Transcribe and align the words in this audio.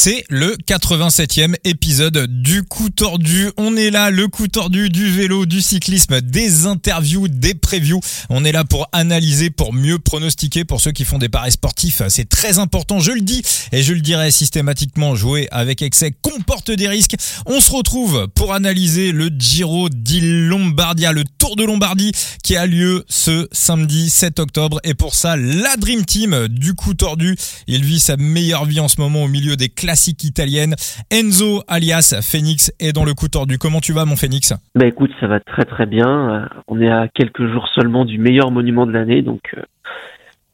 C'est 0.00 0.24
le 0.28 0.56
87e 0.68 1.56
épisode 1.64 2.28
du 2.40 2.62
coup 2.62 2.88
tordu. 2.88 3.50
On 3.56 3.76
est 3.76 3.90
là, 3.90 4.10
le 4.12 4.28
coup 4.28 4.46
tordu 4.46 4.90
du 4.90 5.10
vélo, 5.10 5.44
du 5.44 5.60
cyclisme, 5.60 6.20
des 6.20 6.66
interviews, 6.66 7.26
des 7.26 7.54
previews. 7.54 7.98
On 8.30 8.44
est 8.44 8.52
là 8.52 8.62
pour 8.62 8.88
analyser, 8.92 9.50
pour 9.50 9.72
mieux 9.72 9.98
pronostiquer 9.98 10.64
pour 10.64 10.80
ceux 10.80 10.92
qui 10.92 11.04
font 11.04 11.18
des 11.18 11.28
paris 11.28 11.50
sportifs. 11.50 12.00
C'est 12.10 12.28
très 12.28 12.60
important, 12.60 13.00
je 13.00 13.10
le 13.10 13.22
dis 13.22 13.42
et 13.72 13.82
je 13.82 13.92
le 13.92 14.00
dirai 14.00 14.30
systématiquement. 14.30 15.16
Jouer 15.16 15.48
avec 15.50 15.82
excès 15.82 16.12
comporte 16.22 16.70
des 16.70 16.86
risques. 16.86 17.16
On 17.46 17.60
se 17.60 17.72
retrouve 17.72 18.28
pour 18.36 18.54
analyser 18.54 19.10
le 19.10 19.30
Giro 19.36 19.88
di 19.88 20.20
Lombardia, 20.20 21.10
le 21.10 21.24
Tour 21.24 21.56
de 21.56 21.64
Lombardie 21.64 22.12
qui 22.44 22.54
a 22.54 22.66
lieu 22.66 23.04
ce 23.08 23.48
samedi 23.50 24.10
7 24.10 24.38
octobre. 24.38 24.78
Et 24.84 24.94
pour 24.94 25.16
ça, 25.16 25.36
la 25.36 25.76
Dream 25.76 26.04
Team 26.04 26.46
du 26.46 26.74
coup 26.74 26.94
tordu. 26.94 27.36
Il 27.66 27.84
vit 27.84 27.98
sa 27.98 28.16
meilleure 28.16 28.64
vie 28.64 28.78
en 28.78 28.86
ce 28.86 29.00
moment 29.00 29.24
au 29.24 29.28
milieu 29.28 29.56
des 29.56 29.68
classique 29.88 30.22
italienne. 30.24 30.74
Enzo 31.10 31.62
alias 31.66 32.20
Phoenix 32.20 32.70
est 32.78 32.92
dans 32.92 33.06
le 33.06 33.14
coup 33.14 33.28
tordu. 33.28 33.56
Comment 33.56 33.80
tu 33.80 33.94
vas 33.94 34.04
mon 34.04 34.16
Phoenix? 34.16 34.52
Bah 34.74 34.86
écoute, 34.86 35.10
ça 35.18 35.26
va 35.26 35.40
très 35.40 35.64
très 35.64 35.86
bien. 35.86 36.08
Euh, 36.08 36.46
on 36.66 36.78
est 36.82 36.90
à 36.90 37.08
quelques 37.08 37.50
jours 37.50 37.66
seulement 37.74 38.04
du 38.04 38.18
meilleur 38.18 38.50
monument 38.50 38.84
de 38.84 38.92
l'année, 38.92 39.22
donc 39.22 39.40
euh, 39.56 39.62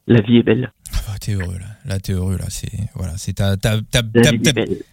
la 0.07 0.21
vie 0.21 0.37
est 0.37 0.43
belle. 0.43 0.71
Ah, 1.09 1.17
t'es 1.19 1.33
heureux 1.33 1.59
là. 1.59 1.65
Là 1.85 1.99
t'es 1.99 2.13
heureux 2.13 2.37
là. 2.37 2.45
C'est 2.47 2.71
voilà, 2.93 3.11
c'est 3.17 3.33
ta 3.33 3.57
ta, 3.57 3.71
ta, 3.91 4.03
ta, 4.03 4.31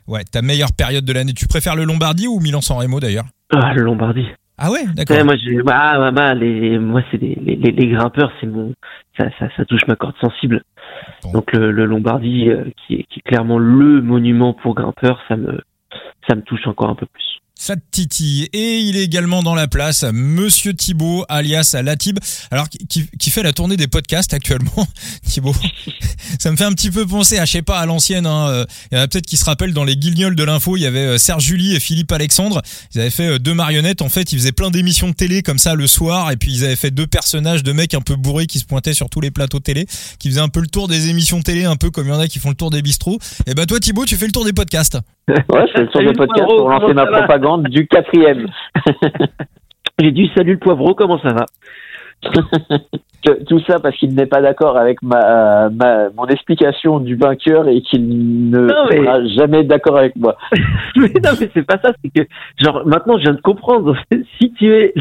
ouais, 0.09 0.25
ta 0.25 0.43
meilleure 0.43 0.73
période 0.73 1.05
de 1.05 1.13
l'année. 1.13 1.35
Tu 1.35 1.47
préfères 1.47 1.77
le 1.77 1.85
Lombardie 1.85 2.27
ou 2.27 2.41
Milan-San 2.41 2.79
Remo 2.79 2.99
d'ailleurs? 2.99 3.27
Ah 3.55 3.73
le 3.75 3.83
Lombardie. 3.83 4.27
Ah 4.59 4.73
ouais, 4.73 4.85
d'accord. 4.95 5.25
moi, 5.25 5.37
bah, 5.65 6.11
bah, 6.11 6.35
les, 6.35 6.79
moi, 6.79 7.03
c'est 7.11 7.21
les, 7.21 7.37
les, 7.37 7.57
les, 7.57 7.89
grimpeurs, 7.89 8.31
c'est 8.41 8.47
mon, 8.47 8.75
ça, 9.17 9.25
ça, 9.39 9.47
ça, 9.57 9.65
touche 9.65 9.81
ma 9.89 9.97
corde 9.97 10.15
sensible. 10.21 10.63
Donc 11.33 11.53
le, 11.53 11.71
le 11.73 11.85
Lombardie, 11.85 12.51
euh, 12.51 12.65
qui, 12.77 12.95
est, 12.95 13.03
qui 13.05 13.21
est 13.21 13.23
clairement 13.23 13.59
le 13.59 14.01
monument 14.03 14.53
pour 14.55 14.75
grimpeurs, 14.75 15.21
ça 15.29 15.37
me, 15.37 15.61
ça 16.29 16.35
me 16.37 16.43
touche 16.43 16.67
encore 16.67 16.91
un 16.91 16.95
peu 16.95 17.07
plus. 17.07 17.41
Ça 17.63 17.77
titille. 17.93 18.49
Et 18.53 18.81
il 18.81 18.97
est 18.97 19.05
également 19.05 19.45
dans 19.45 19.55
la 19.55 19.69
place, 19.69 20.05
Monsieur 20.13 20.75
Thibaut, 20.75 21.25
alias 21.29 21.77
Latib, 21.81 22.19
alors 22.51 22.69
qui, 22.69 23.09
qui 23.21 23.31
fait 23.31 23.45
la 23.45 23.53
tournée 23.53 23.77
des 23.77 23.87
podcasts 23.87 24.35
actuellement. 24.35 24.85
Thibaut, 25.23 25.55
ça 26.41 26.51
me 26.51 26.57
fait 26.57 26.65
un 26.65 26.73
petit 26.73 26.91
peu 26.91 27.07
penser 27.07 27.39
à, 27.39 27.45
je 27.45 27.53
sais 27.53 27.63
pas, 27.63 27.79
à 27.79 27.87
l'ancienne. 27.87 28.27
Hein. 28.27 28.49
Euh, 28.49 28.65
il 28.91 28.99
y 28.99 29.01
en 29.01 29.05
a 29.05 29.07
peut-être 29.07 29.27
qui 29.27 29.37
se 29.37 29.45
rappellent 29.45 29.75
dans 29.75 29.85
les 29.85 29.95
guignols 29.95 30.35
de 30.35 30.43
l'info, 30.43 30.77
il 30.77 30.81
y 30.81 30.87
avait 30.87 31.07
euh, 31.07 31.19
Serge 31.19 31.45
Julie 31.45 31.77
et 31.77 31.79
Philippe 31.79 32.11
Alexandre. 32.11 32.63
Ils 32.97 33.01
avaient 33.01 33.11
fait 33.11 33.35
euh, 33.35 33.39
deux 33.39 33.55
marionnettes. 33.55 34.03
En 34.03 34.09
fait, 34.09 34.33
ils 34.33 34.39
faisaient 34.39 34.51
plein 34.51 34.73
d'émissions 34.73 35.11
de 35.11 35.15
télé 35.15 35.43
comme 35.43 35.59
ça 35.59 35.77
le 35.77 35.87
soir, 35.87 36.33
et 36.33 36.37
puis 36.37 36.53
ils 36.53 36.65
avaient 36.65 36.75
fait 36.75 36.91
deux 36.91 37.07
personnages 37.07 37.63
de 37.63 37.71
mecs 37.71 37.95
un 37.95 38.01
peu 38.01 38.17
bourrés 38.17 38.47
qui 38.47 38.59
se 38.59 38.65
pointaient 38.65 38.93
sur 38.93 39.09
tous 39.09 39.21
les 39.21 39.31
plateaux 39.31 39.61
télé, 39.61 39.87
qui 40.19 40.31
faisaient 40.31 40.41
un 40.41 40.49
peu 40.49 40.61
le 40.61 40.67
tour 40.67 40.89
des 40.89 41.11
émissions 41.11 41.41
télé, 41.43 41.65
un 41.65 41.77
peu 41.77 41.91
comme 41.91 42.09
il 42.09 42.11
y 42.11 42.13
en 42.13 42.19
a 42.19 42.27
qui 42.27 42.41
font 42.41 42.51
le 42.51 42.57
tour 42.57 42.71
des 42.71 42.83
bistrots. 42.83 43.21
Et 43.47 43.55
bah 43.55 43.67
toi, 43.67 43.79
Thibaut, 43.79 44.05
tu 44.05 44.17
fais 44.17 44.27
le 44.27 44.33
tour 44.33 44.45
des 44.45 44.53
podcasts. 44.53 44.99
ouais, 45.29 45.65
c'est 45.73 45.83
le 45.83 45.87
tour 45.87 46.01
des 46.01 46.13
podcasts 46.13 46.45
pour 46.45 46.69
lancer 46.69 46.93
ma 46.93 47.07
propagande 47.07 47.52
du 47.59 47.87
quatrième. 47.87 48.49
J'ai 49.99 50.13
dit 50.13 50.31
salut 50.35 50.55
le 50.55 50.59
poivreau, 50.59 50.95
comment 50.95 51.21
ça 51.21 51.33
va? 51.33 51.47
Tout 53.23 53.61
ça 53.67 53.79
parce 53.79 53.97
qu'il 53.97 54.15
n'est 54.15 54.27
pas 54.27 54.41
d'accord 54.41 54.77
avec 54.77 55.01
ma, 55.03 55.71
ma, 55.71 56.11
mon 56.11 56.27
explication 56.27 56.99
du 56.99 57.17
vainqueur 57.17 57.69
et 57.69 57.81
qu'il 57.83 58.51
ne 58.51 58.69
sera 58.69 59.25
jamais 59.37 59.65
d'accord 59.65 59.99
avec 59.99 60.17
moi. 60.17 60.37
mais 60.97 61.13
non, 61.23 61.31
mais 61.41 61.51
c'est 61.55 61.67
pas 61.67 61.79
ça. 61.83 61.93
C'est 62.03 62.11
que, 62.11 62.29
genre, 62.59 62.83
maintenant, 62.87 63.17
je 63.19 63.23
viens 63.23 63.35
de 63.35 63.41
comprendre. 63.41 63.97
si 64.41 64.53
tu 64.55 64.73
es 64.73 64.93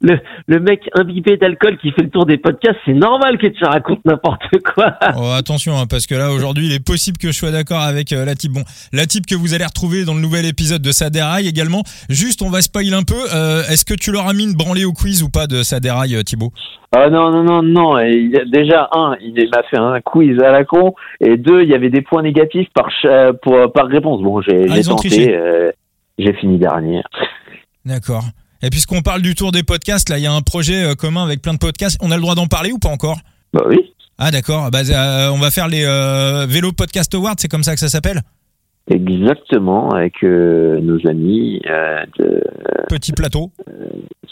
le, 0.00 0.18
le, 0.46 0.60
mec 0.60 0.88
imbibé 0.94 1.36
d'alcool 1.36 1.78
qui 1.78 1.90
fait 1.92 2.02
le 2.02 2.10
tour 2.10 2.26
des 2.26 2.38
podcasts, 2.38 2.78
c'est 2.84 2.94
normal 2.94 3.38
que 3.38 3.48
tu 3.48 3.64
racontes 3.64 4.04
n'importe 4.04 4.44
quoi. 4.74 4.94
Oh, 5.16 5.32
attention, 5.36 5.76
hein, 5.76 5.86
parce 5.88 6.06
que 6.06 6.14
là, 6.14 6.30
aujourd'hui, 6.30 6.66
il 6.66 6.72
est 6.72 6.84
possible 6.84 7.18
que 7.18 7.28
je 7.28 7.32
sois 7.32 7.50
d'accord 7.50 7.80
avec 7.80 8.12
euh, 8.12 8.24
la 8.24 8.34
type. 8.34 8.52
Bon, 8.52 8.62
la 8.92 9.06
type 9.06 9.26
que 9.26 9.34
vous 9.34 9.54
allez 9.54 9.64
retrouver 9.64 10.04
dans 10.04 10.14
le 10.14 10.20
nouvel 10.20 10.46
épisode 10.46 10.82
de 10.82 10.92
Saderail 10.92 11.46
également. 11.46 11.82
Juste, 12.08 12.42
on 12.42 12.48
va 12.48 12.62
spoil 12.62 12.94
un 12.94 13.02
peu. 13.02 13.14
Euh, 13.34 13.62
est-ce 13.68 13.84
que 13.84 13.94
tu 13.94 14.12
leur 14.12 14.28
as 14.28 14.32
mis 14.32 14.44
une 14.44 14.54
branlée 14.54 14.84
au 14.84 14.92
quiz 14.92 15.22
ou 15.22 15.28
pas 15.28 15.46
de 15.46 15.62
Saderail, 15.62 16.14
euh, 16.14 16.22
Thibaut? 16.22 16.52
Ah 16.92 17.08
non, 17.08 17.30
non 17.30 17.44
non, 17.44 17.62
non, 17.62 17.94
déjà, 18.46 18.88
un, 18.92 19.14
il 19.20 19.48
m'a 19.54 19.62
fait 19.70 19.78
un 19.78 20.00
quiz 20.00 20.36
à 20.40 20.50
la 20.50 20.64
con, 20.64 20.94
et 21.20 21.36
deux, 21.36 21.62
il 21.62 21.68
y 21.68 21.74
avait 21.74 21.88
des 21.88 22.02
points 22.02 22.22
négatifs 22.22 22.66
par, 22.74 22.88
pour, 23.42 23.72
par 23.72 23.86
réponse. 23.86 24.20
Bon, 24.22 24.40
j'ai 24.40 24.66
ah, 24.68 24.82
tenté, 24.82 25.32
euh, 25.32 25.70
j'ai 26.18 26.32
fini 26.32 26.58
dernier. 26.58 27.02
D'accord. 27.84 28.24
Et 28.62 28.70
puisqu'on 28.70 29.02
parle 29.02 29.22
du 29.22 29.36
tour 29.36 29.52
des 29.52 29.62
podcasts, 29.62 30.08
là, 30.08 30.18
il 30.18 30.24
y 30.24 30.26
a 30.26 30.32
un 30.32 30.42
projet 30.42 30.82
euh, 30.82 30.94
commun 30.94 31.22
avec 31.22 31.42
plein 31.42 31.54
de 31.54 31.58
podcasts. 31.58 31.96
On 32.02 32.10
a 32.10 32.16
le 32.16 32.22
droit 32.22 32.34
d'en 32.34 32.48
parler 32.48 32.72
ou 32.72 32.78
pas 32.78 32.90
encore? 32.90 33.18
Bah 33.52 33.62
oui. 33.68 33.94
Ah 34.18 34.32
d'accord. 34.32 34.68
Bah, 34.72 34.80
euh, 34.80 35.30
on 35.30 35.38
va 35.38 35.52
faire 35.52 35.68
les 35.68 35.84
Vélo 36.48 36.72
Podcast 36.72 37.14
Awards, 37.14 37.36
c'est 37.38 37.48
comme 37.48 37.62
ça 37.62 37.74
que 37.74 37.80
ça 37.80 37.88
s'appelle? 37.88 38.20
Exactement, 38.90 39.90
avec 39.90 40.22
nos 40.22 40.98
amis 41.06 41.62
de 42.18 42.42
Petit 42.88 43.12
Plateau. 43.12 43.50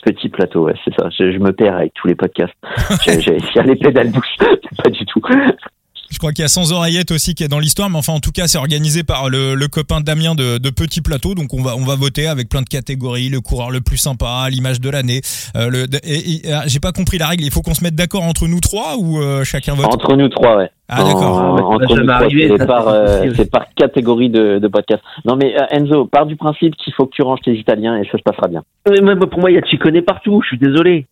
Petit 0.09 0.29
plateau, 0.31 0.65
ouais, 0.65 0.75
c'est 0.85 0.95
ça. 0.99 1.11
Je, 1.11 1.39
me 1.39 1.53
perds 1.53 1.77
avec 1.77 1.93
tous 1.95 2.09
les 2.09 2.15
podcasts. 2.15 2.55
J'allais 3.05 3.41
faire 3.53 3.65
les 3.65 3.77
pédales 3.77 4.11
douces, 4.11 4.37
pas 4.83 4.89
du 4.91 5.05
tout. 5.05 5.21
Je 6.11 6.19
crois 6.19 6.33
qu'il 6.33 6.43
y 6.43 6.45
a 6.45 6.49
Sans 6.49 6.73
Oreillette 6.73 7.11
aussi 7.11 7.35
qui 7.35 7.45
est 7.45 7.49
dans 7.49 7.59
l'histoire, 7.59 7.91
mais 7.91 7.99
enfin 7.99 8.13
en 8.13 8.21
tout 8.21 8.33
cas 8.33 8.47
c'est 8.47 8.59
organisé 8.59 9.03
par 9.03 9.29
le, 9.29 9.55
le, 9.55 9.69
copain 9.69 10.01
Damien 10.01 10.35
de, 10.35 10.59
de, 10.59 10.71
Petit 10.71 11.01
Plateau, 11.01 11.35
donc 11.35 11.53
on 11.53 11.63
va 11.63 11.77
on 11.77 11.85
va 11.85 11.97
voter 11.97 12.27
avec 12.27 12.49
plein 12.49 12.63
de 12.63 12.69
catégories, 12.69 13.29
le 13.29 13.41
coureur 13.41 13.71
le 13.71 13.81
plus 13.81 13.99
sympa, 13.99 14.49
l'image 14.51 14.81
de 14.81 14.89
l'année. 14.91 15.21
Euh, 15.57 15.69
le, 15.69 15.87
et, 16.05 16.53
ah, 16.53 16.63
j'ai 16.67 16.81
pas 16.81 16.93
compris 16.93 17.19
la 17.19 17.27
règle, 17.27 17.45
il 17.45 17.51
faut 17.51 17.63
qu'on 17.63 17.75
se 17.75 17.85
mette 17.85 17.95
d'accord 17.95 18.23
entre 18.23 18.47
nous 18.47 18.61
trois 18.61 18.97
ou 18.99 19.21
euh, 19.21 19.45
chacun 19.45 19.75
vote? 19.75 19.87
Entre 19.87 20.17
nous 20.17 20.29
trois, 20.29 20.57
ouais. 20.57 20.71
Ah 20.89 21.05
d'accord. 21.05 21.39
Entre 21.39 21.97
nous 21.97 22.07
trois, 22.07 22.29
c'est 22.31 22.67
par, 22.67 22.89
euh, 22.89 23.31
par 23.53 23.67
catégorie 23.75 24.31
de, 24.31 24.59
de 24.59 24.69
podcast. 24.69 25.03
Non 25.27 25.37
mais 25.37 25.55
euh, 25.61 25.67
Enzo, 25.71 26.07
pars 26.07 26.27
du 26.27 26.37
principe 26.37 26.75
qu'il 26.77 26.95
faut 26.95 27.07
que 27.07 27.15
tu 27.15 27.23
ranges 27.23 27.41
tes 27.45 27.55
Italiens 27.55 27.97
et 27.97 28.05
ça 28.11 28.17
se 28.17 28.23
passera 28.23 28.49
bien. 28.49 28.63
Mais 28.89 29.15
pour 29.17 29.41
moi, 29.41 29.51
il 29.51 29.55
y 29.55 29.59
a 29.59 29.63
tu 29.63 29.77
connais 29.79 30.03
partout. 30.03 30.41
Je 30.43 30.49
suis 30.49 30.59
désolé. 30.59 31.07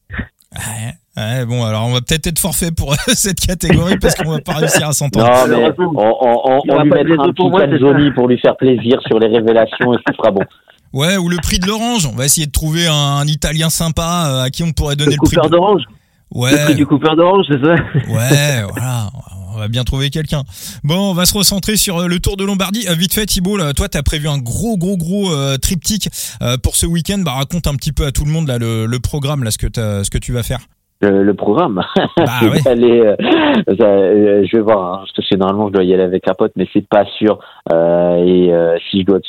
Ouais. 0.54 0.94
Ouais, 1.16 1.46
bon, 1.46 1.64
alors 1.64 1.86
on 1.86 1.94
va 1.94 2.02
peut-être 2.02 2.26
être 2.26 2.38
forfait 2.38 2.70
pour 2.72 2.94
cette 3.08 3.40
catégorie 3.40 3.96
parce 3.98 4.14
qu'on 4.14 4.30
va 4.30 4.40
pas 4.40 4.54
réussir 4.54 4.88
à 4.88 4.92
s'entendre. 4.92 5.26
Non, 5.26 5.48
mais 5.48 5.72
on, 5.78 5.96
on, 5.96 6.60
on, 6.68 6.82
lui 6.82 6.90
mettra 6.90 7.24
un 7.24 7.32
petit 7.32 7.78
joli 7.78 8.10
pour 8.12 8.28
lui 8.28 8.38
faire 8.38 8.54
plaisir 8.56 9.00
sur 9.06 9.18
les 9.18 9.28
révélations 9.28 9.94
et 9.94 9.96
ce 10.06 10.14
sera 10.14 10.30
bon. 10.30 10.42
Ouais, 10.92 11.16
ou 11.16 11.28
le 11.28 11.38
prix 11.38 11.58
de 11.58 11.66
l'orange. 11.66 12.06
On 12.06 12.14
va 12.14 12.26
essayer 12.26 12.46
de 12.46 12.52
trouver 12.52 12.86
un, 12.86 13.26
Italien 13.26 13.70
sympa 13.70 14.28
euh, 14.28 14.42
à 14.42 14.50
qui 14.50 14.62
on 14.62 14.72
pourrait 14.72 14.96
donner 14.96 15.16
le, 15.16 15.18
le 15.22 15.40
prix. 15.40 15.50
d'orange. 15.50 15.82
Ouais. 16.34 16.52
Le 16.52 16.64
prix 16.64 16.74
du 16.74 16.86
coupeur 16.86 17.16
d'orange, 17.16 17.46
c'est 17.50 17.64
ça 17.64 17.74
Ouais, 18.08 18.62
voilà. 18.70 19.10
On 19.54 19.58
va 19.58 19.68
bien 19.68 19.84
trouver 19.84 20.10
quelqu'un. 20.10 20.42
Bon, 20.84 21.12
on 21.12 21.14
va 21.14 21.24
se 21.24 21.32
recentrer 21.32 21.78
sur 21.78 21.98
euh, 21.98 22.08
le 22.08 22.20
Tour 22.20 22.36
de 22.36 22.44
Lombardie. 22.44 22.86
Euh, 22.88 22.94
vite 22.94 23.14
fait, 23.14 23.24
Thibault, 23.24 23.56
là, 23.56 23.72
toi, 23.72 23.88
t'as 23.88 24.02
prévu 24.02 24.28
un 24.28 24.36
gros, 24.36 24.76
gros, 24.76 24.98
gros 24.98 25.30
triptyque 25.58 26.10
pour 26.62 26.76
ce 26.76 26.84
week-end. 26.84 27.18
Bah, 27.18 27.32
raconte 27.32 27.66
un 27.66 27.74
petit 27.74 27.92
peu 27.92 28.04
à 28.04 28.12
tout 28.12 28.26
le 28.26 28.30
monde 28.30 28.48
là 28.48 28.58
le, 28.58 28.84
le 28.84 29.00
programme, 29.00 29.44
là, 29.44 29.50
ce 29.50 29.56
que, 29.58 29.68
ce 29.72 30.10
que 30.10 30.18
tu 30.18 30.32
vas 30.32 30.42
faire 30.42 30.60
le, 31.00 31.34
programme. 31.34 31.82
Bah, 32.16 32.24
aller, 32.66 33.00
euh, 33.00 33.16
euh, 33.68 34.44
je 34.46 34.56
vais 34.56 34.62
voir, 34.62 34.94
hein, 34.94 35.04
parce 35.14 35.28
que 35.28 35.36
normalement 35.36 35.68
je 35.68 35.72
dois 35.72 35.84
y 35.84 35.94
aller 35.94 36.02
avec 36.02 36.28
un 36.28 36.34
pote, 36.34 36.52
mais 36.56 36.66
c'est 36.72 36.86
pas 36.86 37.04
sûr. 37.18 37.38
Euh, 37.72 38.16
et 38.24 38.52
euh, 38.52 38.76
si 38.90 39.00
je 39.00 39.06
dois 39.06 39.20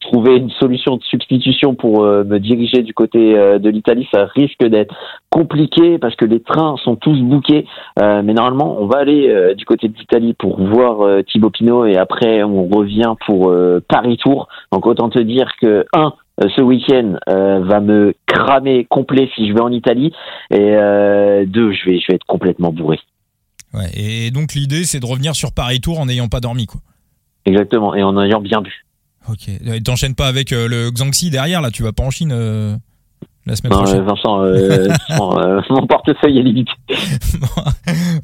trouver 0.00 0.36
une 0.36 0.50
solution 0.50 0.96
de 0.96 1.02
substitution 1.02 1.74
pour 1.74 2.04
me 2.04 2.38
diriger 2.38 2.82
du 2.82 2.94
côté 2.94 3.34
de 3.34 3.68
l'Italie, 3.70 4.06
ça 4.14 4.26
risque 4.26 4.64
d'être 4.64 4.94
compliqué 5.30 5.98
parce 5.98 6.14
que 6.14 6.24
les 6.24 6.40
trains 6.40 6.76
sont 6.84 6.94
tous 6.94 7.18
bouqués. 7.22 7.66
mais 7.98 8.32
normalement, 8.32 8.76
on 8.78 8.86
va 8.86 8.98
aller 8.98 9.54
du 9.56 9.64
côté 9.64 9.88
de 9.88 9.96
l'Italie 9.98 10.34
pour 10.34 10.62
voir 10.62 11.24
Thibaut 11.24 11.50
Pinot 11.50 11.86
et 11.86 11.96
après 11.96 12.44
on 12.44 12.68
revient 12.68 13.14
pour 13.26 13.52
Paris 13.88 14.16
Tour. 14.18 14.46
Donc 14.70 14.86
autant 14.86 15.08
te 15.08 15.18
dire 15.18 15.50
que 15.60 15.86
un, 15.92 16.06
euh, 16.06 16.10
ce 16.40 16.60
week-end 16.60 17.18
euh, 17.28 17.60
va 17.64 17.80
me 17.80 18.14
cramer 18.26 18.84
complet 18.84 19.30
si 19.34 19.48
je 19.48 19.54
vais 19.54 19.60
en 19.60 19.72
Italie 19.72 20.12
et 20.50 20.58
euh, 20.58 21.44
deux 21.46 21.72
je 21.72 21.90
vais 21.90 21.98
je 21.98 22.06
vais 22.08 22.14
être 22.16 22.26
complètement 22.26 22.72
bourré. 22.72 22.98
Ouais, 23.74 23.90
et 23.94 24.30
donc 24.30 24.54
l'idée 24.54 24.84
c'est 24.84 25.00
de 25.00 25.06
revenir 25.06 25.34
sur 25.34 25.52
Paris 25.52 25.80
Tour 25.80 26.00
en 26.00 26.06
n'ayant 26.06 26.28
pas 26.28 26.40
dormi 26.40 26.66
quoi. 26.66 26.80
Exactement 27.44 27.94
et 27.94 28.02
en 28.02 28.20
ayant 28.20 28.40
bien 28.40 28.60
bu. 28.60 28.84
Ok. 29.28 29.50
T'enchaînes 29.84 30.14
pas 30.14 30.28
avec 30.28 30.50
le 30.50 30.90
Xangxi 30.90 31.30
derrière 31.30 31.60
là, 31.60 31.70
tu 31.70 31.82
vas 31.82 31.92
pas 31.92 32.04
en 32.04 32.10
Chine 32.10 32.32
la 33.46 33.54
semaine 33.54 33.72
non, 33.72 33.82
prochaine. 33.84 34.04
Vincent, 34.04 34.42
euh, 34.42 34.88
euh, 35.10 35.60
mon 35.70 35.86
portefeuille 35.86 36.38
est 36.38 36.42
limité. 36.42 36.72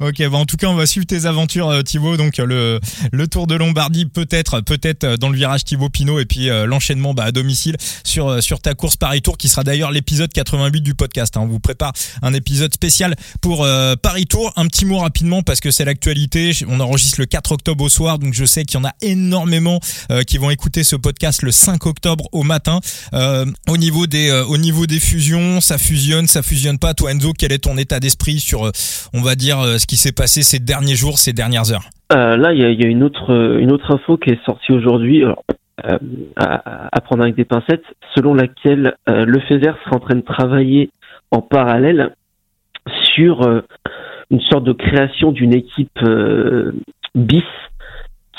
ok, 0.01 0.29
bon, 0.29 0.39
en 0.39 0.45
tout 0.45 0.57
cas, 0.57 0.67
on 0.67 0.75
va 0.75 0.85
suivre 0.85 1.05
tes 1.05 1.25
aventures, 1.25 1.69
euh, 1.69 1.81
Thibaut. 1.81 2.17
Donc 2.17 2.37
le 2.37 2.81
le 3.11 3.27
Tour 3.27 3.47
de 3.47 3.55
Lombardie, 3.55 4.05
peut-être, 4.05 4.59
peut-être 4.59 5.15
dans 5.17 5.29
le 5.29 5.37
virage 5.37 5.63
Thibaut 5.63 5.89
Pinot, 5.89 6.19
et 6.19 6.25
puis 6.25 6.49
l'enchaînement 6.65 7.13
bah, 7.13 7.23
à 7.23 7.31
domicile 7.31 7.77
sur 8.03 8.43
sur 8.43 8.59
ta 8.59 8.73
course 8.73 8.97
Paris 8.97 9.21
Tour, 9.21 9.37
qui 9.37 9.47
sera 9.47 9.63
d'ailleurs 9.63 9.91
l'épisode 9.91 10.31
88 10.31 10.81
du 10.81 10.93
podcast. 10.93 11.37
Hein. 11.37 11.41
On 11.43 11.47
vous 11.47 11.59
prépare 11.59 11.93
un 12.21 12.33
épisode 12.33 12.73
spécial 12.73 13.15
pour 13.41 13.65
Paris 14.01 14.25
Tour. 14.25 14.51
Un 14.57 14.67
petit 14.67 14.85
mot 14.85 14.97
rapidement 14.97 15.41
parce 15.41 15.61
que 15.61 15.71
c'est 15.71 15.85
l'actualité. 15.85 16.51
On 16.67 16.79
enregistre 16.81 17.19
le 17.19 17.25
4 17.25 17.53
octobre 17.53 17.85
au 17.85 17.89
soir, 17.89 18.19
donc 18.19 18.33
je 18.33 18.43
sais 18.43 18.65
qu'il 18.65 18.79
y 18.79 18.83
en 18.83 18.85
a 18.85 18.93
énormément 19.01 19.79
qui 20.27 20.37
vont 20.37 20.49
écouter 20.49 20.83
ce 20.83 20.97
podcast 20.97 21.43
le 21.43 21.51
5 21.51 21.85
octobre 21.85 22.27
au 22.33 22.43
matin. 22.43 22.79
au 23.13 23.77
niveau 23.77 24.05
des 24.07 24.31
au 24.31 24.57
niveau 24.57 24.85
des 24.85 24.99
fusion, 25.13 25.61
ça 25.61 25.77
fusionne, 25.77 26.25
ça 26.25 26.41
fusionne 26.41 26.79
pas. 26.79 26.95
Toi 26.95 27.11
Enzo, 27.11 27.33
quel 27.37 27.51
est 27.51 27.65
ton 27.65 27.77
état 27.77 27.99
d'esprit 27.99 28.39
sur, 28.39 28.65
euh, 28.65 28.71
on 29.13 29.21
va 29.21 29.35
dire, 29.35 29.59
euh, 29.59 29.77
ce 29.77 29.85
qui 29.85 29.95
s'est 29.95 30.11
passé 30.11 30.41
ces 30.41 30.57
derniers 30.57 30.95
jours, 30.95 31.19
ces 31.19 31.33
dernières 31.33 31.71
heures? 31.71 31.87
Là, 32.09 32.53
il 32.53 32.59
y 32.59 32.83
a, 32.83 32.87
une 32.87 33.03
autre 33.03 33.57
une 33.59 33.71
autre 33.71 33.91
info 33.91 34.17
qui 34.17 34.29
est 34.29 34.45
sortie 34.45 34.71
aujourd'hui. 34.71 35.23
à, 36.35 37.01
prendre 37.01 37.23
avec 37.23 37.35
des 37.35 37.43
pincettes, 37.43 37.83
selon 38.15 38.33
laquelle 38.33 38.95
le 39.07 39.39
FESER 39.41 39.73
sera 39.83 39.95
en 39.95 39.99
train 39.99 40.15
de 40.15 40.21
travailler 40.21 40.91
en 41.31 41.41
parallèle 41.41 42.15
sur 43.15 43.41
une 44.29 44.41
sorte 44.41 44.63
de 44.63 44.73
création 44.73 45.31
d'une 45.31 45.53
équipe 45.53 45.99
bis 47.15 47.43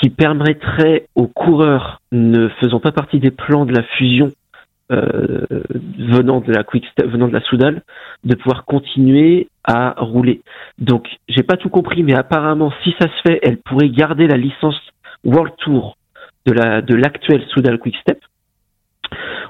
qui 0.01 0.09
permettrait 0.09 1.07
aux 1.15 1.27
coureurs 1.27 2.01
ne 2.13 2.47
faisant 2.61 2.79
pas 2.79 2.93
partie 2.93 3.19
des 3.19 3.31
plans 3.31 3.65
de 3.65 3.73
la 3.73 3.83
fusion 3.97 4.31
euh, 4.91 5.45
venant 5.97 6.41
de 6.41 6.51
la 6.51 6.63
quick 6.63 6.85
venant 6.97 7.27
de 7.27 7.33
la 7.33 7.41
Soudal, 7.41 7.81
de 8.23 8.35
pouvoir 8.35 8.65
continuer 8.65 9.47
à 9.63 9.95
rouler. 9.97 10.41
Donc, 10.77 11.07
j'ai 11.27 11.43
pas 11.43 11.57
tout 11.57 11.69
compris, 11.69 12.03
mais 12.03 12.13
apparemment, 12.13 12.71
si 12.83 12.93
ça 12.99 13.07
se 13.07 13.21
fait, 13.23 13.39
elle 13.41 13.57
pourrait 13.57 13.89
garder 13.89 14.27
la 14.27 14.37
licence 14.37 14.79
World 15.23 15.53
Tour 15.57 15.97
de 16.45 16.53
la 16.53 16.81
de 16.81 16.95
l'actuel 16.95 17.43
Soudal 17.49 17.79
Quick 17.79 17.95
Step. 17.97 18.19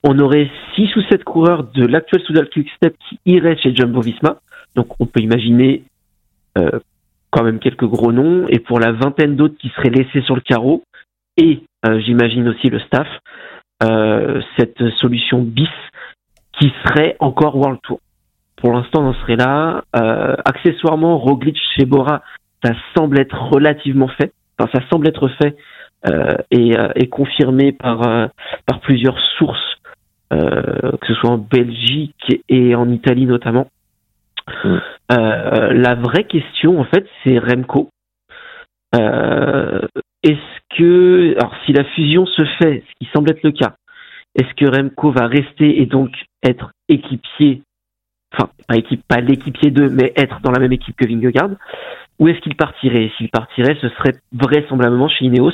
On 0.03 0.19
aurait 0.19 0.49
six 0.75 0.95
ou 0.95 1.01
sept 1.09 1.23
coureurs 1.23 1.63
de 1.63 1.85
l'actuel 1.85 2.21
Soudal 2.21 2.49
Quick 2.49 2.69
Step 2.75 2.95
qui 3.09 3.19
iraient 3.25 3.57
chez 3.57 3.75
Jumbo 3.75 4.01
Visma. 4.01 4.39
Donc, 4.75 4.88
on 4.99 5.05
peut 5.05 5.21
imaginer 5.21 5.83
euh, 6.57 6.79
quand 7.31 7.43
même 7.43 7.59
quelques 7.59 7.85
gros 7.85 8.13
noms, 8.13 8.47
et 8.47 8.59
pour 8.59 8.79
la 8.79 8.93
vingtaine 8.93 9.35
d'autres 9.35 9.57
qui 9.57 9.67
seraient 9.69 9.89
laissés 9.89 10.21
sur 10.21 10.35
le 10.35 10.41
carreau, 10.41 10.83
et 11.35 11.63
euh, 11.85 11.99
j'imagine 11.99 12.47
aussi 12.47 12.69
le 12.69 12.79
staff, 12.79 13.07
cette 13.81 14.89
solution 15.01 15.42
bis 15.42 15.68
qui 16.54 16.72
serait 16.86 17.16
encore 17.19 17.56
World 17.57 17.80
Tour. 17.83 18.00
Pour 18.57 18.74
l'instant, 18.74 19.04
on 19.04 19.10
en 19.10 19.13
serait 19.16 19.36
là. 19.36 19.83
Euh, 19.95 20.36
accessoirement, 20.45 21.18
Roglic 21.18 21.57
chez 21.75 21.86
Bora, 21.86 22.22
ça 22.63 22.74
semble 22.95 23.19
être 23.19 23.36
relativement 23.51 24.07
fait. 24.07 24.31
Enfin, 24.57 24.72
ça 24.74 24.88
semble 24.89 25.07
être 25.07 25.27
fait 25.42 25.56
et, 26.51 26.75
et, 26.95 27.10
confirmé 27.10 27.72
par 27.72 28.30
par 28.68 28.80
plusieurs 28.81 29.19
sources, 29.38 29.77
que 30.30 31.07
ce 31.07 31.13
soit 31.16 31.31
en 31.31 31.38
Belgique 31.39 32.44
et 32.48 32.75
en 32.75 32.89
Italie 32.89 33.25
notamment. 33.25 33.68
Mm. 34.63 34.77
Euh, 35.12 35.74
la 35.74 35.95
vraie 35.95 36.25
question, 36.25 36.80
en 36.80 36.86
fait, 36.86 37.07
c'est 37.24 37.38
Remco. 37.38 37.89
Euh, 38.95 39.81
est-ce 40.24 40.54
que, 40.69 41.35
alors 41.38 41.56
si 41.65 41.73
la 41.73 41.83
fusion 41.83 42.25
se 42.25 42.44
fait, 42.57 42.83
ce 42.88 42.94
qui 43.00 43.12
semble 43.13 43.31
être 43.31 43.44
le 43.44 43.51
cas, 43.51 43.75
est-ce 44.35 44.53
que 44.56 44.65
Remco 44.65 45.12
va 45.12 45.27
rester 45.27 45.81
et 45.81 45.85
donc 45.85 46.12
être 46.44 46.71
équipier, 46.89 47.62
enfin 48.33 48.50
pas, 48.67 48.75
équipe, 48.75 49.01
pas 49.07 49.21
l'équipier 49.21 49.71
d'eux, 49.71 49.89
mais 49.89 50.13
être 50.15 50.41
dans 50.41 50.51
la 50.51 50.59
même 50.59 50.73
équipe 50.73 50.95
que 50.95 51.07
Vingegaard, 51.07 51.51
ou 52.19 52.27
est-ce 52.27 52.39
qu'il 52.39 52.56
partirait? 52.56 53.12
S'il 53.17 53.29
partirait, 53.29 53.77
ce 53.81 53.89
serait 53.89 54.15
vraisemblablement 54.33 55.07
chez 55.07 55.25
Ineos. 55.25 55.53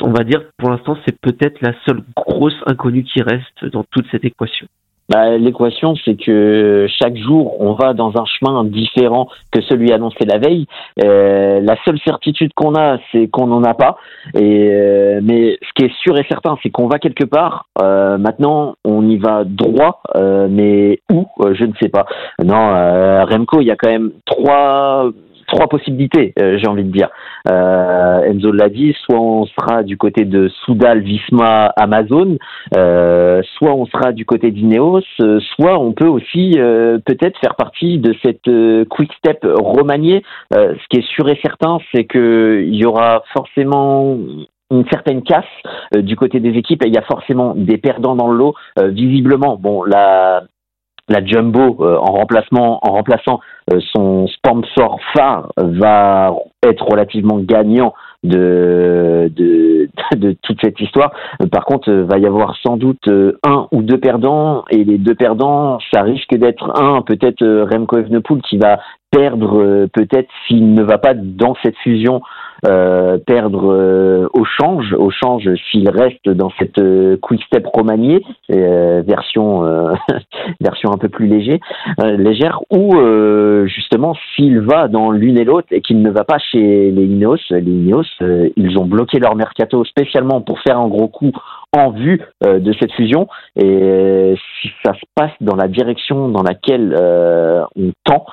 On 0.00 0.12
va 0.12 0.24
dire, 0.24 0.42
pour 0.58 0.70
l'instant, 0.70 0.98
c'est 1.06 1.18
peut-être 1.18 1.60
la 1.62 1.72
seule 1.86 2.02
grosse 2.14 2.56
inconnue 2.66 3.04
qui 3.04 3.22
reste 3.22 3.64
dans 3.72 3.84
toute 3.84 4.06
cette 4.10 4.24
équation 4.24 4.66
bah, 5.08 5.36
L'équation, 5.36 5.94
c'est 6.04 6.16
que 6.16 6.86
chaque 6.88 7.16
jour, 7.16 7.60
on 7.60 7.74
va 7.74 7.94
dans 7.94 8.12
un 8.16 8.24
chemin 8.24 8.64
différent 8.64 9.28
que 9.52 9.62
celui 9.62 9.92
annoncé 9.92 10.24
la 10.24 10.38
veille. 10.38 10.66
Euh, 11.02 11.60
la 11.60 11.76
seule 11.84 11.98
certitude 12.04 12.52
qu'on 12.54 12.74
a, 12.74 12.98
c'est 13.12 13.28
qu'on 13.28 13.46
n'en 13.46 13.62
a 13.62 13.74
pas. 13.74 13.96
Et 14.34 14.68
euh, 14.70 15.20
mais 15.22 15.58
ce 15.62 15.68
qui 15.74 15.84
est 15.86 15.94
sûr 16.02 16.18
et 16.18 16.24
certain, 16.28 16.56
c'est 16.62 16.70
qu'on 16.70 16.88
va 16.88 16.98
quelque 16.98 17.24
part. 17.24 17.66
Euh, 17.80 18.18
maintenant, 18.18 18.74
on 18.84 19.08
y 19.08 19.16
va 19.16 19.44
droit, 19.44 20.02
euh, 20.16 20.48
mais 20.50 21.00
où 21.12 21.26
Je 21.52 21.64
ne 21.64 21.72
sais 21.80 21.88
pas. 21.88 22.06
Non, 22.42 23.24
Remco, 23.26 23.60
il 23.60 23.66
y 23.66 23.70
a 23.70 23.76
quand 23.76 23.90
même 23.90 24.12
trois 24.24 25.10
trois 25.46 25.68
possibilités, 25.68 26.32
euh, 26.38 26.58
j'ai 26.58 26.66
envie 26.68 26.84
de 26.84 26.90
dire. 26.90 27.08
Euh, 27.48 28.22
Enzo 28.22 28.52
l'a 28.52 28.68
dit, 28.68 28.94
soit 29.04 29.20
on 29.20 29.46
sera 29.46 29.82
du 29.82 29.96
côté 29.96 30.24
de 30.24 30.48
Soudal, 30.64 31.00
Visma, 31.00 31.72
Amazon, 31.76 32.36
euh, 32.76 33.42
soit 33.56 33.74
on 33.74 33.86
sera 33.86 34.12
du 34.12 34.24
côté 34.24 34.50
d'Ineos, 34.50 35.02
soit 35.18 35.78
on 35.78 35.92
peut 35.92 36.08
aussi 36.08 36.56
peut-être 37.04 37.38
faire 37.40 37.54
partie 37.56 37.98
de 37.98 38.14
cette 38.24 38.50
quick 38.88 39.12
step 39.18 39.38
remaniée. 39.44 40.22
ce 40.52 40.88
qui 40.90 40.98
est 40.98 41.08
sûr 41.14 41.28
et 41.28 41.38
certain, 41.42 41.78
c'est 41.94 42.04
que 42.04 42.64
il 42.66 42.74
y 42.74 42.84
aura 42.84 43.22
forcément 43.32 44.16
une 44.70 44.84
certaine 44.90 45.22
casse 45.22 45.44
du 45.96 46.16
côté 46.16 46.40
des 46.40 46.50
équipes 46.50 46.84
et 46.84 46.88
il 46.88 46.94
y 46.94 46.98
a 46.98 47.02
forcément 47.02 47.54
des 47.54 47.78
perdants 47.78 48.16
dans 48.16 48.28
le 48.28 48.36
lot. 48.36 48.54
visiblement, 48.78 49.56
bon, 49.56 49.84
la 49.84 50.42
la 51.08 51.24
Jumbo 51.24 51.76
euh, 51.80 51.96
en 51.96 52.12
remplacement 52.12 52.78
en 52.82 52.92
remplaçant 52.92 53.40
euh, 53.72 53.78
son 53.94 54.26
sponsor 54.26 54.98
phare 55.14 55.50
va 55.56 56.34
être 56.64 56.84
relativement 56.84 57.38
gagnant 57.38 57.94
de, 58.24 59.30
de, 59.34 59.88
de 60.16 60.36
toute 60.42 60.58
cette 60.62 60.80
histoire. 60.80 61.12
Par 61.52 61.64
contre, 61.64 61.90
va 61.92 62.18
y 62.18 62.26
avoir 62.26 62.56
sans 62.62 62.76
doute 62.76 63.06
euh, 63.08 63.38
un 63.46 63.68
ou 63.72 63.82
deux 63.82 63.98
perdants, 63.98 64.64
et 64.70 64.84
les 64.84 64.98
deux 64.98 65.14
perdants, 65.14 65.78
ça 65.92 66.02
risque 66.02 66.34
d'être 66.34 66.80
un, 66.80 67.02
peut-être 67.02 67.44
Remco 67.70 67.98
Evenepoel 67.98 68.42
qui 68.42 68.58
va 68.58 68.78
perdre, 69.16 69.86
peut-être 69.92 70.28
s'il 70.46 70.74
ne 70.74 70.82
va 70.82 70.98
pas 70.98 71.14
dans 71.14 71.54
cette 71.62 71.76
fusion 71.78 72.20
euh, 72.64 73.18
perdre 73.18 73.70
euh, 73.70 74.28
au 74.32 74.44
change, 74.44 74.94
au 74.94 75.10
change 75.10 75.46
s'il 75.70 75.90
reste 75.90 76.26
dans 76.26 76.50
cette 76.58 76.78
euh, 76.78 77.18
quick 77.20 77.42
step 77.44 77.66
version 78.48 79.62
version 80.60 80.90
un 80.92 80.96
peu 80.96 81.08
plus 81.08 81.26
léger, 81.26 81.60
légère, 81.98 82.60
ou 82.70 82.94
justement 83.66 84.14
s'il 84.34 84.60
va 84.60 84.88
dans 84.88 85.10
l'une 85.10 85.38
et 85.38 85.44
l'autre 85.44 85.68
et 85.70 85.80
qu'il 85.80 86.00
ne 86.00 86.10
va 86.10 86.24
pas 86.24 86.38
chez 86.38 86.90
les 86.90 87.04
Ineos, 87.04 87.36
les 87.50 87.60
Ineos, 87.60 88.04
ils 88.56 88.78
ont 88.78 88.86
bloqué 88.86 89.18
leur 89.18 89.36
mercato 89.36 89.84
spécialement 89.84 90.40
pour 90.40 90.60
faire 90.60 90.78
un 90.78 90.88
gros 90.88 91.08
coup 91.08 91.32
en 91.72 91.90
vue 91.90 92.22
de 92.42 92.72
cette 92.80 92.92
fusion 92.92 93.28
et 93.56 94.34
si 94.60 94.70
ça 94.84 94.94
se 94.94 95.04
passe 95.14 95.32
dans 95.40 95.56
la 95.56 95.68
direction 95.68 96.28
dans 96.28 96.42
laquelle 96.42 96.94
on 97.76 97.92
tend, 98.04 98.24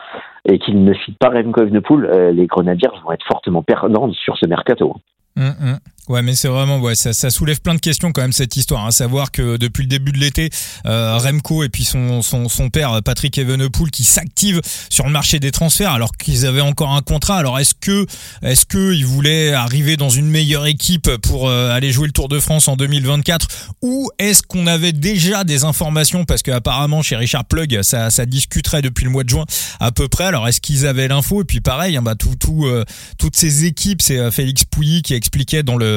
et 0.45 0.59
qu'il 0.59 0.83
ne 0.83 0.94
cite 0.94 1.18
pas 1.18 1.30
Remco 1.30 1.62
Evenepoel, 1.62 2.06
euh, 2.06 2.31
les 2.31 2.47
Grenadiers 2.47 2.89
vont 3.03 3.12
être 3.12 3.25
fortement 3.25 3.63
perdants 3.63 4.12
sur 4.12 4.38
ce 4.38 4.45
mercato. 4.47 4.95
Hum, 5.38 5.53
hum. 5.62 5.77
Ouais, 6.09 6.21
mais 6.21 6.35
c'est 6.35 6.50
vraiment 6.50 6.79
ouais, 6.79 6.95
ça, 6.95 7.13
ça, 7.13 7.29
soulève 7.29 7.61
plein 7.61 7.75
de 7.75 7.79
questions 7.79 8.11
quand 8.11 8.21
même 8.21 8.33
cette 8.33 8.57
histoire. 8.57 8.83
À 8.83 8.88
hein. 8.88 8.91
savoir 8.91 9.31
que 9.31 9.55
depuis 9.55 9.83
le 9.83 9.88
début 9.88 10.11
de 10.11 10.17
l'été, 10.17 10.50
euh, 10.85 11.17
Remco 11.17 11.63
et 11.63 11.69
puis 11.69 11.85
son, 11.85 12.21
son, 12.21 12.50
son 12.50 12.69
père 12.69 13.01
Patrick 13.01 13.38
Evenepoel 13.38 13.89
qui 13.89 14.03
s'activent 14.03 14.59
sur 14.89 15.05
le 15.05 15.11
marché 15.11 15.39
des 15.39 15.51
transferts 15.51 15.94
alors 15.94 16.11
qu'ils 16.11 16.45
avaient 16.45 16.59
encore 16.59 16.91
un 16.91 17.01
contrat. 17.01 17.38
Alors 17.38 17.57
est-ce 17.57 17.73
que 17.73 18.05
est-ce 18.41 18.65
que 18.65 18.94
ils 18.94 19.05
voulaient 19.05 19.53
arriver 19.53 19.95
dans 19.95 20.09
une 20.09 20.27
meilleure 20.27 20.65
équipe 20.65 21.09
pour 21.21 21.47
euh, 21.47 21.71
aller 21.71 21.94
jouer 21.94 22.07
le 22.07 22.13
Tour 22.13 22.27
de 22.27 22.41
France 22.41 22.67
en 22.67 22.75
2024 22.75 23.47
ou 23.81 24.12
est-ce 24.19 24.43
qu'on 24.43 24.67
avait 24.67 24.91
déjà 24.91 25.45
des 25.45 25.63
informations? 25.63 26.25
Parce 26.25 26.43
que 26.43 26.51
apparemment 26.51 27.01
chez 27.01 27.15
Richard 27.15 27.45
Plug 27.45 27.81
ça, 27.81 28.10
ça 28.10 28.25
discuterait 28.25 28.81
depuis 28.81 29.05
le 29.05 29.12
mois 29.12 29.24
de 29.24 29.29
juin 29.29 29.45
à 29.79 29.93
peu 29.93 30.10
près. 30.10 30.25
Alors 30.25 30.50
est-ce 30.50 30.60
qu'ils 30.60 30.86
avaient 30.86 31.07
l'info? 31.07 31.43
Et 31.43 31.45
puis 31.45 31.62
pareil, 31.62 31.95
hein, 31.95 32.01
bah 32.01 32.15
tout 32.15 32.36
tout 32.38 32.65
euh, 32.65 32.83
toutes 33.17 33.38
ces 33.38 33.63
équipes, 33.63 34.01
c'est 34.01 34.17
euh, 34.17 34.31
Félix 34.31 34.65
Pouilly 34.65 35.01
qui 35.01 35.13
expliquait 35.13 35.63
dans 35.63 35.77
le 35.77 35.92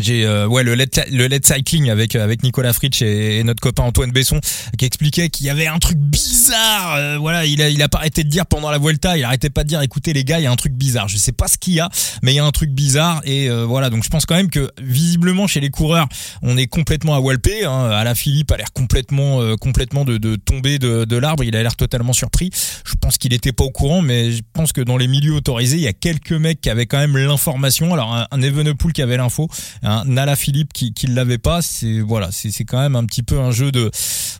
j'ai 0.00 0.24
euh, 0.24 0.46
ouais 0.46 0.62
le 0.62 0.74
LED, 0.74 1.04
le 1.12 1.26
LED 1.26 1.44
cycling 1.44 1.90
avec 1.90 2.16
euh, 2.16 2.24
avec 2.24 2.42
Nicolas 2.42 2.72
Fritsch 2.72 3.02
et, 3.02 3.42
notre 3.44 3.60
copain 3.60 3.82
Antoine 3.82 4.10
Besson 4.10 4.40
qui 4.78 4.86
expliquait 4.86 5.28
qu'il 5.28 5.46
y 5.46 5.50
avait 5.50 5.66
un 5.66 5.78
truc 5.78 5.98
bizarre 5.98 6.94
euh, 6.96 7.18
voilà 7.18 7.44
il 7.44 7.60
a 7.60 7.68
il 7.68 7.82
a 7.82 7.88
pas 7.88 7.98
arrêté 7.98 8.24
de 8.24 8.28
dire 8.28 8.46
pendant 8.46 8.70
la 8.70 8.78
Vuelta 8.78 9.18
il 9.18 9.24
arrêtait 9.24 9.50
pas 9.50 9.64
de 9.64 9.68
dire 9.68 9.82
écoutez 9.82 10.12
les 10.12 10.24
gars 10.24 10.40
il 10.40 10.44
y 10.44 10.46
a 10.46 10.50
un 10.50 10.56
truc 10.56 10.72
bizarre. 10.72 11.08
Je 11.08 11.16
sais 11.16 11.32
pas 11.32 11.46
ce 11.46 11.58
qu'il 11.58 11.74
y 11.74 11.80
a 11.80 11.90
mais 12.22 12.32
il 12.32 12.36
y 12.36 12.38
a 12.38 12.44
un 12.44 12.50
truc 12.50 12.70
bizarre 12.70 13.20
et 13.24 13.48
voilà. 13.48 13.90
Donc 13.90 14.04
je 14.04 14.08
pense 14.08 14.24
quand 14.24 14.34
même 14.34 14.50
que 14.50 14.70
visiblement 14.80 15.46
chez 15.46 15.60
les 15.60 15.70
coureurs 15.70 16.08
on 16.40 16.56
est 16.56 16.66
complètement 16.66 17.14
à 17.14 17.20
Walpé 17.20 17.64
hein, 17.64 18.02
la 18.02 18.14
Philippe 18.14 18.50
a 18.52 18.56
l'air 18.56 18.72
complètement 18.72 19.56
complètement 19.56 20.04
de, 20.04 20.16
de 20.16 20.36
tomber 20.36 20.78
de, 20.78 21.04
de 21.04 21.16
l'arbre. 21.16 21.44
Il 21.44 21.54
a 21.56 21.62
l'air 21.62 21.76
totalement 21.76 22.12
surpris. 22.12 22.50
Je 22.84 22.94
pense 23.00 23.18
qu'il 23.18 23.32
était 23.32 23.52
pas 23.52 23.64
au 23.64 23.70
courant 23.70 24.00
mais 24.00 24.32
je 24.32 24.42
pense 24.52 24.72
que 24.72 24.80
dans 24.80 24.96
les 24.96 25.06
milieux 25.06 25.34
autorisés 25.34 25.76
il 25.76 25.82
y 25.82 25.88
a 25.88 25.92
quelques 25.92 26.32
mecs 26.32 26.60
qui 26.60 26.70
avaient 26.70 26.86
quand 26.86 26.98
même 26.98 27.16
l'information. 27.16 27.92
Alors 27.92 28.14
un, 28.14 28.26
un 28.30 28.42
Evenepoel 28.42 28.92
qui 28.92 29.02
avait 29.02 29.16
l'info. 29.22 29.48
Un 29.82 30.04
Nala 30.04 30.36
Philippe 30.36 30.72
qui 30.72 30.92
qui 30.92 31.06
l'avait 31.06 31.38
pas, 31.38 31.62
c'est 31.62 32.00
voilà, 32.00 32.28
c'est 32.30 32.64
quand 32.64 32.80
même 32.80 32.96
un 32.96 33.04
petit 33.04 33.22
peu 33.22 33.38
un 33.38 33.50
jeu 33.50 33.70
de 33.70 33.90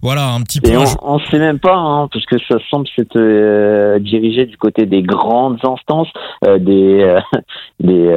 voilà, 0.02 0.30
un 0.30 0.40
petit 0.42 0.60
peu. 0.60 0.72
on, 1.02 1.18
ne 1.18 1.24
sait 1.30 1.38
même 1.38 1.60
pas 1.60 1.76
hein, 1.76 2.08
parce 2.12 2.26
que 2.26 2.36
ça 2.48 2.56
semble 2.70 2.88
s'être 2.96 3.16
euh, 3.16 4.00
dirigé 4.00 4.46
du 4.46 4.56
côté 4.56 4.84
des 4.84 5.02
grandes 5.02 5.58
instances, 5.64 6.08
euh, 6.44 6.58
des 6.58 7.02
euh, 7.02 7.20
des 7.80 8.12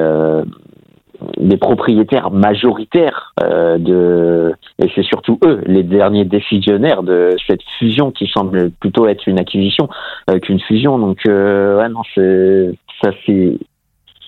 des 1.38 1.57
propriétaires 1.57 2.29
majoritaires 2.29 3.34
de 3.41 4.53
et 4.79 4.91
c'est 4.93 5.03
surtout 5.03 5.39
eux 5.45 5.62
les 5.65 5.81
derniers 5.81 6.25
décisionnaires 6.25 7.03
de 7.03 7.36
cette 7.48 7.62
fusion 7.79 8.12
qui 8.12 8.27
semble 8.27 8.69
plutôt 8.72 9.07
être 9.07 9.25
une 9.27 9.39
acquisition 9.39 9.88
qu'une 10.41 10.60
fusion 10.60 11.00
donc 11.00 11.19
ouais 11.25 11.89
non 11.89 12.01
c'est 12.13 12.75
ça 13.01 13.12
c'est 13.25 13.57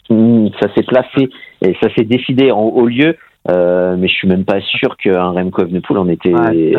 ça 0.10 0.74
s'est 0.76 0.84
placé 0.84 1.30
et 1.62 1.76
ça 1.82 1.94
s'est 1.96 2.06
décidé 2.06 2.52
en 2.52 2.62
haut 2.62 2.88
lieu. 2.88 3.16
Euh, 3.50 3.96
mais 3.98 4.08
je 4.08 4.14
suis 4.14 4.28
même 4.28 4.44
pas 4.44 4.60
sûr 4.62 4.98
qu'un 4.98 5.30
Remco 5.30 5.62
Evenepoel 5.62 5.98
en 6.00 6.10
était, 6.10 6.34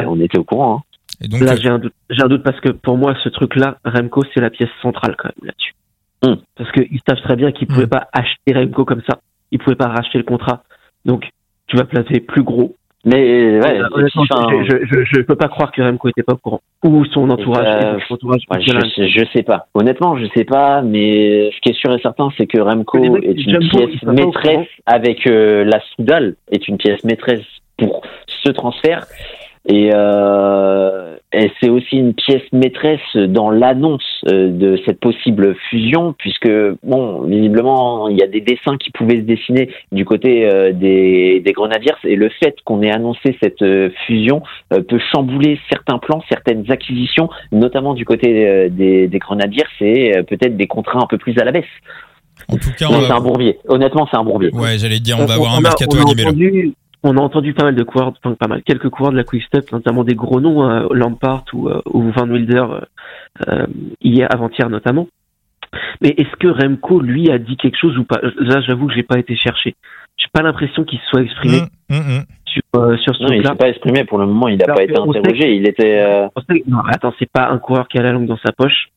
on 0.07 0.21
était 0.21 0.39
au 0.39 0.45
courant. 0.45 0.77
Hein. 0.77 0.83
Et 1.21 1.29
donc, 1.29 1.41
là, 1.41 1.57
j'ai 1.57 1.69
un, 1.69 1.79
doute, 1.79 1.95
j'ai 2.11 2.23
un 2.23 2.29
doute 2.29 2.43
parce 2.43 2.61
que 2.61 2.71
pour 2.71 2.97
moi, 2.97 3.15
ce 3.25 3.29
truc-là, 3.29 3.79
Remco, 3.85 4.23
c'est 4.35 4.41
la 4.41 4.51
pièce 4.51 4.69
centrale 4.83 5.17
quand 5.17 5.29
même 5.29 5.51
là-dessus. 5.51 5.75
Mm. 6.23 6.43
Parce 6.57 6.73
qu'ils 6.73 7.01
savent 7.09 7.21
très 7.23 7.37
bien 7.37 7.53
qu'ils 7.53 7.69
ne 7.69 7.75
pouvaient 7.75 7.87
mm. 7.87 7.91
pas 7.91 8.09
acheter 8.13 8.53
Remco 8.55 8.85
comme 8.85 9.03
ça. 9.09 9.19
Ils 9.51 9.59
ne 9.59 9.65
pouvaient 9.65 9.77
pas 9.77 9.89
racheter 9.89 10.19
le 10.19 10.25
contrat. 10.25 10.63
Donc, 11.05 11.29
tu 11.67 11.77
vas 11.77 11.85
placer 11.85 12.21
plus 12.21 12.43
gros. 12.43 12.75
Mais 13.05 13.61
ouais, 13.61 13.81
honnêtement, 13.93 14.25
je, 14.25 15.19
ne 15.19 15.23
peux 15.23 15.37
pas 15.37 15.49
croire 15.49 15.71
que 15.71 15.81
Remco 15.81 16.09
était 16.09 16.25
pas 16.25 16.33
au 16.33 16.37
courant. 16.37 16.61
Ou 16.85 17.05
son 17.07 17.31
entourage. 17.31 17.67
Euh, 17.67 17.99
je, 18.09 19.21
ne 19.21 19.27
sais 19.33 19.45
pas. 19.45 19.67
Honnêtement, 19.75 20.17
je 20.17 20.27
sais 20.35 20.45
pas. 20.45 20.83
Mais 20.83 21.51
ce 21.55 21.61
qui 21.61 21.71
est 21.71 21.79
sûr 21.79 21.93
et 21.95 22.01
certain, 22.01 22.29
c'est 22.37 22.47
que 22.47 22.61
Remco 22.61 22.99
est 23.23 23.41
une 23.41 23.69
pièce 23.69 24.03
maîtresse 24.03 24.69
avec 24.85 25.27
euh, 25.27 25.65
la 25.65 25.81
Soudal, 25.95 26.35
est 26.51 26.67
une 26.67 26.77
pièce 26.77 27.05
maîtresse 27.05 27.45
pour 27.77 28.03
ce 28.27 28.51
transfert. 28.51 29.07
Et, 29.69 29.91
euh, 29.93 31.17
et 31.31 31.53
c'est 31.61 31.69
aussi 31.69 31.97
une 31.97 32.15
pièce 32.15 32.43
maîtresse 32.53 33.15
dans 33.15 33.51
l'annonce 33.51 34.03
euh, 34.29 34.49
de 34.51 34.81
cette 34.87 34.99
possible 34.99 35.55
fusion, 35.69 36.15
puisque 36.19 36.51
bon, 36.83 37.21
visiblement, 37.23 38.09
il 38.09 38.17
y 38.17 38.23
a 38.23 38.27
des 38.27 38.41
dessins 38.41 38.79
qui 38.79 38.91
pouvaient 38.91 39.19
se 39.19 39.23
dessiner 39.23 39.69
du 39.93 40.07
côté 40.07 40.49
euh, 40.49 40.73
des, 40.73 41.41
des 41.45 41.53
Grenadiers, 41.53 41.93
et 42.05 42.17
le 42.17 42.31
fait 42.31 42.57
qu'on 42.65 42.81
ait 42.81 42.91
annoncé 42.91 43.37
cette 43.43 43.61
euh, 43.61 43.91
fusion 44.07 44.43
peut 44.71 45.01
chambouler 45.13 45.61
certains 45.71 45.99
plans, 45.99 46.23
certaines 46.31 46.71
acquisitions, 46.71 47.29
notamment 47.53 47.93
du 47.93 48.07
côté 48.07 48.71
des, 48.71 49.07
des 49.07 49.19
Grenadiers, 49.19 49.65
c'est 49.79 50.25
peut-être 50.27 50.57
des 50.57 50.67
contrats 50.67 51.01
un 51.03 51.07
peu 51.07 51.19
plus 51.19 51.37
à 51.39 51.45
la 51.45 51.53
baisse. 51.53 51.65
En 52.49 52.57
tout 52.57 52.71
cas, 52.79 52.87
c'est 52.89 53.13
un 53.13 53.21
bourbier. 53.21 53.59
Honnêtement, 53.69 54.09
c'est 54.11 54.17
un 54.17 54.25
bourbier. 54.25 54.51
Ouais, 54.55 54.79
j'allais 54.79 55.01
dire, 55.01 55.19
on, 55.19 55.27
va 55.27 55.35
avoir 55.35 55.57
un 55.57 55.61
mercato 55.61 55.99
animé 55.99 56.73
on 57.03 57.17
a 57.17 57.21
entendu 57.21 57.55
pas 57.55 57.65
mal 57.65 57.75
de 57.75 57.83
coureurs, 57.83 58.13
enfin 58.23 58.35
pas 58.35 58.49
mal, 58.49 58.63
quelques 58.63 58.89
coureurs 58.89 59.13
de 59.13 59.17
la 59.17 59.25
Quick 59.25 59.45
Step, 59.45 59.71
notamment 59.73 60.05
des 60.05 60.15
gros 60.15 60.41
noms, 60.41 60.65
hein, 60.65 60.89
Lampard 60.91 61.45
ou, 61.53 61.69
euh, 61.69 61.81
ou 61.87 62.11
Van 62.11 62.29
Wilder, 62.29 62.65
euh, 62.71 62.81
euh, 63.49 63.67
hier, 64.01 64.29
avant-hier 64.33 64.69
notamment. 64.69 65.07
Mais 66.01 66.15
est-ce 66.17 66.35
que 66.39 66.49
Remco, 66.49 67.01
lui, 67.01 67.31
a 67.31 67.39
dit 67.39 67.57
quelque 67.57 67.79
chose 67.79 67.97
ou 67.99 68.05
pas? 68.05 68.21
Là, 68.39 68.61
j'avoue 68.61 68.87
que 68.87 68.95
j'ai 68.95 69.03
pas 69.03 69.19
été 69.19 69.37
chercher. 69.37 69.75
J'ai 70.17 70.29
pas 70.33 70.43
l'impression 70.43 70.85
qu'il 70.85 70.99
se 70.99 71.07
soit 71.07 71.23
exprimé 71.23 71.59
mmh, 71.91 71.95
mmh, 71.95 71.99
mmh. 71.99 72.23
sur, 72.47 72.63
euh, 72.77 72.97
sur 72.97 73.15
ce 73.15 73.23
Non, 73.23 73.33
il 73.33 73.47
s'est 73.47 73.55
pas 73.55 73.69
exprimé 73.69 74.05
pour 74.05 74.19
le 74.19 74.27
moment. 74.27 74.49
Il 74.49 74.59
n'a 74.59 74.67
pas 74.67 74.83
été 74.83 74.99
interrogé. 74.99 75.55
il 75.55 75.69
était. 75.69 76.01
Euh... 76.01 76.29
non, 76.67 76.79
attends, 76.89 77.13
c'est 77.19 77.31
pas 77.31 77.49
un 77.49 77.59
coureur 77.59 77.87
qui 77.89 77.99
a 77.99 78.03
la 78.03 78.13
langue 78.13 78.27
dans 78.27 78.39
sa 78.39 78.53
poche. 78.53 78.89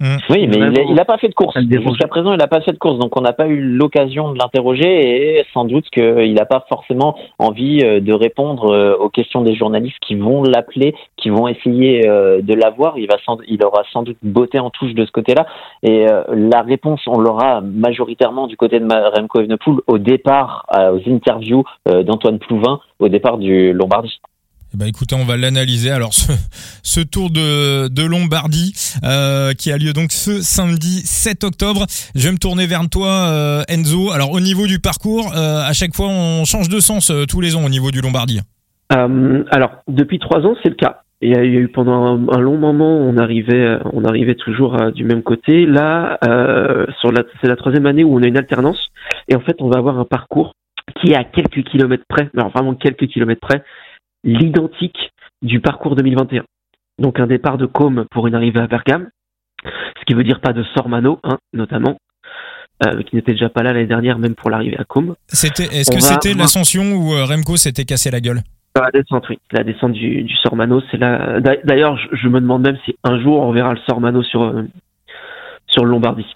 Mm. 0.00 0.16
Oui, 0.30 0.46
mais 0.48 0.84
il 0.88 0.94
n'a 0.94 1.04
pas 1.04 1.18
fait 1.18 1.28
de 1.28 1.34
course. 1.34 1.58
Jusqu'à 1.60 2.08
présent, 2.08 2.32
il 2.32 2.38
n'a 2.38 2.48
pas 2.48 2.62
fait 2.62 2.72
de 2.72 2.78
course, 2.78 2.98
donc 2.98 3.18
on 3.18 3.20
n'a 3.20 3.34
pas 3.34 3.46
eu 3.46 3.60
l'occasion 3.60 4.32
de 4.32 4.38
l'interroger 4.38 5.38
et 5.38 5.44
sans 5.52 5.66
doute 5.66 5.88
qu'il 5.90 6.32
n'a 6.32 6.46
pas 6.46 6.64
forcément 6.70 7.18
envie 7.38 7.82
euh, 7.84 8.00
de 8.00 8.12
répondre 8.14 8.72
euh, 8.72 8.96
aux 8.96 9.10
questions 9.10 9.42
des 9.42 9.54
journalistes 9.54 9.98
qui 10.00 10.14
vont 10.14 10.42
l'appeler, 10.42 10.94
qui 11.18 11.28
vont 11.28 11.48
essayer 11.48 12.08
euh, 12.08 12.40
de 12.40 12.54
l'avoir. 12.54 12.96
Il 12.96 13.08
va, 13.08 13.16
il 13.46 13.62
aura 13.62 13.82
sans 13.92 14.02
doute 14.02 14.16
botté 14.22 14.58
en 14.58 14.70
touche 14.70 14.94
de 14.94 15.04
ce 15.04 15.12
côté-là 15.12 15.46
et 15.82 16.06
la 16.32 16.62
réponse, 16.62 17.00
on 17.06 17.18
l'aura 17.18 17.60
majoritairement 17.60 18.46
du 18.46 18.56
côté 18.56 18.80
de 18.80 18.86
Remco 18.86 19.40
Evenepoel 19.40 19.76
au 19.86 19.98
départ, 19.98 20.66
aux 20.72 21.10
interviews 21.10 21.64
d'Antoine 21.86 22.38
Plouvin 22.38 22.80
au 22.98 23.08
départ 23.08 23.38
du 23.38 23.72
Lombardie. 23.72 24.20
Eh 24.72 24.76
ben, 24.76 24.86
écoutez, 24.86 25.16
on 25.16 25.24
va 25.24 25.36
l'analyser. 25.36 25.90
Alors, 25.90 26.12
ce, 26.12 27.00
tour 27.00 27.30
de, 27.30 28.06
Lombardie 28.06 28.72
euh, 29.02 29.52
qui 29.52 29.72
a 29.72 29.76
lieu 29.76 29.92
donc 29.92 30.12
ce 30.12 30.40
samedi 30.42 31.02
7 31.04 31.42
octobre. 31.42 31.86
Je 32.14 32.26
vais 32.26 32.32
me 32.32 32.38
tourner 32.38 32.66
vers 32.66 32.88
toi, 32.88 33.08
euh, 33.08 33.62
Enzo. 33.68 34.12
Alors, 34.12 34.30
au 34.30 34.38
niveau 34.38 34.68
du 34.68 34.78
parcours, 34.78 35.32
euh, 35.36 35.62
à 35.66 35.72
chaque 35.72 35.94
fois, 35.94 36.06
on 36.08 36.44
change 36.44 36.68
de 36.68 36.78
sens 36.78 37.12
tous 37.28 37.40
les 37.40 37.56
ans 37.56 37.64
au 37.64 37.68
niveau 37.68 37.90
du 37.90 38.00
Lombardie. 38.00 38.40
Alors, 38.90 39.72
depuis 39.88 40.20
trois 40.20 40.40
ans, 40.46 40.54
c'est 40.62 40.68
le 40.68 40.76
cas. 40.76 41.02
Il 41.20 41.30
y 41.30 41.36
a 41.36 41.44
eu 41.44 41.68
pendant 41.68 42.18
un, 42.32 42.40
long 42.40 42.56
moment, 42.56 42.96
on 42.96 43.16
arrivait, 43.18 43.78
on 43.92 44.04
arrivait 44.04 44.36
toujours 44.36 44.76
du 44.92 45.04
même 45.04 45.22
côté. 45.22 45.66
Là, 45.66 46.18
c'est 47.02 47.48
la 47.48 47.56
troisième 47.56 47.86
année 47.86 48.04
où 48.04 48.16
on 48.16 48.22
a 48.22 48.26
une 48.26 48.38
alternance, 48.38 48.90
et 49.28 49.36
en 49.36 49.40
fait, 49.40 49.56
on 49.60 49.68
va 49.68 49.78
avoir 49.78 49.98
un 49.98 50.04
parcours 50.04 50.54
qui 51.00 51.12
est 51.12 51.16
à 51.16 51.24
quelques 51.24 51.62
kilomètres 51.64 52.04
près, 52.08 52.30
alors 52.36 52.50
vraiment 52.50 52.74
quelques 52.74 53.06
kilomètres 53.06 53.40
près, 53.40 53.62
l'identique 54.24 55.12
du 55.42 55.60
parcours 55.60 55.96
2021. 55.96 56.44
Donc 56.98 57.18
un 57.18 57.26
départ 57.26 57.58
de 57.58 57.66
Côme 57.66 58.04
pour 58.10 58.26
une 58.26 58.34
arrivée 58.34 58.60
à 58.60 58.66
Bergame, 58.66 59.08
ce 59.64 60.04
qui 60.06 60.14
veut 60.14 60.24
dire 60.24 60.40
pas 60.40 60.52
de 60.52 60.62
Sormano, 60.74 61.18
hein, 61.24 61.38
notamment, 61.52 61.98
euh, 62.86 63.02
qui 63.02 63.16
n'était 63.16 63.32
déjà 63.32 63.48
pas 63.48 63.62
là 63.62 63.72
l'année 63.72 63.86
dernière, 63.86 64.18
même 64.18 64.34
pour 64.34 64.50
l'arrivée 64.50 64.78
à 64.78 64.84
Côme. 64.84 65.14
C'était, 65.28 65.64
est-ce 65.64 65.90
que 65.90 66.00
c'était 66.00 66.34
l'ascension 66.34 66.92
où 66.92 67.14
euh, 67.14 67.24
Remco 67.24 67.56
s'était 67.56 67.84
cassé 67.84 68.10
la 68.10 68.20
gueule? 68.20 68.42
La 68.76 68.90
descente, 68.92 69.28
oui. 69.28 69.38
La 69.50 69.64
descente 69.64 69.92
du, 69.92 70.22
du 70.22 70.36
Sormano, 70.36 70.80
c'est 70.90 70.96
là. 70.96 71.40
D'ailleurs, 71.40 71.98
je, 72.12 72.28
me 72.28 72.40
demande 72.40 72.62
même 72.62 72.78
si 72.84 72.94
un 73.02 73.20
jour 73.20 73.40
on 73.40 73.52
verra 73.52 73.74
le 73.74 73.80
Sormano 73.88 74.22
sur 74.22 74.42
euh, 74.42 74.62
sur 75.66 75.84
le 75.84 75.90
Lombardie. 75.90 76.26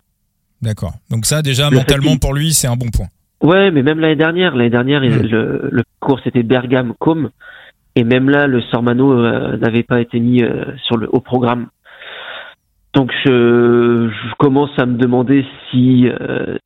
D'accord. 0.61 0.95
Donc 1.11 1.27
ça, 1.27 1.43
déjà 1.43 1.71
mentalement 1.71 2.17
pour 2.17 2.35
lui, 2.35 2.53
c'est 2.53 2.67
un 2.67 2.77
bon 2.77 2.89
point. 2.91 3.07
Ouais, 3.41 3.71
mais 3.71 3.83
même 3.83 4.01
l'année 4.01 4.17
dernière, 4.17 4.57
l'année 4.57 4.71
dernière, 4.71 5.01
hmm. 5.01 5.23
le, 5.23 5.69
le 5.71 5.83
cours 6.01 6.21
c'était 6.25 6.43
Bergame-Côme. 6.43 7.31
Et 7.97 8.05
même 8.05 8.29
là, 8.29 8.47
le 8.47 8.61
Sormano 8.63 9.13
euh, 9.13 9.57
n'avait 9.57 9.85
pas 9.85 10.01
été 10.01 10.19
mis 10.19 10.43
euh, 10.43 10.65
sur 10.83 10.97
le, 10.97 11.09
au 11.09 11.21
programme. 11.21 11.69
Donc 12.93 13.13
je, 13.25 14.09
je, 14.11 14.35
commence 14.39 14.71
à 14.79 14.87
me 14.87 14.97
demander 14.97 15.45
si 15.71 16.09
euh, 16.09 16.59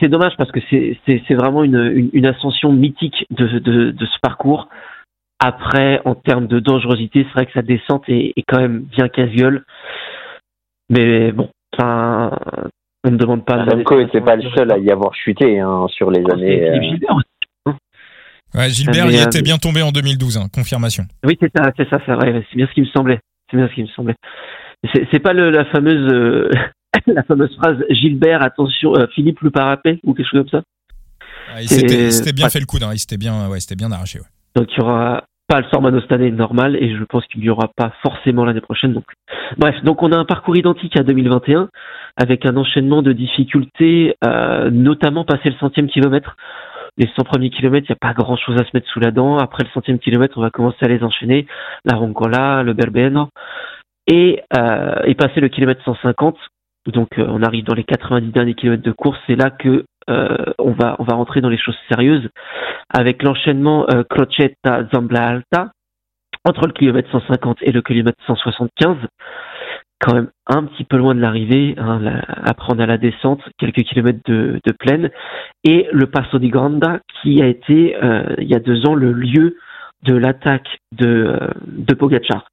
c'est 0.00 0.08
dommage 0.08 0.36
parce 0.36 0.52
que 0.52 0.60
c'est 0.70 1.34
vraiment 1.34 1.64
une, 1.64 2.10
une, 2.12 2.26
ascension 2.26 2.72
mythique 2.72 3.26
de, 3.30 3.58
de, 3.58 3.90
de, 3.90 4.06
ce 4.06 4.18
parcours. 4.22 4.68
Après, 5.38 6.00
en 6.04 6.14
termes 6.14 6.46
de 6.46 6.60
dangerosité, 6.60 7.24
c'est 7.24 7.32
vrai 7.32 7.46
que 7.46 7.52
sa 7.52 7.62
descente 7.62 8.08
est, 8.08 8.32
est 8.36 8.44
quand 8.46 8.60
même 8.60 8.82
bien 8.82 9.08
casse-gueule. 9.08 9.64
Mais 10.90 11.32
bon, 11.32 11.50
enfin, 11.74 12.30
on 13.04 13.10
ne 13.10 13.16
demande 13.16 13.44
pas. 13.44 13.64
Remco 13.64 13.98
n'était 13.98 14.20
pas 14.20 14.36
le 14.36 14.48
seul 14.50 14.72
à 14.72 14.78
y 14.78 14.90
avoir 14.90 15.14
chuté 15.14 15.58
hein, 15.58 15.86
sur 15.88 16.10
les 16.10 16.24
années. 16.30 16.70
Ouais, 18.56 18.70
Gilbert, 18.70 19.10
il 19.10 19.20
était 19.20 19.42
bien 19.42 19.58
tombé 19.58 19.82
en 19.82 19.92
2012, 19.92 20.38
hein, 20.38 20.46
confirmation. 20.52 21.04
Oui, 21.24 21.36
c'est 21.40 21.50
ça, 21.54 21.70
c'est 21.76 21.88
ça, 21.88 21.98
c'est 22.06 22.12
vrai. 22.12 22.42
C'est 22.50 22.56
bien 22.56 22.66
ce 22.66 22.72
qui 22.72 22.80
me 22.80 22.86
semblait. 22.86 23.20
C'est 23.50 23.56
bien 23.56 23.68
ce 23.68 23.74
qui 23.74 23.82
me 23.82 23.88
semblait. 23.88 24.14
C'est 25.12 25.18
pas 25.18 25.32
le, 25.32 25.50
la 25.50 25.64
fameuse 25.66 26.12
euh, 26.12 26.50
la 27.06 27.22
fameuse 27.22 27.54
phrase 27.56 27.76
Gilbert, 27.90 28.42
attention, 28.42 28.94
euh, 28.96 29.06
Philippe 29.14 29.40
le 29.40 29.50
parapet 29.50 30.00
ou 30.04 30.14
quelque 30.14 30.28
chose 30.28 30.40
comme 30.40 30.60
ça? 30.60 30.62
Ah, 31.52 31.60
c'était 31.62 32.32
bien 32.32 32.48
fait 32.48 32.60
le 32.60 32.66
coup, 32.66 32.78
hein, 32.82 32.90
il 32.92 32.98
s'était 32.98 33.16
bien, 33.16 33.48
ouais, 33.48 33.60
c'était 33.60 33.76
bien 33.76 33.92
arraché. 33.92 34.20
Ouais. 34.20 34.26
Donc 34.54 34.68
il 34.72 34.78
y 34.78 34.80
aura 34.80 35.24
pas 35.48 35.60
le 35.60 35.66
Sormano 35.70 36.00
cette 36.00 36.12
année 36.12 36.30
normal 36.30 36.76
et 36.76 36.96
je 36.96 37.04
pense 37.04 37.24
qu'il 37.26 37.40
n'y 37.40 37.50
aura 37.50 37.70
pas 37.76 37.92
forcément 38.02 38.44
l'année 38.44 38.60
prochaine. 38.60 38.92
Donc 38.92 39.04
bref, 39.56 39.76
donc 39.84 40.02
on 40.02 40.10
a 40.12 40.16
un 40.16 40.24
parcours 40.24 40.56
identique 40.56 40.98
à 40.98 41.02
2021 41.02 41.68
avec 42.16 42.46
un 42.46 42.56
enchaînement 42.56 43.02
de 43.02 43.12
difficultés, 43.12 44.16
euh, 44.24 44.70
notamment 44.70 45.24
passer 45.24 45.50
le 45.50 45.56
centième 45.60 45.88
kilomètre 45.88 46.36
les 46.98 47.08
100 47.14 47.24
premiers 47.24 47.50
kilomètres, 47.50 47.86
il 47.88 47.92
n'y 47.92 47.96
a 48.00 48.08
pas 48.08 48.14
grand 48.14 48.36
chose 48.36 48.56
à 48.60 48.64
se 48.64 48.70
mettre 48.74 48.88
sous 48.88 49.00
la 49.00 49.10
dent. 49.10 49.38
Après 49.38 49.64
le 49.64 49.70
centième 49.70 49.98
kilomètre, 49.98 50.38
on 50.38 50.42
va 50.42 50.50
commencer 50.50 50.78
à 50.82 50.88
les 50.88 51.02
enchaîner. 51.02 51.46
La 51.84 51.96
Roncola, 51.96 52.62
le 52.62 52.72
Berbeno. 52.72 53.28
Et, 54.06 54.40
euh, 54.56 55.14
passer 55.14 55.40
le 55.40 55.48
kilomètre 55.48 55.82
150. 55.84 56.36
Donc, 56.86 57.18
euh, 57.18 57.26
on 57.28 57.42
arrive 57.42 57.64
dans 57.64 57.74
les 57.74 57.84
90 57.84 58.30
derniers 58.30 58.54
kilomètres 58.54 58.84
de 58.84 58.92
course. 58.92 59.18
C'est 59.26 59.36
là 59.36 59.50
que 59.50 59.84
euh, 60.08 60.36
on 60.58 60.72
va 60.72 60.96
on 61.00 61.04
va 61.04 61.14
rentrer 61.14 61.40
dans 61.40 61.48
les 61.48 61.58
choses 61.58 61.76
sérieuses 61.90 62.28
avec 62.96 63.24
l'enchaînement 63.24 63.86
euh, 63.90 64.04
Crocetta 64.08 64.84
Zambla 64.94 65.26
Alta 65.26 65.72
entre 66.44 66.68
le 66.68 66.72
kilomètre 66.72 67.10
150 67.10 67.58
et 67.62 67.72
le 67.72 67.82
kilomètre 67.82 68.18
175 68.26 68.96
quand 69.98 70.14
même 70.14 70.30
un 70.46 70.64
petit 70.64 70.84
peu 70.84 70.96
loin 70.96 71.14
de 71.14 71.20
l'arrivée, 71.20 71.74
hein, 71.78 72.00
après 72.44 72.72
on 72.74 72.78
a 72.78 72.86
la 72.86 72.98
descente, 72.98 73.40
quelques 73.58 73.82
kilomètres 73.82 74.20
de, 74.26 74.60
plaine, 74.78 75.10
et 75.64 75.88
le 75.92 76.06
Passo 76.06 76.38
di 76.38 76.50
Granda 76.50 77.00
qui 77.22 77.42
a 77.42 77.46
été 77.46 77.96
euh, 78.02 78.34
il 78.38 78.48
y 78.48 78.54
a 78.54 78.60
deux 78.60 78.86
ans 78.86 78.94
le 78.94 79.12
lieu 79.12 79.56
de 80.02 80.14
l'attaque 80.14 80.78
de, 80.92 81.06
euh, 81.06 81.48
de 81.66 81.94
Pogacar, 81.94 82.48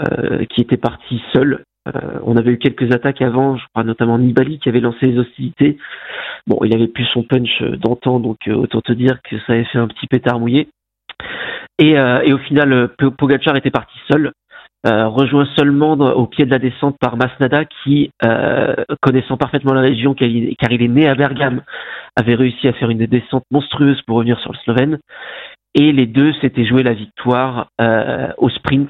euh, 0.00 0.44
qui 0.46 0.60
était 0.60 0.76
parti 0.76 1.22
seul. 1.32 1.64
On 2.22 2.36
avait 2.36 2.50
eu 2.50 2.58
quelques 2.58 2.94
attaques 2.94 3.22
avant, 3.22 3.56
je 3.56 3.64
crois 3.72 3.82
notamment 3.82 4.18
Nibali 4.18 4.58
qui 4.58 4.68
avait 4.68 4.80
lancé 4.80 5.06
les 5.06 5.18
hostilités. 5.18 5.78
Bon, 6.46 6.58
il 6.62 6.74
avait 6.74 6.86
plus 6.86 7.06
son 7.06 7.22
punch 7.22 7.62
d'antan, 7.62 8.20
donc 8.20 8.36
autant 8.46 8.82
te 8.82 8.92
dire 8.92 9.22
que 9.22 9.38
ça 9.46 9.54
avait 9.54 9.64
fait 9.64 9.78
un 9.78 9.88
petit 9.88 10.06
pétard 10.06 10.38
mouillé. 10.38 10.68
Et, 11.78 11.92
et 11.92 12.32
au 12.34 12.38
final, 12.38 12.90
Pogacar 13.16 13.56
était 13.56 13.70
parti 13.70 13.98
seul. 14.12 14.32
Euh, 14.88 15.08
rejoint 15.08 15.46
seulement 15.56 15.92
au 15.92 16.26
pied 16.26 16.46
de 16.46 16.50
la 16.50 16.58
descente 16.58 16.96
par 16.98 17.16
Masnada 17.16 17.64
qui, 17.64 18.10
euh, 18.24 18.74
connaissant 19.02 19.36
parfaitement 19.36 19.74
la 19.74 19.82
région 19.82 20.14
car 20.14 20.28
il, 20.28 20.56
est 20.60 20.88
né 20.88 21.06
à 21.06 21.14
Bergame, 21.14 21.62
avait 22.16 22.36
réussi 22.36 22.68
à 22.68 22.72
faire 22.72 22.88
une 22.88 23.04
descente 23.06 23.44
monstrueuse 23.50 24.00
pour 24.02 24.16
revenir 24.16 24.38
sur 24.40 24.52
le 24.52 24.58
Slovène. 24.58 24.98
Et 25.74 25.92
les 25.92 26.06
deux 26.06 26.32
s'étaient 26.34 26.64
joué 26.64 26.82
la 26.82 26.94
victoire 26.94 27.68
euh, 27.80 28.28
au 28.38 28.48
sprint 28.48 28.88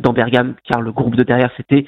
dans 0.00 0.12
Bergame 0.12 0.56
car 0.64 0.80
le 0.80 0.90
groupe 0.90 1.14
de 1.14 1.22
derrière 1.22 1.54
s'était 1.56 1.84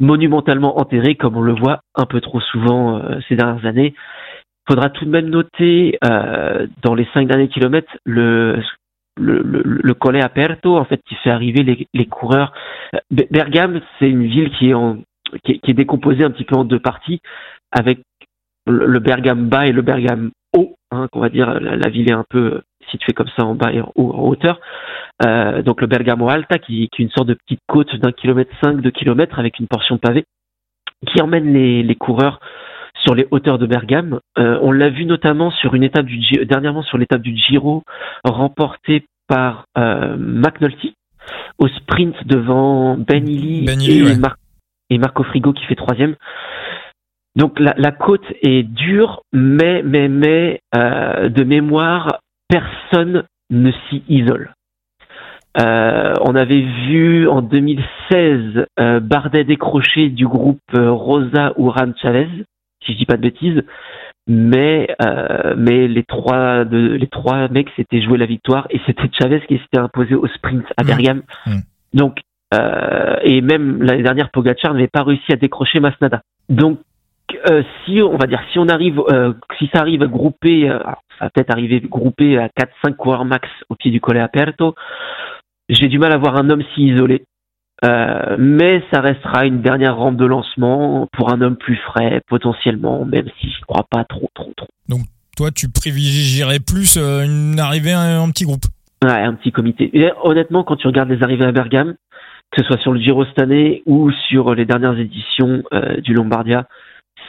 monumentalement 0.00 0.80
enterré 0.80 1.14
comme 1.14 1.36
on 1.36 1.42
le 1.42 1.54
voit 1.54 1.78
un 1.94 2.06
peu 2.06 2.20
trop 2.20 2.40
souvent 2.40 3.00
ces 3.28 3.36
dernières 3.36 3.64
années. 3.66 3.94
Il 3.96 4.72
faudra 4.72 4.90
tout 4.90 5.04
de 5.04 5.10
même 5.10 5.30
noter 5.30 5.96
dans 6.02 6.94
les 6.96 7.06
cinq 7.14 7.28
derniers 7.28 7.46
kilomètres 7.46 7.96
le 8.04 8.60
le, 9.16 9.42
le, 9.42 9.62
le 9.64 9.94
collet 9.94 10.22
aperto 10.22 10.76
en 10.76 10.84
fait 10.84 11.00
qui 11.06 11.14
fait 11.16 11.30
arriver 11.30 11.62
les, 11.62 11.86
les 11.92 12.06
coureurs. 12.06 12.52
Bergame, 13.10 13.80
c'est 13.98 14.08
une 14.08 14.26
ville 14.26 14.50
qui 14.50 14.70
est 14.70 14.74
en 14.74 14.98
qui 15.42 15.60
est, 15.62 15.74
décomposé 15.74 16.24
un 16.24 16.30
petit 16.30 16.44
peu 16.44 16.54
en 16.54 16.64
deux 16.64 16.78
parties, 16.78 17.20
avec 17.72 18.00
le, 18.66 18.98
Bergame 19.00 19.48
bas 19.48 19.66
et 19.66 19.72
le 19.72 19.82
Bergame 19.82 20.30
haut, 20.56 20.76
hein, 20.90 21.08
qu'on 21.10 21.20
va 21.20 21.28
dire 21.28 21.58
la, 21.60 21.88
ville 21.88 22.08
est 22.08 22.14
un 22.14 22.24
peu 22.28 22.62
située 22.90 23.12
comme 23.12 23.28
ça 23.36 23.44
en 23.44 23.54
bas 23.54 23.72
et 23.72 23.80
en, 23.80 23.92
hauteur. 23.96 24.60
Euh, 25.24 25.62
donc 25.62 25.80
le 25.80 25.86
Bergamo 25.86 26.28
Alta, 26.28 26.58
qui, 26.58 26.88
qui, 26.88 27.02
est 27.02 27.04
une 27.04 27.10
sorte 27.10 27.28
de 27.28 27.34
petite 27.34 27.60
côte 27.66 27.94
d'un 27.96 28.12
kilomètre 28.12 28.52
cinq, 28.62 28.80
de 28.80 28.90
kilomètres 28.90 29.38
avec 29.38 29.58
une 29.58 29.66
portion 29.66 29.98
pavée, 29.98 30.24
qui 31.06 31.20
emmène 31.20 31.52
les, 31.52 31.82
les 31.82 31.94
coureurs 31.96 32.40
sur 33.04 33.14
les 33.14 33.26
hauteurs 33.30 33.58
de 33.58 33.66
Bergame. 33.66 34.20
Euh, 34.38 34.58
on 34.62 34.72
l'a 34.72 34.88
vu 34.88 35.04
notamment 35.04 35.50
sur 35.50 35.74
une 35.74 35.82
étape 35.82 36.06
du 36.06 36.18
dernièrement 36.46 36.82
sur 36.82 36.98
l'étape 36.98 37.22
du 37.22 37.36
Giro 37.36 37.82
remportée 38.24 39.04
par 39.28 39.66
euh, 39.78 40.16
McNulty 40.18 40.94
au 41.58 41.68
sprint 41.68 42.14
devant 42.26 42.96
Ben 42.96 43.24
ben 43.24 43.80
et, 44.90 44.98
Marco 44.98 45.24
Frigo 45.24 45.52
qui 45.52 45.64
fait 45.64 45.74
troisième. 45.74 46.14
Donc 47.36 47.58
la, 47.58 47.74
la, 47.76 47.90
côte 47.90 48.24
est 48.42 48.62
dure, 48.62 49.22
mais 49.32 49.82
mais 49.82 50.08
mais 50.08 50.60
euh, 50.74 51.28
de 51.28 51.42
mémoire, 51.42 52.20
personne 52.48 53.24
ne 53.50 53.72
s'y 53.72 54.04
isole. 54.08 54.52
Euh, 55.60 56.14
on 56.20 56.34
avait 56.34 56.62
vu 56.88 57.28
en 57.28 57.40
2016 57.42 58.66
euh, 58.78 59.00
Bardet 59.00 59.44
décroché 59.44 60.08
du 60.10 60.26
groupe 60.26 60.60
Rosa 60.72 61.54
Uran 61.58 61.92
Chavez, 62.00 62.28
si 62.84 62.92
je 62.92 62.98
dis 62.98 63.06
pas 63.06 63.16
de 63.16 63.22
bêtises, 63.22 63.62
mais 64.26 64.88
euh, 65.02 65.54
mais 65.56 65.86
les 65.88 66.02
trois 66.02 66.64
de, 66.64 66.94
les 66.94 67.06
trois 67.06 67.48
mecs 67.48 67.70
s'étaient 67.76 68.02
joué 68.02 68.18
la 68.18 68.26
victoire 68.26 68.66
et 68.70 68.80
c'était 68.86 69.10
Chavez 69.12 69.40
qui 69.46 69.58
s'était 69.58 69.78
imposé 69.78 70.14
au 70.14 70.26
sprint 70.26 70.64
à 70.76 70.82
mmh. 70.82 70.86
Bergame. 70.86 71.22
Mmh. 71.46 71.58
Donc 71.92 72.20
euh, 72.54 73.16
et 73.22 73.40
même 73.40 73.82
l'année 73.82 74.02
dernière 74.02 74.30
Pogacar 74.30 74.72
n'avait 74.72 74.88
pas 74.88 75.02
réussi 75.02 75.32
à 75.32 75.36
décrocher 75.36 75.80
Masnada. 75.80 76.22
Donc 76.48 76.78
euh, 77.50 77.62
si 77.84 78.00
on 78.00 78.16
va 78.16 78.26
dire 78.26 78.42
si 78.52 78.58
on 78.58 78.68
arrive 78.68 79.02
si 79.58 79.68
ça 79.74 79.80
arrive 79.80 80.02
à 80.02 80.06
grouper 80.06 80.68
ça 80.68 81.24
va 81.24 81.30
peut-être 81.30 81.50
arriver 81.50 81.80
groupé 81.80 82.38
à 82.38 82.48
4 82.48 82.72
5 82.84 82.96
coureurs 82.96 83.24
max 83.24 83.48
au 83.68 83.74
pied 83.74 83.90
du 83.90 84.00
Colle 84.00 84.18
Aperto 84.18 84.74
j'ai 85.68 85.88
du 85.88 85.98
mal 85.98 86.12
à 86.12 86.18
voir 86.18 86.36
un 86.36 86.50
homme 86.50 86.62
si 86.74 86.82
isolé. 86.82 87.24
Euh, 87.84 88.36
mais 88.38 88.82
ça 88.92 89.00
restera 89.00 89.46
une 89.46 89.60
dernière 89.60 89.96
rampe 89.96 90.16
de 90.16 90.24
lancement 90.24 91.08
pour 91.12 91.32
un 91.32 91.40
homme 91.40 91.56
plus 91.56 91.76
frais, 91.76 92.20
potentiellement, 92.28 93.04
même 93.04 93.26
si 93.40 93.50
je 93.50 93.60
crois 93.66 93.84
pas 93.90 94.04
trop, 94.04 94.28
trop, 94.34 94.52
trop. 94.56 94.68
Donc, 94.88 95.02
toi, 95.36 95.50
tu 95.50 95.68
privilégierais 95.68 96.60
plus 96.60 96.96
euh, 96.96 97.24
une 97.24 97.58
arrivée 97.58 97.94
en 97.94 98.30
petit 98.30 98.44
groupe? 98.44 98.64
Ouais, 99.02 99.10
un 99.10 99.34
petit 99.34 99.52
comité. 99.52 99.90
Et 99.92 100.10
honnêtement, 100.22 100.62
quand 100.64 100.76
tu 100.76 100.86
regardes 100.86 101.10
les 101.10 101.22
arrivées 101.22 101.44
à 101.44 101.52
Bergame, 101.52 101.94
que 102.52 102.62
ce 102.62 102.68
soit 102.68 102.78
sur 102.78 102.92
le 102.92 103.00
Giro 103.00 103.24
cette 103.24 103.40
année 103.40 103.82
ou 103.86 104.10
sur 104.28 104.54
les 104.54 104.64
dernières 104.64 104.96
éditions 104.98 105.62
euh, 105.72 106.00
du 106.00 106.14
Lombardia, 106.14 106.68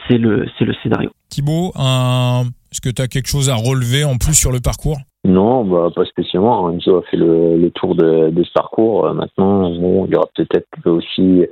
c'est 0.08 0.18
le, 0.18 0.46
c'est 0.58 0.64
le 0.64 0.74
scénario. 0.82 1.10
Thibaut, 1.28 1.72
est-ce 1.76 2.80
que 2.80 2.88
tu 2.88 3.02
as 3.02 3.08
quelque 3.08 3.28
chose 3.28 3.50
à 3.50 3.56
relever 3.56 4.04
en 4.04 4.16
plus 4.16 4.34
sur 4.34 4.52
le 4.52 4.60
parcours? 4.60 4.98
Non, 5.26 5.64
bah, 5.64 5.88
pas 5.94 6.04
spécialement. 6.04 6.70
Enzo 6.70 6.98
a 6.98 7.02
fait 7.02 7.16
le, 7.16 7.70
tour 7.74 7.94
de, 7.94 8.32
ce 8.42 8.52
parcours. 8.52 9.06
Euh, 9.06 9.12
maintenant, 9.12 9.68
il 9.68 10.12
y 10.12 10.16
aura 10.16 10.28
peut-être 10.34 10.66
aussi 10.86 11.46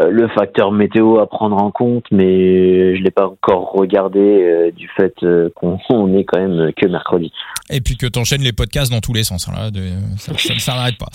euh, 0.00 0.10
le 0.10 0.28
facteur 0.28 0.72
météo 0.72 1.18
à 1.18 1.26
prendre 1.26 1.56
en 1.56 1.70
compte, 1.70 2.04
mais 2.10 2.96
je 2.96 3.02
l'ai 3.02 3.10
pas 3.10 3.28
encore 3.28 3.72
regardé 3.72 4.20
euh, 4.20 4.70
du 4.72 4.88
fait 4.96 5.14
qu'on 5.54 5.78
est 6.16 6.24
quand 6.24 6.40
même 6.40 6.72
que 6.76 6.86
mercredi. 6.86 7.32
Et 7.70 7.80
puis 7.80 7.96
que 7.96 8.06
tu 8.06 8.18
enchaînes 8.18 8.42
les 8.42 8.52
podcasts 8.52 8.90
dans 8.90 9.00
tous 9.00 9.14
les 9.14 9.24
sens. 9.24 9.48
Hein, 9.48 9.52
là, 9.54 9.70
ça 10.18 10.32
ne 10.32 10.58
s'arrête 10.58 10.96
pas. 10.98 11.08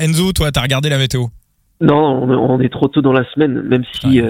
Enzo, 0.00 0.32
toi, 0.32 0.50
tu 0.50 0.58
as 0.58 0.62
regardé 0.62 0.88
la 0.88 0.98
météo? 0.98 1.26
Non, 1.80 2.22
on 2.22 2.60
est 2.60 2.72
trop 2.72 2.88
tôt 2.88 3.02
dans 3.02 3.12
la 3.12 3.24
semaine, 3.32 3.62
même 3.62 3.84
si... 3.92 4.20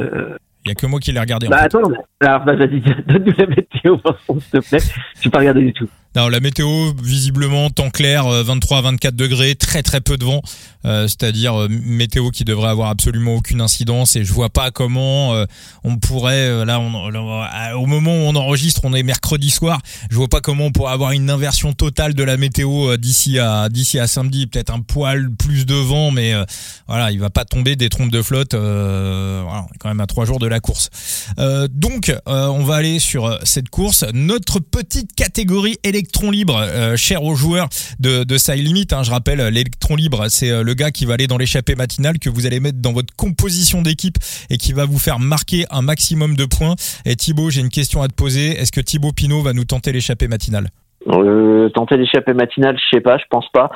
Il 0.65 0.69
n'y 0.69 0.73
a 0.73 0.75
que 0.77 0.87
moi 0.87 1.01
qui 1.01 1.11
l'ai 1.11 1.19
regardé. 1.19 1.49
Bah 1.49 1.63
attends, 1.63 1.81
alors 2.21 2.45
bah, 2.45 2.55
vas-y, 2.55 2.81
donne-nous 3.07 3.33
la 3.37 3.47
météo, 3.47 3.97
s'il 4.29 4.61
te 4.61 4.69
plaît. 4.69 4.79
Je 5.21 5.29
pas 5.29 5.41
regardé 5.41 5.63
du 5.63 5.73
tout. 5.73 5.89
Non, 6.15 6.29
la 6.29 6.41
météo, 6.41 6.93
visiblement, 7.03 7.71
temps 7.71 7.89
clair, 7.89 8.27
23 8.27 8.79
à 8.79 8.81
24 8.83 9.17
degrés, 9.17 9.55
très 9.55 9.83
très 9.83 10.03
peu 10.03 10.19
de 10.19 10.27
vent, 10.27 10.43
euh, 10.85 11.09
c'est-à-dire 11.09 11.59
euh, 11.59 11.69
météo 11.71 12.29
qui 12.31 12.45
devrait 12.45 12.69
avoir 12.69 12.91
absolument 12.91 13.37
aucune 13.37 13.63
incidence 13.63 14.15
et 14.15 14.23
je 14.23 14.33
vois 14.35 14.51
pas 14.51 14.71
comment 14.71 15.33
euh, 15.33 15.47
on 15.85 15.97
pourrait, 15.97 16.67
là, 16.67 16.81
on, 16.81 16.93
au 17.77 17.87
moment 17.87 18.13
où 18.13 18.29
on 18.29 18.37
enregistre, 18.37 18.83
on 18.85 18.93
est 18.93 19.03
mercredi 19.03 19.49
soir, 19.49 19.81
je 20.11 20.17
vois 20.17 20.29
pas 20.29 20.43
comment 20.43 20.67
on 20.67 20.71
pourrait 20.71 20.93
avoir 20.93 21.13
une 21.13 21.31
inversion 21.31 21.73
totale 21.73 22.13
de 22.13 22.23
la 22.23 22.37
météo 22.37 22.99
d'ici 22.99 23.39
à 23.39 23.71
d'ici 23.71 23.99
à 23.99 24.07
samedi, 24.07 24.47
peut-être 24.47 24.71
un 24.71 24.81
poil 24.81 25.31
plus 25.31 25.65
de 25.65 25.75
vent, 25.75 26.11
mais 26.11 26.35
voilà, 26.89 27.11
il 27.11 27.21
va 27.21 27.31
pas 27.31 27.47
tomber 27.47 27.75
des 27.75 27.89
trompes 27.89 28.11
de 28.11 28.21
flotte, 28.21 28.55
voilà, 28.55 29.67
on 29.67 29.75
est 29.75 29.79
quand 29.79 29.89
même 29.89 30.01
à 30.01 30.07
trois 30.07 30.27
jours 30.27 30.39
de 30.39 30.47
la 30.47 30.61
course. 30.61 30.91
donc, 31.71 32.15
on 32.27 32.65
va 32.65 32.75
aller 32.75 32.99
sur 32.99 33.39
cette 33.45 33.71
course, 33.71 34.05
notre 34.13 34.61
petite 34.61 35.15
catégorie 35.15 35.79
électrique 35.85 36.02
l'électron 36.03 36.33
libre, 36.33 36.61
euh, 36.61 36.97
cher 36.97 37.23
aux 37.23 37.35
joueurs 37.35 37.69
de, 38.01 38.25
de 38.25 38.37
Side 38.37 38.65
Limit. 38.65 38.89
Hein, 38.91 39.05
je 39.05 39.13
rappelle, 39.13 39.39
l'électron 39.39 39.95
libre, 39.95 40.25
c'est 40.29 40.51
euh, 40.51 40.65
le 40.65 40.75
gars 40.75 40.91
qui 40.91 41.07
va 41.07 41.15
aller 41.15 41.29
dans 41.29 41.39
l'échappée 41.39 41.77
matinale 41.77 42.19
que 42.19 42.29
vous 42.29 42.45
allez 42.45 42.59
mettre 42.59 42.79
dans 42.81 42.93
votre 42.93 43.15
composition 43.15 43.83
d'équipe 43.83 44.17
et 44.51 44.57
qui 44.57 44.73
va 44.73 44.85
vous 44.85 44.99
faire 44.99 45.21
marquer 45.21 45.65
un 45.71 45.83
maximum 45.83 46.35
de 46.35 46.45
points. 46.45 46.75
Et 47.07 47.15
Thibaut, 47.15 47.51
j'ai 47.51 47.61
une 47.61 47.69
question 47.69 48.03
à 48.03 48.09
te 48.09 48.15
poser. 48.15 48.51
Est-ce 48.51 48.73
que 48.73 48.81
Thibaut 48.81 49.13
Pinot 49.13 49.43
va 49.43 49.53
nous 49.53 49.65
tenter 49.65 49.93
l'échappée 49.93 50.27
matinale? 50.27 50.67
Euh, 51.09 51.69
tenter 51.69 51.97
l'échappée 51.97 52.35
matinale, 52.35 52.77
je 52.79 52.97
sais 52.97 53.01
pas, 53.01 53.17
je 53.19 53.25
pense 53.31 53.49
pas. 53.53 53.71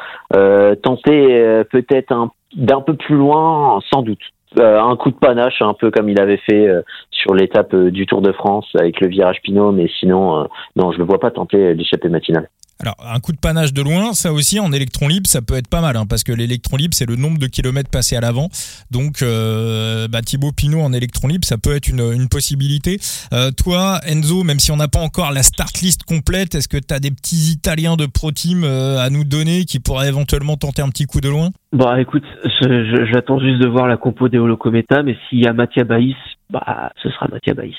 tenter 0.82 1.62
peut-être 1.70 2.12
d'un 2.56 2.80
peu 2.80 2.96
plus 2.96 3.16
loin, 3.16 3.80
sans 3.92 4.02
doute. 4.02 4.22
Un 4.58 4.96
coup 4.96 5.10
de 5.10 5.16
panache, 5.16 5.60
un 5.60 5.74
peu 5.74 5.90
comme 5.90 6.08
il 6.08 6.20
avait 6.20 6.38
fait 6.38 6.68
sur 7.10 7.34
l'étape 7.34 7.74
du 7.74 8.06
Tour 8.06 8.22
de 8.22 8.32
France 8.32 8.66
avec 8.78 9.00
le 9.00 9.08
virage 9.08 9.40
Pinot, 9.42 9.72
mais 9.72 9.88
sinon, 10.00 10.48
non, 10.76 10.92
je 10.92 10.98
ne 10.98 11.04
vois 11.04 11.18
pas 11.18 11.30
tenter 11.30 11.74
l'échappée 11.74 12.08
matinale. 12.08 12.48
Alors, 12.78 12.96
un 13.00 13.20
coup 13.20 13.32
de 13.32 13.38
panache 13.38 13.72
de 13.72 13.80
loin, 13.80 14.12
ça 14.12 14.34
aussi 14.34 14.60
en 14.60 14.70
électron 14.70 15.08
libre, 15.08 15.26
ça 15.26 15.40
peut 15.40 15.54
être 15.54 15.68
pas 15.68 15.80
mal, 15.80 15.96
hein, 15.96 16.04
parce 16.06 16.24
que 16.24 16.32
l'électron 16.32 16.76
libre, 16.76 16.92
c'est 16.94 17.08
le 17.08 17.16
nombre 17.16 17.38
de 17.38 17.46
kilomètres 17.46 17.88
passés 17.88 18.16
à 18.16 18.20
l'avant. 18.20 18.50
Donc, 18.90 19.22
euh, 19.22 20.08
bah, 20.08 20.20
Thibaut 20.20 20.52
Pinot 20.52 20.80
en 20.80 20.92
électron 20.92 21.28
libre, 21.28 21.46
ça 21.46 21.56
peut 21.56 21.74
être 21.74 21.88
une, 21.88 22.00
une 22.00 22.28
possibilité. 22.28 22.98
Euh, 23.32 23.50
toi, 23.50 24.00
Enzo, 24.06 24.42
même 24.44 24.58
si 24.58 24.72
on 24.72 24.76
n'a 24.76 24.88
pas 24.88 25.00
encore 25.00 25.32
la 25.32 25.42
start 25.42 25.80
list 25.80 26.02
complète, 26.02 26.54
est-ce 26.54 26.68
que 26.68 26.76
tu 26.76 26.92
as 26.92 27.00
des 27.00 27.10
petits 27.10 27.50
Italiens 27.50 27.96
de 27.96 28.04
pro 28.04 28.30
team 28.30 28.62
euh, 28.62 28.98
à 28.98 29.08
nous 29.08 29.24
donner 29.24 29.64
qui 29.64 29.80
pourraient 29.80 30.08
éventuellement 30.08 30.58
tenter 30.58 30.82
un 30.82 30.90
petit 30.90 31.06
coup 31.06 31.22
de 31.22 31.30
loin? 31.30 31.50
Bah, 31.72 31.98
écoute, 31.98 32.24
j'attends 33.10 33.40
juste 33.40 33.58
de 33.58 33.68
voir 33.68 33.86
la 33.86 33.96
compo 33.96 34.28
des 34.28 34.38
Holocometa, 34.38 35.02
mais 35.02 35.16
s'il 35.28 35.40
y 35.40 35.46
a 35.46 35.54
Mathia 35.54 35.84
Baïs, 35.84 36.14
bah, 36.50 36.92
ce 37.02 37.08
sera 37.08 37.26
Mathia 37.28 37.54
Baïs. 37.54 37.74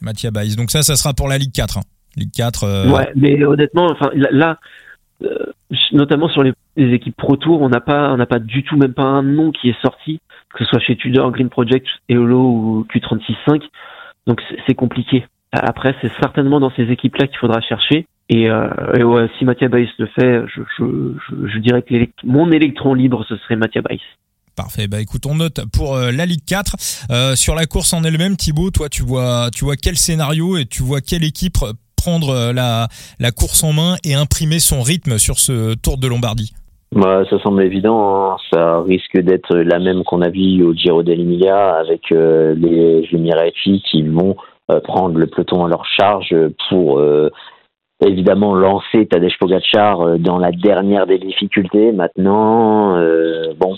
Mathia 0.00 0.30
Baïs. 0.30 0.56
Donc 0.56 0.70
ça, 0.70 0.82
ça 0.82 0.96
sera 0.96 1.12
pour 1.12 1.28
la 1.28 1.36
Ligue 1.36 1.52
4. 1.52 1.76
Hein. 1.76 1.82
Ligue 2.16 2.32
4. 2.32 2.64
Euh, 2.64 2.90
ouais, 2.90 3.08
mais 3.14 3.44
honnêtement, 3.44 3.88
enfin 3.90 4.10
là, 4.14 4.58
euh, 5.22 5.52
notamment 5.92 6.28
sur 6.28 6.42
les, 6.42 6.52
équipes 6.76 7.16
Pro 7.16 7.36
Tour, 7.36 7.60
on 7.60 7.68
n'a 7.68 7.80
pas, 7.80 8.12
on 8.12 8.16
n'a 8.16 8.26
pas 8.26 8.38
du 8.38 8.62
tout, 8.64 8.76
même 8.76 8.94
pas 8.94 9.04
un 9.04 9.22
nom 9.22 9.52
qui 9.52 9.68
est 9.68 9.80
sorti, 9.82 10.20
que 10.54 10.64
ce 10.64 10.70
soit 10.70 10.80
chez 10.80 10.96
Tudor, 10.96 11.30
Green 11.30 11.48
Project, 11.48 11.86
Eolo 12.08 12.40
ou 12.40 12.86
Q365. 12.92 13.62
Donc 14.26 14.40
c'est 14.66 14.74
compliqué. 14.74 15.26
Après, 15.52 15.94
c'est 16.00 16.12
certainement 16.20 16.60
dans 16.60 16.70
ces 16.76 16.84
équipes-là 16.84 17.26
qu'il 17.26 17.38
faudra 17.38 17.60
chercher. 17.60 18.06
Et, 18.28 18.48
euh, 18.48 18.68
ouais, 19.04 19.28
si 19.38 19.44
Mathias 19.44 19.70
Baïs 19.70 19.88
le 19.98 20.06
fait, 20.06 20.42
je, 20.54 20.62
je, 20.78 21.48
je, 21.52 21.58
dirais 21.58 21.82
que 21.82 21.94
mon 22.24 22.52
électron 22.52 22.94
libre, 22.94 23.24
ce 23.28 23.36
serait 23.38 23.56
Mathias 23.56 23.82
Baïs. 23.82 24.00
Parfait. 24.54 24.86
Bah 24.86 25.00
écoute, 25.00 25.26
on 25.26 25.34
note 25.34 25.60
pour 25.72 25.96
la 25.96 26.26
Ligue 26.26 26.44
4. 26.46 27.36
sur 27.36 27.54
la 27.54 27.66
course 27.66 27.92
en 27.92 28.04
elle-même, 28.04 28.36
Thibaut, 28.36 28.70
toi, 28.70 28.88
tu 28.88 29.02
vois, 29.02 29.50
tu 29.52 29.64
vois 29.64 29.76
quel 29.76 29.96
scénario 29.96 30.56
et 30.56 30.66
tu 30.66 30.82
vois 30.82 31.00
quelle 31.00 31.24
équipe 31.24 31.58
prendre 32.00 32.30
euh, 32.30 32.52
la, 32.52 33.30
course 33.30 33.62
en 33.62 33.72
main 33.72 33.96
et 34.04 34.14
imprimer 34.14 34.58
son 34.58 34.80
rythme 34.80 35.18
sur 35.18 35.38
ce 35.38 35.74
Tour 35.74 35.98
de 35.98 36.08
Lombardie 36.08 36.52
bah, 36.92 37.22
ça 37.30 37.38
semble 37.44 37.62
évident. 37.62 38.32
Hein. 38.32 38.36
Ça 38.52 38.80
risque 38.80 39.16
d'être 39.16 39.54
la 39.54 39.78
même 39.78 40.02
qu'on 40.02 40.22
a 40.22 40.28
vu 40.28 40.64
au 40.64 40.74
Giro 40.74 41.04
dell'Emilia 41.04 41.76
avec 41.76 42.10
euh, 42.10 42.52
les 42.56 43.08
Miretti 43.16 43.80
qui 43.88 44.02
vont 44.02 44.36
euh, 44.72 44.80
prendre 44.80 45.16
le 45.16 45.28
peloton 45.28 45.64
à 45.64 45.68
leur 45.68 45.84
charge 45.86 46.34
pour 46.68 47.00
évidemment 48.04 48.54
lancer 48.54 49.06
Tadej 49.06 49.38
Pogacar 49.38 50.18
dans 50.18 50.38
la 50.38 50.50
dernière 50.50 51.06
des 51.06 51.18
difficultés. 51.18 51.92
Maintenant, 51.92 52.98
bon, 53.56 53.76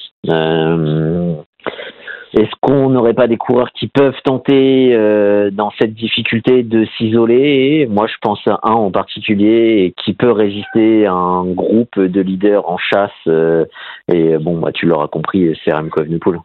est-ce 2.35 2.51
qu'on 2.63 2.89
n'aurait 2.89 3.13
pas 3.13 3.27
des 3.27 3.37
coureurs 3.37 3.71
qui 3.79 3.89
peuvent 3.89 4.17
tenter 4.25 4.95
euh, 4.95 5.51
dans 5.51 5.71
cette 5.79 5.93
difficulté 5.95 6.63
de 6.63 6.87
s'isoler? 6.97 7.87
Moi, 7.91 8.07
je 8.07 8.15
pense 8.23 8.41
à 8.47 8.59
un 8.63 8.73
en 8.73 8.91
particulier 8.91 9.93
qui 10.03 10.15
peut 10.15 10.33
résister 10.33 11.05
à 11.07 11.13
un 11.13 11.45
groupe 11.45 12.01
de 12.01 12.21
leaders 12.23 12.67
en 12.67 12.79
chasse. 12.79 13.11
Euh, 13.27 13.67
et 14.11 14.39
bon, 14.39 14.59
bah, 14.59 14.71
tu 14.73 14.87
l'auras 14.87 15.09
compris, 15.09 15.55
c'est 15.63 15.73
Remco 15.75 16.01
Evenepoel. 16.01 16.39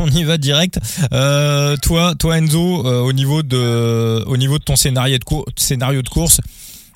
On 0.00 0.06
y, 0.06 0.24
va 0.24 0.36
direct. 0.36 0.80
Euh, 1.12 1.76
toi, 1.80 2.14
toi 2.18 2.38
Enzo, 2.38 2.58
au 2.58 3.12
niveau 3.12 3.42
de, 3.42 4.58
ton 4.58 4.74
scénario 4.74 5.18
de, 5.18 5.24
scénario 5.56 6.02
de 6.02 6.08
course, 6.08 6.40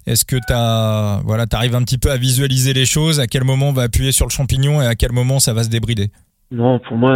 est-ce 0.07 0.25
que 0.25 0.37
tu 0.37 1.25
voilà, 1.25 1.45
arrives 1.53 1.77
un 1.77 1.83
petit 1.83 1.99
peu 1.99 2.11
à 2.11 2.17
visualiser 2.17 2.73
les 2.73 2.87
choses? 2.87 3.21
À 3.21 3.29
quel 3.29 3.45
moment 3.45 3.69
on 3.69 3.73
va 3.73 3.83
appuyer 3.83 4.11
sur 4.11 4.27
le 4.27 4.33
champignon 4.33 4.83
et 4.83 4.87
à 4.87 4.97
quel 4.97 5.13
moment 5.13 5.39
ça 5.39 5.53
va 5.53 5.63
se 5.63 5.69
débrider? 5.69 6.11
Non, 6.53 6.81
pour 6.81 6.99
moi, 6.99 7.13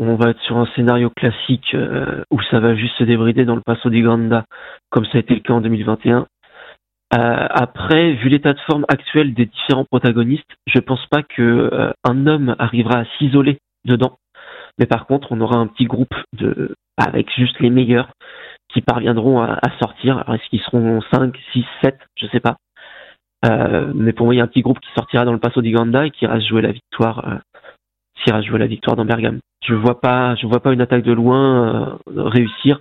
on, 0.00 0.16
va 0.16 0.30
être 0.30 0.40
sur 0.40 0.56
un 0.56 0.66
scénario 0.74 1.10
classique 1.10 1.74
euh, 1.74 2.24
où 2.32 2.42
ça 2.50 2.58
va 2.58 2.74
juste 2.74 2.96
se 2.98 3.04
débrider 3.04 3.44
dans 3.44 3.54
le 3.54 3.60
Passo 3.60 3.88
di 3.88 4.02
Granda, 4.02 4.46
comme 4.90 5.04
ça 5.04 5.18
a 5.18 5.20
été 5.20 5.34
le 5.34 5.40
cas 5.40 5.52
en 5.52 5.60
2021. 5.60 6.26
Euh, 7.14 7.46
après, 7.50 8.14
vu 8.14 8.28
l'état 8.28 8.54
de 8.54 8.60
forme 8.60 8.84
actuel 8.88 9.32
des 9.32 9.46
différents 9.46 9.84
protagonistes, 9.84 10.50
je 10.66 10.80
pense 10.80 11.06
pas 11.06 11.22
que 11.22 11.70
euh, 11.72 11.92
un 12.02 12.26
homme 12.26 12.56
arrivera 12.58 12.98
à 12.98 13.04
s'isoler 13.16 13.58
dedans. 13.84 14.18
Mais 14.80 14.86
par 14.86 15.06
contre, 15.06 15.28
on 15.30 15.40
aura 15.40 15.58
un 15.58 15.68
petit 15.68 15.84
groupe 15.84 16.14
de 16.36 16.74
avec 16.96 17.30
juste 17.36 17.60
les 17.60 17.70
meilleurs 17.70 18.10
qui 18.70 18.80
parviendront 18.80 19.40
à, 19.40 19.60
sortir. 19.80 20.24
est-ce 20.34 20.48
qu'ils 20.50 20.62
seront 20.62 21.00
5, 21.12 21.32
6, 21.52 21.64
7 21.80 21.96
Je 22.16 22.26
sais 22.26 22.40
pas. 22.40 22.56
Euh, 23.46 23.92
mais 23.94 24.12
pour 24.12 24.26
moi, 24.26 24.34
il 24.34 24.38
y 24.38 24.40
a 24.40 24.44
un 24.44 24.48
petit 24.48 24.62
groupe 24.62 24.80
qui 24.80 24.90
sortira 24.96 25.24
dans 25.24 25.32
le 25.32 25.38
Passo 25.38 25.62
di 25.62 25.70
Granda 25.70 26.06
et 26.06 26.10
qui 26.10 26.24
ira 26.24 26.40
jouer 26.40 26.60
la 26.60 26.72
victoire, 26.72 27.40
euh, 28.26 28.30
ira 28.30 28.42
jouer 28.42 28.58
la 28.58 28.66
victoire 28.66 28.96
dans 28.96 29.04
Bergame. 29.04 29.40
Je 29.66 29.74
vois 29.74 30.00
pas, 30.00 30.34
je 30.36 30.46
vois 30.46 30.60
pas 30.60 30.72
une 30.72 30.80
attaque 30.80 31.02
de 31.02 31.12
loin 31.12 31.98
euh, 32.08 32.22
réussir. 32.22 32.80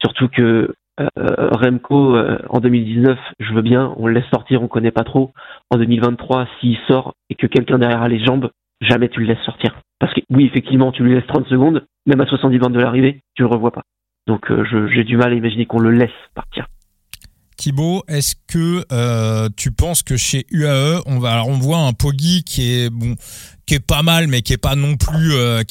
Surtout 0.00 0.28
que 0.28 0.74
euh, 1.00 1.06
Remco 1.52 2.16
en 2.48 2.60
2019, 2.60 3.18
je 3.40 3.54
veux 3.54 3.62
bien, 3.62 3.94
on 3.96 4.06
le 4.06 4.14
laisse 4.14 4.28
sortir, 4.30 4.62
on 4.62 4.68
connaît 4.68 4.90
pas 4.90 5.04
trop. 5.04 5.32
En 5.70 5.78
2023, 5.78 6.48
s'il 6.60 6.76
sort 6.88 7.14
et 7.30 7.34
que 7.34 7.46
quelqu'un 7.46 7.78
derrière 7.78 8.02
a 8.02 8.08
les 8.08 8.24
jambes, 8.24 8.50
jamais 8.80 9.08
tu 9.08 9.20
le 9.20 9.26
laisses 9.26 9.44
sortir. 9.44 9.80
Parce 9.98 10.12
que 10.12 10.20
oui, 10.30 10.44
effectivement, 10.44 10.92
tu 10.92 11.02
lui 11.02 11.14
laisses 11.14 11.26
30 11.26 11.46
secondes, 11.46 11.84
même 12.06 12.20
à 12.20 12.26
70 12.26 12.58
bandes 12.58 12.74
de 12.74 12.80
l'arrivée, 12.80 13.20
tu 13.34 13.42
le 13.42 13.48
revois 13.48 13.70
pas. 13.70 13.82
Donc 14.26 14.52
j'ai 14.92 15.04
du 15.04 15.16
mal 15.16 15.32
à 15.32 15.34
imaginer 15.34 15.66
qu'on 15.66 15.80
le 15.80 15.90
laisse 15.90 16.10
partir. 16.34 16.66
Thibaut, 17.62 18.02
est-ce 18.08 18.34
que 18.48 18.84
euh, 18.90 19.48
tu 19.56 19.70
penses 19.70 20.02
que 20.02 20.16
chez 20.16 20.46
UAE, 20.50 21.00
on 21.06 21.20
va 21.20 21.30
alors 21.34 21.48
voit 21.52 21.78
un 21.78 21.92
Poggi 21.92 22.42
qui 22.42 22.72
est 22.72 22.90
bon, 22.90 23.14
qui 23.66 23.74
est 23.74 23.78
pas 23.78 24.02
mal, 24.02 24.26
mais 24.26 24.42
qui 24.42 24.52
est 24.52 24.58
pas 24.58 24.74
non 24.74 24.96
plus, 24.96 25.34
euh, 25.34 25.62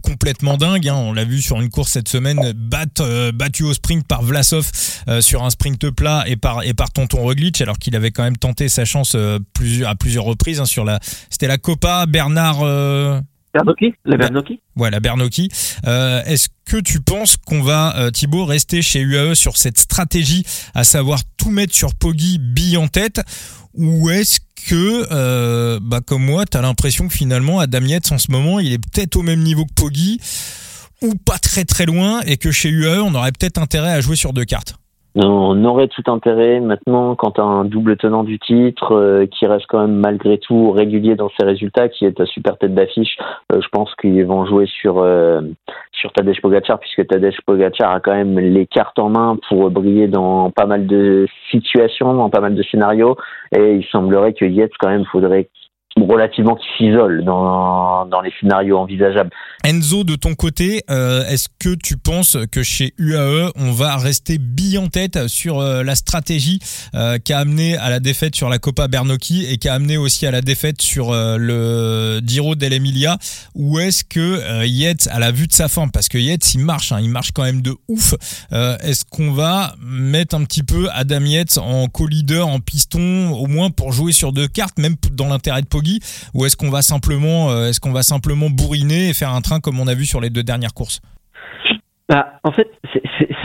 complètement 0.00 0.56
dingue. 0.56 0.88
Hein. 0.88 0.94
On 0.94 1.12
l'a 1.12 1.24
vu 1.24 1.42
sur 1.42 1.60
une 1.60 1.70
course 1.70 1.90
cette 1.90 2.08
semaine, 2.08 2.38
euh, 3.00 3.32
battu 3.32 3.64
au 3.64 3.74
sprint 3.74 4.06
par 4.06 4.22
Vlasov 4.22 4.70
sur 5.20 5.42
un 5.42 5.50
sprint 5.50 5.90
plat 5.90 6.22
et 6.28 6.36
par 6.36 6.62
et 6.62 6.72
par 6.72 6.92
Tonton 6.92 7.18
Roglic, 7.18 7.60
alors 7.60 7.80
qu'il 7.80 7.96
avait 7.96 8.12
quand 8.12 8.22
même 8.22 8.36
tenté 8.36 8.68
sa 8.68 8.84
chance 8.84 9.16
à 9.16 9.40
plusieurs 9.96 10.24
reprises 10.24 10.60
hein, 10.60 10.66
sur 10.66 10.84
la. 10.84 11.00
C'était 11.30 11.48
la 11.48 11.58
Copa 11.58 12.06
Bernard. 12.06 12.60
Bernocchi, 13.56 13.94
la 14.04 14.16
Bernocchi. 14.18 14.60
Ouais, 14.76 14.90
la 14.90 15.00
Bernocchi. 15.00 15.48
Euh, 15.86 16.22
Est-ce 16.24 16.48
que 16.66 16.76
tu 16.76 17.00
penses 17.00 17.38
qu'on 17.38 17.62
va, 17.62 17.96
euh, 17.96 18.10
Thibaut, 18.10 18.44
rester 18.44 18.82
chez 18.82 19.00
UAE 19.00 19.34
sur 19.34 19.56
cette 19.56 19.78
stratégie, 19.78 20.44
à 20.74 20.84
savoir 20.84 21.20
tout 21.38 21.50
mettre 21.50 21.74
sur 21.74 21.94
Poggi, 21.94 22.38
bille 22.38 22.76
en 22.76 22.88
tête, 22.88 23.22
ou 23.72 24.10
est-ce 24.10 24.40
que, 24.68 25.06
euh, 25.10 25.78
bah, 25.80 26.00
comme 26.04 26.24
moi, 26.24 26.44
tu 26.44 26.58
as 26.58 26.60
l'impression 26.60 27.08
que 27.08 27.14
finalement, 27.14 27.60
Adam 27.60 27.80
Yates, 27.80 28.12
en 28.12 28.18
ce 28.18 28.30
moment, 28.30 28.60
il 28.60 28.72
est 28.72 28.78
peut-être 28.78 29.16
au 29.16 29.22
même 29.22 29.42
niveau 29.42 29.64
que 29.64 29.72
Poggi, 29.74 30.20
ou 31.02 31.14
pas 31.14 31.38
très 31.38 31.64
très 31.64 31.86
loin, 31.86 32.20
et 32.26 32.36
que 32.36 32.50
chez 32.50 32.68
UAE, 32.68 33.00
on 33.00 33.14
aurait 33.14 33.32
peut-être 33.32 33.58
intérêt 33.58 33.92
à 33.92 34.02
jouer 34.02 34.16
sur 34.16 34.34
deux 34.34 34.44
cartes? 34.44 34.76
On 35.24 35.64
aurait 35.64 35.88
tout 35.88 36.02
intérêt 36.06 36.60
maintenant 36.60 37.14
quand 37.14 37.38
un 37.38 37.64
double 37.64 37.96
tenant 37.96 38.22
du 38.22 38.38
titre 38.38 38.92
euh, 38.92 39.26
qui 39.26 39.46
reste 39.46 39.66
quand 39.68 39.80
même 39.80 39.96
malgré 39.96 40.38
tout 40.38 40.70
régulier 40.70 41.14
dans 41.14 41.30
ses 41.38 41.46
résultats, 41.46 41.88
qui 41.88 42.04
est 42.04 42.12
ta 42.12 42.26
super 42.26 42.58
tête 42.58 42.74
d'affiche. 42.74 43.16
Euh, 43.52 43.60
je 43.62 43.68
pense 43.68 43.94
qu'ils 43.94 44.26
vont 44.26 44.44
jouer 44.44 44.66
sur 44.66 44.98
euh, 44.98 45.40
sur 45.92 46.12
Tadej 46.12 46.40
Pogacar 46.42 46.78
puisque 46.78 47.06
Tadej 47.06 47.34
Pogacar 47.46 47.92
a 47.92 48.00
quand 48.00 48.14
même 48.14 48.38
les 48.38 48.66
cartes 48.66 48.98
en 48.98 49.08
main 49.08 49.38
pour 49.48 49.70
briller 49.70 50.06
dans 50.06 50.50
pas 50.50 50.66
mal 50.66 50.86
de 50.86 51.26
situations, 51.50 52.12
dans 52.12 52.28
pas 52.28 52.40
mal 52.40 52.54
de 52.54 52.62
scénarios. 52.62 53.16
Et 53.56 53.76
il 53.76 53.84
semblerait 53.86 54.34
que 54.34 54.44
Yates 54.44 54.72
quand 54.78 54.90
même 54.90 55.06
faudrait 55.06 55.48
relativement 56.02 56.56
qui 56.56 56.66
s'isole 56.76 57.24
dans, 57.24 58.06
dans 58.06 58.20
les 58.20 58.32
scénarios 58.40 58.78
envisageables. 58.78 59.30
Enzo, 59.64 60.04
de 60.04 60.14
ton 60.14 60.34
côté, 60.34 60.82
euh, 60.90 61.26
est-ce 61.26 61.48
que 61.58 61.74
tu 61.74 61.96
penses 61.96 62.36
que 62.52 62.62
chez 62.62 62.92
UAE, 62.98 63.50
on 63.56 63.72
va 63.72 63.96
rester 63.96 64.38
bille 64.38 64.78
en 64.78 64.88
tête 64.88 65.26
sur 65.26 65.58
euh, 65.58 65.82
la 65.82 65.94
stratégie 65.94 66.60
euh, 66.94 67.18
qui 67.18 67.32
a 67.32 67.38
amené 67.38 67.76
à 67.76 67.90
la 67.90 67.98
défaite 67.98 68.36
sur 68.36 68.48
la 68.48 68.58
Copa 68.58 68.88
Bernocchi 68.88 69.46
et 69.46 69.56
qui 69.56 69.68
a 69.68 69.74
amené 69.74 69.96
aussi 69.96 70.26
à 70.26 70.30
la 70.30 70.42
défaite 70.42 70.82
sur 70.82 71.12
le 71.12 72.20
Giro 72.24 72.54
dell'Emilia? 72.54 73.16
Ou 73.54 73.80
est-ce 73.80 74.04
que 74.04 74.64
Yates, 74.64 75.08
à 75.10 75.18
la 75.18 75.32
vue 75.32 75.46
de 75.46 75.52
sa 75.52 75.68
forme, 75.68 75.90
parce 75.90 76.08
que 76.08 76.18
Yates, 76.18 76.54
il 76.54 76.60
marche, 76.60 76.92
hein, 76.92 76.98
il 77.00 77.10
marche 77.10 77.32
quand 77.32 77.42
même 77.42 77.62
de 77.62 77.74
ouf, 77.88 78.14
est-ce 78.52 79.04
qu'on 79.04 79.32
va 79.32 79.74
mettre 79.80 80.34
un 80.34 80.44
petit 80.44 80.62
peu 80.62 80.88
Adam 80.92 81.20
Yates 81.20 81.58
en 81.58 81.88
co-leader, 81.88 82.46
en 82.46 82.60
piston, 82.60 83.32
au 83.32 83.46
moins 83.46 83.70
pour 83.70 83.92
jouer 83.92 84.12
sur 84.12 84.32
deux 84.32 84.48
cartes, 84.48 84.78
même 84.78 84.96
dans 85.12 85.28
l'intérêt 85.28 85.62
de 85.62 85.66
Poggi? 85.66 85.85
Ou 86.34 86.44
est-ce 86.44 86.56
qu'on 86.56 86.70
va 86.70 86.82
simplement, 86.82 87.50
euh, 87.50 87.68
est-ce 87.68 87.80
qu'on 87.80 87.92
va 87.92 88.02
simplement 88.02 88.50
bourriner 88.50 89.10
et 89.10 89.14
faire 89.14 89.30
un 89.30 89.40
train 89.40 89.60
comme 89.60 89.80
on 89.80 89.86
a 89.86 89.94
vu 89.94 90.04
sur 90.04 90.20
les 90.20 90.30
deux 90.30 90.42
dernières 90.42 90.74
courses? 90.74 91.00
Bah, 92.08 92.38
en 92.44 92.52
fait, 92.52 92.70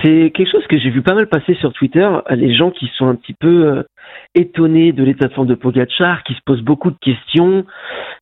c'est 0.04 0.32
quelque 0.32 0.52
chose 0.52 0.66
que 0.68 0.78
j'ai 0.78 0.92
vu 0.92 1.02
pas 1.02 1.16
mal 1.16 1.28
passer 1.28 1.56
sur 1.56 1.74
Twitter. 1.74 2.08
Les 2.30 2.54
gens 2.56 2.70
qui 2.70 2.92
sont 2.96 3.08
un 3.08 3.16
petit 3.16 3.34
peu 3.34 3.66
euh, 3.66 3.84
étonnés 4.36 4.92
de 4.92 5.04
l'état 5.04 5.28
de 5.28 5.34
forme 5.34 5.48
de 5.48 5.56
Pogachar, 5.56 6.24
qui 6.24 6.34
se 6.34 6.42
posent 6.46 6.62
beaucoup 6.62 6.92
de 6.92 6.98
questions, 7.02 7.66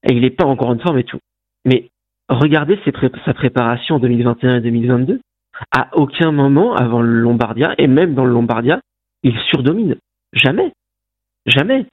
et 0.07 0.13
il 0.13 0.21
n'est 0.21 0.29
pas 0.29 0.45
encore 0.45 0.69
en 0.69 0.79
forme 0.79 0.97
et 0.97 1.03
tout. 1.03 1.19
Mais 1.65 1.89
regardez 2.29 2.79
sa 3.25 3.33
préparation 3.33 3.95
en 3.95 3.99
2021 3.99 4.57
et 4.57 4.61
2022. 4.61 5.19
À 5.75 5.89
aucun 5.93 6.31
moment 6.31 6.73
avant 6.73 7.01
le 7.01 7.19
Lombardia, 7.19 7.75
et 7.77 7.87
même 7.87 8.15
dans 8.15 8.23
le 8.23 8.31
Lombardia, 8.31 8.79
il 9.23 9.37
surdomine. 9.49 9.97
Jamais. 10.31 10.71
Jamais. 11.45 11.85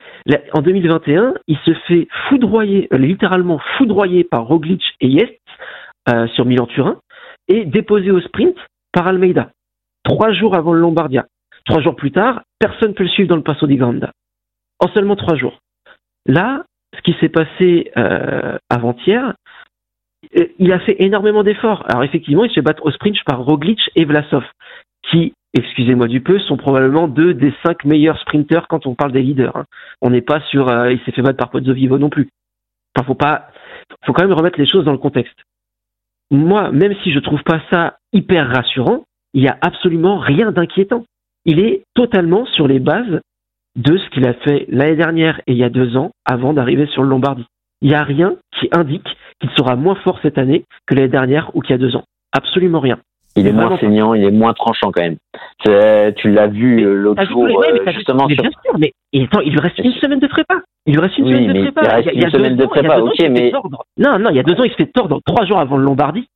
En 0.53 0.61
2021, 0.61 1.35
il 1.47 1.57
se 1.59 1.73
fait 1.87 2.09
foudroyer, 2.29 2.89
euh, 2.93 2.99
littéralement 2.99 3.59
foudroyer 3.79 4.25
par 4.25 4.47
Roglic 4.47 4.83
et 5.01 5.09
Yest 5.09 5.41
euh, 6.09 6.27
sur 6.29 6.45
Milan-Turin 6.45 6.99
et 7.49 7.65
déposé 7.65 8.11
au 8.11 8.21
sprint 8.21 8.57
par 8.93 9.07
Almeida. 9.07 9.51
Trois 10.03 10.33
jours 10.33 10.55
avant 10.57 10.73
le 10.73 10.81
Lombardia. 10.81 11.27
Trois 11.65 11.81
jours 11.81 11.97
plus 11.97 12.13
tard, 12.13 12.43
personne 12.59 12.91
ne 12.91 12.95
peut 12.95 13.05
le 13.05 13.09
suivre 13.09 13.29
dans 13.29 13.37
le 13.37 13.43
Passo 13.43 13.67
di 13.67 13.77
Granda. 13.77 14.13
En 14.81 14.89
seulement 14.89 15.17
trois 15.17 15.37
jours. 15.37 15.59
Là, 16.27 16.65
ce 16.97 17.01
qui 17.03 17.17
s'est 17.21 17.29
passé 17.29 17.93
euh, 17.97 18.59
avant-hier, 18.69 19.35
il 20.59 20.73
a 20.73 20.81
fait 20.81 20.97
énormément 20.99 21.43
d'efforts. 21.43 21.85
Alors 21.89 22.05
effectivement, 22.05 22.45
il 22.45 22.51
se 22.51 22.61
battre 22.61 22.85
au 22.85 22.91
sprint 22.91 23.17
par 23.25 23.45
Roglic 23.45 23.81
et 23.95 24.05
Vlasov, 24.05 24.45
qui 25.11 25.35
excusez-moi 25.57 26.09
du 26.09 26.21
peu, 26.21 26.39
sont 26.41 26.57
probablement 26.57 27.09
deux 27.09 27.35
des 27.35 27.53
cinq 27.65 27.85
meilleurs 27.85 28.21
sprinteurs 28.21 28.69
quand 28.69 28.87
on 28.87 28.95
parle 28.95 29.13
des 29.13 29.23
leaders. 29.23 29.57
Hein. 29.57 29.65
On 30.03 30.11
n'est 30.11 30.23
pas 30.23 30.41
sur, 30.51 30.69
euh, 30.69 30.93
il 30.93 31.01
s'est 31.01 31.13
fait 31.13 31.23
battre 31.23 31.39
par 31.39 31.51
Pozzo 31.51 31.73
Vivo 31.73 31.99
non 31.99 32.11
plus. 32.11 32.29
Enfin, 32.97 33.07
faut 33.07 33.17
faut 34.05 34.13
quand 34.13 34.23
même 34.23 34.37
remettre 34.37 34.59
les 34.59 34.67
choses 34.67 34.85
dans 34.85 34.93
le 34.93 34.99
contexte. 34.99 35.37
Moi, 36.31 36.73
même 36.73 36.95
si 37.03 37.13
je 37.13 37.19
trouve 37.21 37.43
pas 37.43 37.61
ça 37.71 37.99
hyper 38.13 38.49
rassurant, 38.49 39.05
il 39.35 39.43
y 39.43 39.49
a 39.49 39.59
absolument 39.61 40.19
rien 40.19 40.51
d'inquiétant. 40.51 41.05
Il 41.45 41.61
est 41.61 41.85
totalement 41.95 42.47
sur 42.47 42.67
les 42.67 42.81
bases 42.81 43.21
de 43.77 43.99
ce 43.99 44.09
qu'il 44.11 44.27
a 44.27 44.35
fait 44.35 44.67
l'année 44.69 44.97
dernière 44.97 45.41
et 45.47 45.53
il 45.53 45.59
y 45.59 45.65
a 45.65 45.71
deux 45.71 45.97
ans 45.97 46.11
avant 46.25 46.53
d'arriver 46.53 46.87
sur 46.87 47.03
le 47.03 47.09
Lombardie. 47.09 47.47
Il 47.83 47.89
n'y 47.89 47.95
a 47.95 48.03
rien 48.03 48.37
qui 48.59 48.69
indique 48.73 49.07
qu'il 49.39 49.51
sera 49.51 49.77
moins 49.77 49.97
fort 49.97 50.19
cette 50.23 50.39
année 50.39 50.65
que 50.87 50.95
l'année 50.95 51.09
dernière 51.09 51.55
ou 51.55 51.61
qu'il 51.61 51.73
y 51.73 51.75
a 51.75 51.79
deux 51.79 51.95
ans. 51.95 52.05
Absolument 52.33 52.81
rien. 52.81 52.99
Il 53.37 53.47
est 53.47 53.53
moins 53.53 53.77
saignant, 53.79 54.15
il 54.15 54.25
est 54.25 54.31
moins 54.31 54.55
tranchant 54.55 54.91
quand 54.91 55.03
même. 55.03 55.17
Tu 56.17 56.31
l'as 56.31 56.47
vu 56.47 56.85
euh, 56.85 56.95
l'autre 56.95 57.25
jour, 57.27 57.47
euh, 57.47 57.93
justement. 57.93 58.27
Mais 58.29 58.35
bien 58.35 58.51
sûr, 58.51 58.79
mais 58.79 58.93
attends, 59.25 59.41
il 59.41 59.53
lui 59.53 59.61
reste 59.61 59.79
une 59.79 59.93
semaine 59.93 60.21
de 60.21 60.27
prépa. 60.27 60.55
Il 60.87 60.95
lui 60.95 61.01
reste 61.01 61.19
une 61.19 61.27
semaine 61.27 61.53
de 61.53 61.71
prépa. 61.71 61.83
Il 61.83 62.09
reste 62.09 62.15
une 62.15 62.31
semaine 62.31 62.57
de 62.57 62.67
prépa, 62.67 62.99
ok, 63.01 63.19
mais. 63.31 63.53
Non, 63.99 64.19
non, 64.19 64.31
il 64.31 64.37
y 64.37 64.41
a 64.41 64.43
deux 64.43 64.55
ans, 64.55 64.65
il 64.65 64.71
se 64.71 64.77
fait 64.77 64.93
tordre 64.93 65.21
trois 65.25 65.45
jours 65.45 65.59
avant 65.59 65.77
le 65.77 65.85
Lombardie. 65.85 66.29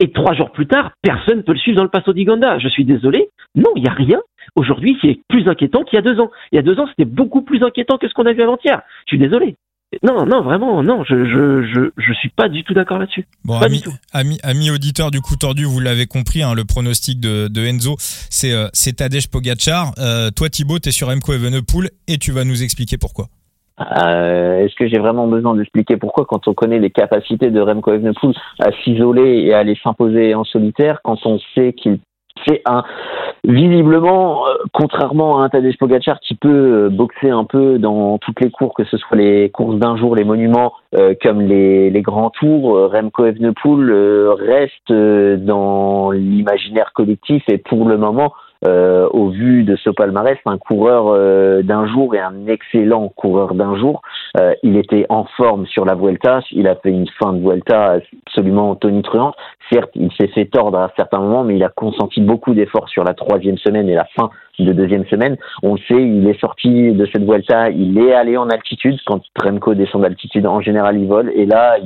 Et 0.00 0.12
trois 0.12 0.34
jours 0.34 0.50
plus 0.50 0.66
tard, 0.66 0.92
personne 1.02 1.38
ne 1.38 1.42
peut 1.42 1.52
le 1.52 1.58
suivre 1.58 1.78
dans 1.78 1.82
le 1.82 1.88
Passo 1.88 2.12
di 2.12 2.24
Ganda. 2.24 2.58
Je 2.58 2.68
suis 2.68 2.84
désolé. 2.84 3.30
Non, 3.54 3.70
il 3.74 3.82
n'y 3.82 3.88
a 3.88 3.92
rien. 3.92 4.20
Aujourd'hui, 4.54 4.98
c'est 5.00 5.18
plus 5.28 5.48
inquiétant 5.48 5.82
qu'il 5.82 5.96
y 5.96 5.98
a 5.98 6.02
deux 6.02 6.20
ans. 6.20 6.30
Il 6.52 6.56
y 6.56 6.58
a 6.58 6.62
deux 6.62 6.78
ans, 6.78 6.86
c'était 6.88 7.08
beaucoup 7.08 7.42
plus 7.42 7.62
inquiétant 7.62 7.96
que 7.96 8.06
ce 8.06 8.12
qu'on 8.12 8.26
a 8.26 8.32
vu 8.32 8.42
avant-hier. 8.42 8.82
Je 9.06 9.16
suis 9.16 9.18
désolé. 9.18 9.56
Non, 10.02 10.26
non, 10.26 10.42
vraiment, 10.42 10.82
non, 10.82 11.02
je, 11.04 11.24
je, 11.24 11.62
je, 11.64 11.80
je 11.96 12.12
suis 12.12 12.28
pas 12.28 12.50
du 12.50 12.62
tout 12.62 12.74
d'accord 12.74 12.98
là-dessus. 12.98 13.26
Bon, 13.44 13.58
ami, 13.58 13.82
ami, 14.12 14.38
ami, 14.42 14.70
auditeur 14.70 15.10
du 15.10 15.22
coup 15.22 15.36
tordu, 15.36 15.64
vous 15.64 15.80
l'avez 15.80 16.06
compris, 16.06 16.42
hein, 16.42 16.54
le 16.54 16.64
pronostic 16.64 17.20
de, 17.20 17.48
de 17.48 17.64
Enzo, 17.64 17.96
c'est 17.98 18.52
euh, 18.52 18.68
c'est 18.74 18.96
Tadej 18.96 19.28
Pogacar. 19.28 19.92
Euh, 19.98 20.30
toi, 20.30 20.50
Thibaut, 20.50 20.78
tu 20.78 20.90
es 20.90 20.92
sur 20.92 21.08
Remco 21.08 21.32
Evenepoel 21.32 21.88
et 22.06 22.18
tu 22.18 22.32
vas 22.32 22.44
nous 22.44 22.62
expliquer 22.62 22.98
pourquoi. 22.98 23.28
Euh, 23.80 24.64
Est-ce 24.64 24.74
que 24.74 24.88
j'ai 24.88 24.98
vraiment 24.98 25.26
besoin 25.26 25.54
d'expliquer 25.54 25.96
pourquoi 25.96 26.26
quand 26.26 26.48
on 26.48 26.54
connaît 26.54 26.80
les 26.80 26.90
capacités 26.90 27.50
de 27.50 27.60
Remco 27.60 27.92
Evenepoel 27.94 28.34
à 28.60 28.70
s'isoler 28.84 29.44
et 29.46 29.54
à 29.54 29.60
aller 29.60 29.78
s'imposer 29.82 30.34
en 30.34 30.44
solitaire, 30.44 31.00
quand 31.02 31.18
on 31.24 31.38
sait 31.54 31.72
qu'il 31.72 31.98
c'est 32.46 32.62
un 32.66 32.82
visiblement, 33.44 34.46
euh, 34.46 34.54
contrairement 34.72 35.40
à 35.40 35.44
un 35.44 35.48
Tadej 35.48 35.76
Pogacar 35.78 36.20
qui 36.20 36.34
peut 36.34 36.48
euh, 36.48 36.88
boxer 36.90 37.30
un 37.30 37.44
peu 37.44 37.78
dans 37.78 38.18
toutes 38.18 38.40
les 38.40 38.50
cours, 38.50 38.74
que 38.74 38.84
ce 38.84 38.96
soit 38.96 39.16
les 39.16 39.50
courses 39.50 39.78
d'un 39.78 39.96
jour, 39.96 40.14
les 40.16 40.24
monuments, 40.24 40.74
euh, 40.94 41.14
comme 41.22 41.40
les, 41.40 41.90
les, 41.90 42.02
grands 42.02 42.30
tours, 42.30 42.90
Remco 42.92 43.26
Evenepoel 43.26 43.90
reste 44.38 44.92
dans 44.92 46.10
l'imaginaire 46.10 46.92
collectif 46.94 47.42
et 47.48 47.58
pour 47.58 47.88
le 47.88 47.96
moment 47.96 48.32
euh, 48.66 49.08
au 49.10 49.28
vu 49.28 49.62
de 49.62 49.76
ce 49.76 49.90
palmarès, 49.90 50.38
un 50.46 50.58
coureur 50.58 51.08
euh, 51.08 51.62
d'un 51.62 51.86
jour 51.86 52.14
et 52.14 52.20
un 52.20 52.46
excellent 52.46 53.08
coureur 53.08 53.54
d'un 53.54 53.76
jour. 53.76 54.02
Euh, 54.38 54.54
il 54.62 54.76
était 54.76 55.06
en 55.08 55.24
forme 55.36 55.66
sur 55.66 55.84
la 55.84 55.94
Vuelta, 55.94 56.40
il 56.50 56.66
a 56.66 56.74
fait 56.76 56.90
une 56.90 57.08
fin 57.22 57.32
de 57.32 57.40
Vuelta 57.40 57.98
absolument 58.26 58.74
tonitruante. 58.74 59.34
Certes, 59.72 59.90
il 59.94 60.10
s'est 60.12 60.28
fait 60.28 60.46
tordre 60.46 60.78
à 60.78 60.92
certains 60.96 61.20
moments, 61.20 61.44
mais 61.44 61.56
il 61.56 61.64
a 61.64 61.68
consenti 61.68 62.20
beaucoup 62.20 62.54
d'efforts 62.54 62.88
sur 62.88 63.04
la 63.04 63.14
troisième 63.14 63.58
semaine 63.58 63.88
et 63.88 63.94
la 63.94 64.06
fin 64.16 64.30
de 64.58 64.72
deuxième 64.72 65.06
semaine. 65.06 65.36
On 65.62 65.74
le 65.74 65.80
sait, 65.88 66.02
il 66.02 66.26
est 66.28 66.40
sorti 66.40 66.92
de 66.92 67.06
cette 67.06 67.24
Vuelta, 67.24 67.70
il 67.70 67.98
est 67.98 68.12
allé 68.12 68.36
en 68.36 68.48
altitude. 68.48 68.98
Quand 69.06 69.20
Remco 69.40 69.74
descend 69.74 70.02
d'altitude, 70.02 70.46
en 70.46 70.60
général, 70.60 70.98
il 70.98 71.06
vole. 71.06 71.30
Et 71.34 71.46
là, 71.46 71.76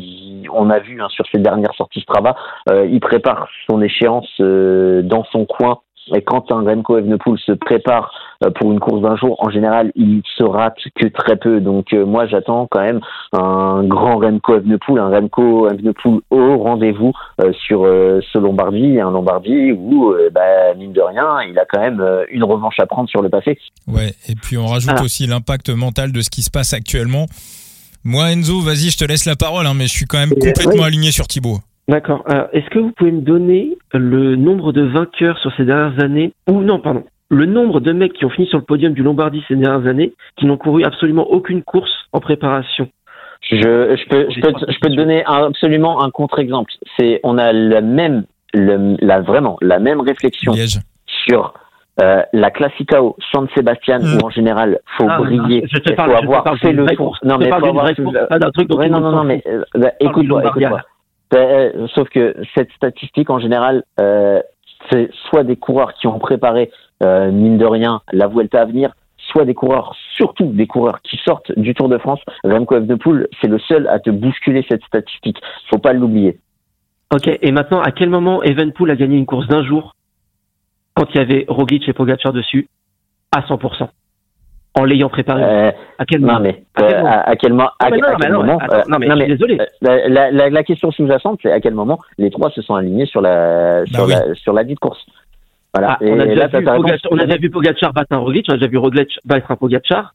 on 0.52 0.70
a 0.70 0.78
vu 0.78 1.00
hein, 1.00 1.08
sur 1.10 1.26
ses 1.32 1.38
dernières 1.38 1.74
sorties 1.74 2.00
Strava, 2.00 2.34
euh, 2.70 2.86
il 2.90 3.00
prépare 3.00 3.48
son 3.70 3.82
échéance 3.82 4.28
euh, 4.40 5.02
dans 5.02 5.24
son 5.24 5.44
coin 5.44 5.80
et 6.08 6.22
quand 6.22 6.50
un 6.50 6.64
Remco 6.64 6.98
Evenepoel 6.98 7.38
se 7.38 7.52
prépare 7.52 8.12
euh, 8.44 8.50
pour 8.50 8.72
une 8.72 8.80
course 8.80 9.02
d'un 9.02 9.16
jour, 9.16 9.36
en 9.38 9.50
général, 9.50 9.92
il 9.94 10.22
se 10.36 10.42
rate 10.42 10.78
que 10.96 11.06
très 11.06 11.36
peu. 11.36 11.60
Donc 11.60 11.92
euh, 11.92 12.04
moi, 12.04 12.26
j'attends 12.26 12.66
quand 12.70 12.80
même 12.80 13.00
un 13.32 13.84
grand 13.84 14.18
Remco 14.18 14.56
Evenepoel, 14.56 14.98
un 14.98 15.08
Remco 15.08 15.68
Evenepoel 15.68 16.20
au 16.30 16.58
rendez-vous 16.58 17.12
euh, 17.40 17.52
sur 17.52 17.82
ce 17.82 18.38
Lombardie, 18.38 19.00
un 19.00 19.10
Lombardie 19.10 19.72
où, 19.72 20.14
bah, 20.32 20.74
mine 20.76 20.92
de 20.92 21.00
rien, 21.00 21.42
il 21.48 21.58
a 21.58 21.64
quand 21.64 21.80
même 21.80 22.04
une 22.30 22.44
revanche 22.44 22.78
à 22.80 22.86
prendre 22.86 23.08
sur 23.08 23.22
le 23.22 23.28
passé. 23.28 23.58
Ouais, 23.86 24.14
et 24.28 24.34
puis 24.34 24.58
on 24.58 24.66
rajoute 24.66 25.00
aussi 25.02 25.26
l'impact 25.26 25.70
mental 25.70 26.12
de 26.12 26.20
ce 26.20 26.30
qui 26.30 26.42
se 26.42 26.50
passe 26.50 26.72
actuellement. 26.72 27.26
Moi, 28.04 28.32
Enzo, 28.32 28.60
vas-y, 28.60 28.90
je 28.90 28.98
te 28.98 29.04
laisse 29.04 29.26
la 29.26 29.36
parole, 29.36 29.66
hein, 29.66 29.74
mais 29.74 29.86
je 29.86 29.92
suis 29.92 30.06
quand 30.06 30.18
même 30.18 30.30
complètement 30.30 30.82
aligné 30.82 31.12
sur 31.12 31.28
Thibaut. 31.28 31.60
D'accord. 31.88 32.24
Est-ce 32.52 32.68
que 32.70 32.78
vous 32.78 32.92
pouvez 32.92 33.12
me 33.12 33.20
donner 33.22 33.76
le 33.92 34.36
nombre 34.36 34.72
de 34.72 34.82
vainqueurs 34.82 35.38
sur 35.38 35.52
ces 35.56 35.64
dernières 35.64 36.02
années 36.02 36.32
Ou 36.48 36.60
non, 36.60 36.78
pardon. 36.78 37.04
Le 37.28 37.46
nombre 37.46 37.80
de 37.80 37.92
mecs 37.92 38.12
qui 38.12 38.24
ont 38.24 38.30
fini 38.30 38.46
sur 38.46 38.58
le 38.58 38.64
podium 38.64 38.92
du 38.92 39.02
Lombardie 39.02 39.42
ces 39.48 39.56
dernières 39.56 39.88
années 39.88 40.12
qui 40.36 40.46
n'ont 40.46 40.58
couru 40.58 40.84
absolument 40.84 41.28
aucune 41.30 41.62
course 41.62 41.92
en 42.12 42.20
préparation? 42.20 42.88
Je, 43.50 43.56
je, 43.56 44.08
peux, 44.08 44.28
je, 44.30 44.40
peux, 44.40 44.52
je 44.68 44.78
peux 44.78 44.88
te 44.88 44.94
donner 44.94 45.24
absolument 45.26 46.02
un 46.04 46.10
contre-exemple. 46.10 46.72
C'est 46.96 47.20
on 47.24 47.38
a 47.38 47.52
la 47.52 47.80
même, 47.80 48.24
le, 48.54 48.96
la, 49.00 49.20
vraiment 49.20 49.56
la 49.60 49.80
même 49.80 50.00
réflexion 50.00 50.52
sur 51.26 51.54
euh, 52.00 52.22
la 52.32 52.50
Classicao 52.50 53.16
San 53.32 53.48
Sebastian 53.54 53.98
mm. 54.00 54.16
où 54.16 54.26
en 54.26 54.30
général 54.30 54.78
faut 54.96 55.06
ah, 55.08 55.18
briller, 55.18 55.64
il 55.70 55.94
faut 55.94 56.00
avoir 56.00 56.56
fait 56.58 56.72
le 56.72 56.86
tour. 56.94 57.18
Non 57.24 57.36
mais 57.38 57.48
faut 57.48 57.54
avoir 57.66 57.86
un 57.86 58.50
truc. 58.52 58.68
Non 58.70 59.00
non 59.00 59.10
non 59.10 59.24
mais 59.24 59.42
euh, 59.46 59.64
bah, 59.74 59.90
écoute-moi, 60.00 60.44
écoute-moi. 60.44 60.80
Euh, 61.34 61.86
sauf 61.94 62.08
que 62.10 62.34
cette 62.54 62.70
statistique, 62.72 63.30
en 63.30 63.38
général, 63.38 63.84
euh, 64.00 64.40
c'est 64.90 65.10
soit 65.28 65.44
des 65.44 65.56
coureurs 65.56 65.94
qui 65.94 66.06
ont 66.06 66.18
préparé, 66.18 66.70
euh, 67.02 67.30
mine 67.30 67.58
de 67.58 67.64
rien, 67.64 68.02
la 68.12 68.26
Vuelta 68.28 68.60
à 68.60 68.64
venir, 68.64 68.94
soit 69.16 69.44
des 69.44 69.54
coureurs, 69.54 69.96
surtout 70.16 70.46
des 70.46 70.66
coureurs 70.66 71.00
qui 71.02 71.18
sortent 71.24 71.52
du 71.58 71.74
Tour 71.74 71.88
de 71.88 71.98
France. 71.98 72.20
Remco 72.44 72.76
Evenepoel, 72.76 73.28
c'est 73.40 73.48
le 73.48 73.58
seul 73.58 73.86
à 73.88 73.98
te 73.98 74.10
bousculer 74.10 74.64
cette 74.68 74.84
statistique. 74.84 75.38
Faut 75.70 75.78
pas 75.78 75.92
l'oublier. 75.92 76.38
Ok, 77.14 77.28
et 77.28 77.52
maintenant, 77.52 77.80
à 77.80 77.92
quel 77.92 78.10
moment 78.10 78.42
Evenepoel 78.42 78.90
a 78.90 78.96
gagné 78.96 79.16
une 79.16 79.26
course 79.26 79.46
d'un 79.46 79.64
jour 79.64 79.94
quand 80.94 81.06
il 81.14 81.18
y 81.18 81.20
avait 81.20 81.46
Roglic 81.48 81.88
et 81.88 81.92
Pogacar 81.92 82.32
dessus 82.32 82.68
à 83.34 83.40
100% 83.40 83.88
en 84.74 84.84
l'ayant 84.84 85.08
préparé 85.08 85.42
euh, 85.44 85.70
À 85.98 86.06
quel 86.06 86.20
moment 86.20 86.40
mais 86.40 86.64
à 86.76 87.36
quel, 87.36 87.52
moment 87.52 87.70
Non, 88.88 88.98
mais, 88.98 89.26
désolé. 89.26 89.58
La, 89.80 90.08
la, 90.08 90.50
la, 90.50 90.62
question 90.62 90.90
sous-jacente, 90.90 91.40
c'est 91.42 91.52
à 91.52 91.60
quel 91.60 91.74
moment 91.74 91.98
les 92.18 92.30
trois 92.30 92.50
se 92.50 92.62
sont 92.62 92.74
alignés 92.74 93.06
sur 93.06 93.20
la 93.20 93.80
bah 93.80 93.86
sur 93.86 94.06
la 94.06 94.34
sur 94.34 94.52
la 94.52 94.64
dite 94.64 94.78
course. 94.78 95.04
Voilà. 95.74 95.92
Ah, 95.92 95.98
on, 96.02 96.18
a 96.18 96.26
déjà 96.26 96.46
vu 96.48 96.64
Pogacar, 96.64 97.10
on 97.10 97.18
a 97.18 97.24
déjà 97.24 97.38
vu 97.38 97.50
Pogacar 97.50 97.92
battre 97.92 98.12
un 98.12 98.18
Roglic, 98.18 98.46
on 98.48 98.52
a 98.52 98.56
déjà 98.56 98.68
vu 98.68 98.78
Roglic 98.78 99.18
battre 99.24 99.50
un 99.50 99.56
Pogacar. 99.56 100.14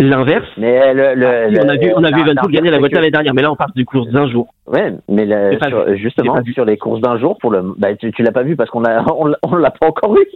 L'inverse. 0.00 0.48
Mais 0.56 0.92
le, 0.92 1.14
le, 1.14 1.26
ah, 1.26 1.62
on 1.64 1.68
a 1.68 1.76
vu, 1.76 1.92
on 1.94 2.02
a 2.02 2.10
vu 2.10 2.24
Van 2.24 2.48
gagner 2.48 2.70
la 2.70 2.78
voiture 2.78 2.98
l'année 2.98 3.12
dernière, 3.12 3.32
mais 3.32 3.42
là 3.42 3.52
on 3.52 3.56
parle 3.56 3.72
du 3.76 3.84
course 3.84 4.08
d'un 4.08 4.28
jour. 4.28 4.48
Ouais, 4.66 4.92
mais 5.08 5.26
sur, 5.62 5.96
justement 5.96 6.34
sur 6.52 6.64
les 6.64 6.76
courses 6.76 7.00
d'un 7.00 7.18
jour, 7.18 7.38
pour 7.38 7.52
le, 7.52 7.62
bah, 7.78 7.94
tu, 7.94 8.10
tu 8.10 8.22
l'as 8.24 8.32
pas 8.32 8.42
vu 8.42 8.56
parce 8.56 8.70
qu'on 8.70 8.84
a, 8.84 9.04
on, 9.16 9.32
on 9.42 9.54
l'a 9.54 9.70
pas 9.70 9.86
encore 9.86 10.14
vu. 10.14 10.26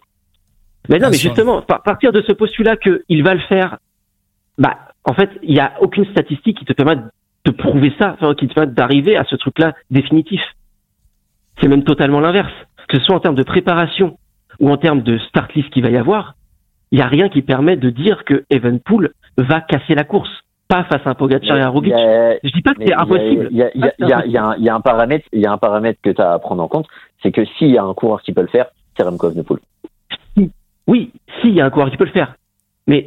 Mais 0.89 0.99
non, 0.99 1.09
mais 1.11 1.17
justement, 1.17 1.59
à 1.59 1.79
partir 1.79 2.13
de 2.13 2.23
ce 2.23 2.33
postulat 2.33 2.77
qu'il 2.77 3.23
va 3.23 3.35
le 3.35 3.41
faire, 3.41 3.79
bah, 4.57 4.79
en 5.05 5.15
fait, 5.15 5.31
il 5.43 5.55
n'y 5.55 5.61
a 5.61 5.75
aucune 5.81 6.07
statistique 6.07 6.59
qui 6.59 6.65
te 6.65 6.73
permet 6.73 6.97
de 7.45 7.51
prouver 7.51 7.93
ça, 7.99 8.17
enfin, 8.21 8.35
qui 8.35 8.49
te 8.49 8.55
permet 8.55 8.73
d'arriver 8.73 9.17
à 9.17 9.25
ce 9.25 9.37
truc-là 9.37 9.75
définitif. 9.91 10.41
C'est 11.61 11.69
même 11.69 11.85
totalement 11.85 12.21
l'inverse. 12.21 12.53
Que 12.89 12.99
ce 12.99 13.05
soit 13.05 13.17
en 13.17 13.21
termes 13.21 13.35
de 13.35 13.43
préparation 13.43 14.19
ou 14.61 14.71
en 14.71 14.77
termes 14.77 15.03
de 15.03 15.19
start 15.19 15.53
list 15.55 15.71
qu'il 15.71 15.83
va 15.83 15.91
y 15.91 15.97
avoir, 15.97 16.35
il 16.91 16.97
n'y 16.97 17.03
a 17.03 17.07
rien 17.07 17.29
qui 17.29 17.43
permet 17.43 17.77
de 17.77 17.91
dire 17.91 18.25
que 18.25 18.45
Evenpool 18.51 19.13
va 19.37 19.61
casser 19.61 19.95
la 19.95 20.05
course. 20.05 20.31
Pas 20.69 20.85
face 20.85 21.01
à 21.07 21.11
un 21.11 21.15
Pogacar 21.15 21.57
et 21.57 21.63
un 21.63 21.69
Roglic. 21.69 21.95
Je 21.95 22.51
dis 22.51 22.63
pas 22.63 22.75
que 22.75 22.85
c'est 22.87 22.95
impossible. 22.95 23.49
Il 23.51 23.57
y, 23.57 23.63
a, 23.63 24.75
un 24.75 24.81
paramètre, 24.81 25.27
il 25.33 25.41
y 25.41 25.47
a 25.47 25.53
un 25.53 25.59
paramètre 25.59 25.99
que 26.03 26.11
tu 26.11 26.21
as 26.21 26.33
à 26.33 26.39
prendre 26.39 26.63
en 26.63 26.69
compte, 26.69 26.87
c'est 27.23 27.33
que 27.33 27.45
s'il 27.57 27.71
y 27.71 27.79
a 27.79 27.85
un 27.85 27.95
coureur 27.95 28.21
qui 28.23 28.33
peut 28.33 28.43
le 28.43 28.49
faire, 28.49 28.67
c'est 28.97 29.03
Remco 29.03 29.31
Evenepoel. 29.31 29.61
Oui, 30.89 31.13
si, 31.41 31.49
il 31.49 31.55
y 31.55 31.61
a 31.61 31.67
un 31.67 31.71
coureur 31.71 31.91
qui 31.91 31.97
peut 31.97 32.07
le 32.07 32.11
faire. 32.11 32.35
Mais 32.87 33.07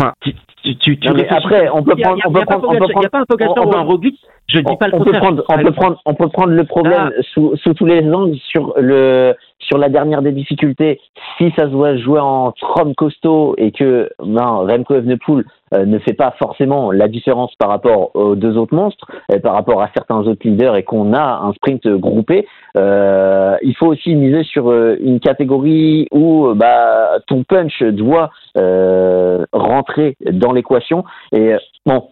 enfin, 0.00 0.12
tu, 0.20 0.32
tu, 0.78 0.98
tu 0.98 1.08
après, 1.08 1.68
on 1.70 1.82
peut 1.82 1.96
prendre, 1.96 2.22
on 2.24 2.32
peut 2.32 2.44
prendre, 2.44 2.68
on 2.68 2.72
peut 2.72 2.78
prendre, 2.78 2.94
il 2.94 3.00
n'y 3.00 3.06
a 3.06 3.10
pas 3.10 3.20
un 3.20 3.24
Pogacar 3.26 3.66
ou 3.66 3.76
un 3.76 3.82
Roglic. 3.82 4.18
Je 4.48 4.58
dis 4.60 4.76
pas 4.76 4.86
le 4.86 4.94
on 4.94 5.04
Peut 5.04 5.12
prendre, 5.12 5.42
on 5.48 5.58
peut 5.58 5.72
prendre, 5.72 6.00
on 6.04 6.14
peut 6.14 6.28
prendre 6.28 6.52
le 6.52 6.64
problème 6.64 7.10
ah. 7.16 7.22
sous, 7.32 7.56
sous 7.56 7.74
tous 7.74 7.86
les 7.86 8.08
angles 8.12 8.36
sur 8.36 8.74
le, 8.78 9.34
sur 9.58 9.78
la 9.78 9.88
dernière 9.88 10.22
des 10.22 10.32
difficultés. 10.32 11.00
Si 11.36 11.50
ça 11.56 11.64
se 11.64 11.70
doit 11.70 11.96
jouer 11.96 12.20
en 12.20 12.52
Strom 12.52 12.94
costaud 12.94 13.54
et 13.58 13.72
que 13.72 14.08
ben, 14.22 14.66
Remco 14.68 14.94
Evenepoel 14.94 15.44
ne 15.72 15.98
fait 15.98 16.12
pas 16.14 16.34
forcément 16.38 16.92
la 16.92 17.08
différence 17.08 17.54
par 17.56 17.68
rapport 17.68 18.14
aux 18.14 18.34
deux 18.34 18.56
autres 18.56 18.74
monstres, 18.74 19.06
par 19.42 19.54
rapport 19.54 19.82
à 19.82 19.90
certains 19.94 20.20
autres 20.20 20.46
leaders 20.46 20.76
et 20.76 20.82
qu'on 20.82 21.12
a 21.12 21.40
un 21.42 21.52
sprint 21.52 21.86
groupé, 21.88 22.46
euh, 22.76 23.56
il 23.62 23.76
faut 23.76 23.86
aussi 23.86 24.14
miser 24.14 24.44
sur 24.44 24.70
euh, 24.70 24.96
une 25.00 25.20
catégorie 25.20 26.08
où 26.10 26.52
bah, 26.54 27.18
ton 27.26 27.44
punch 27.44 27.82
doit 27.82 28.30
euh, 28.58 29.44
rentrer 29.52 30.16
dans 30.30 30.52
l'équation. 30.52 31.04
Et 31.32 31.54
bon, 31.86 32.08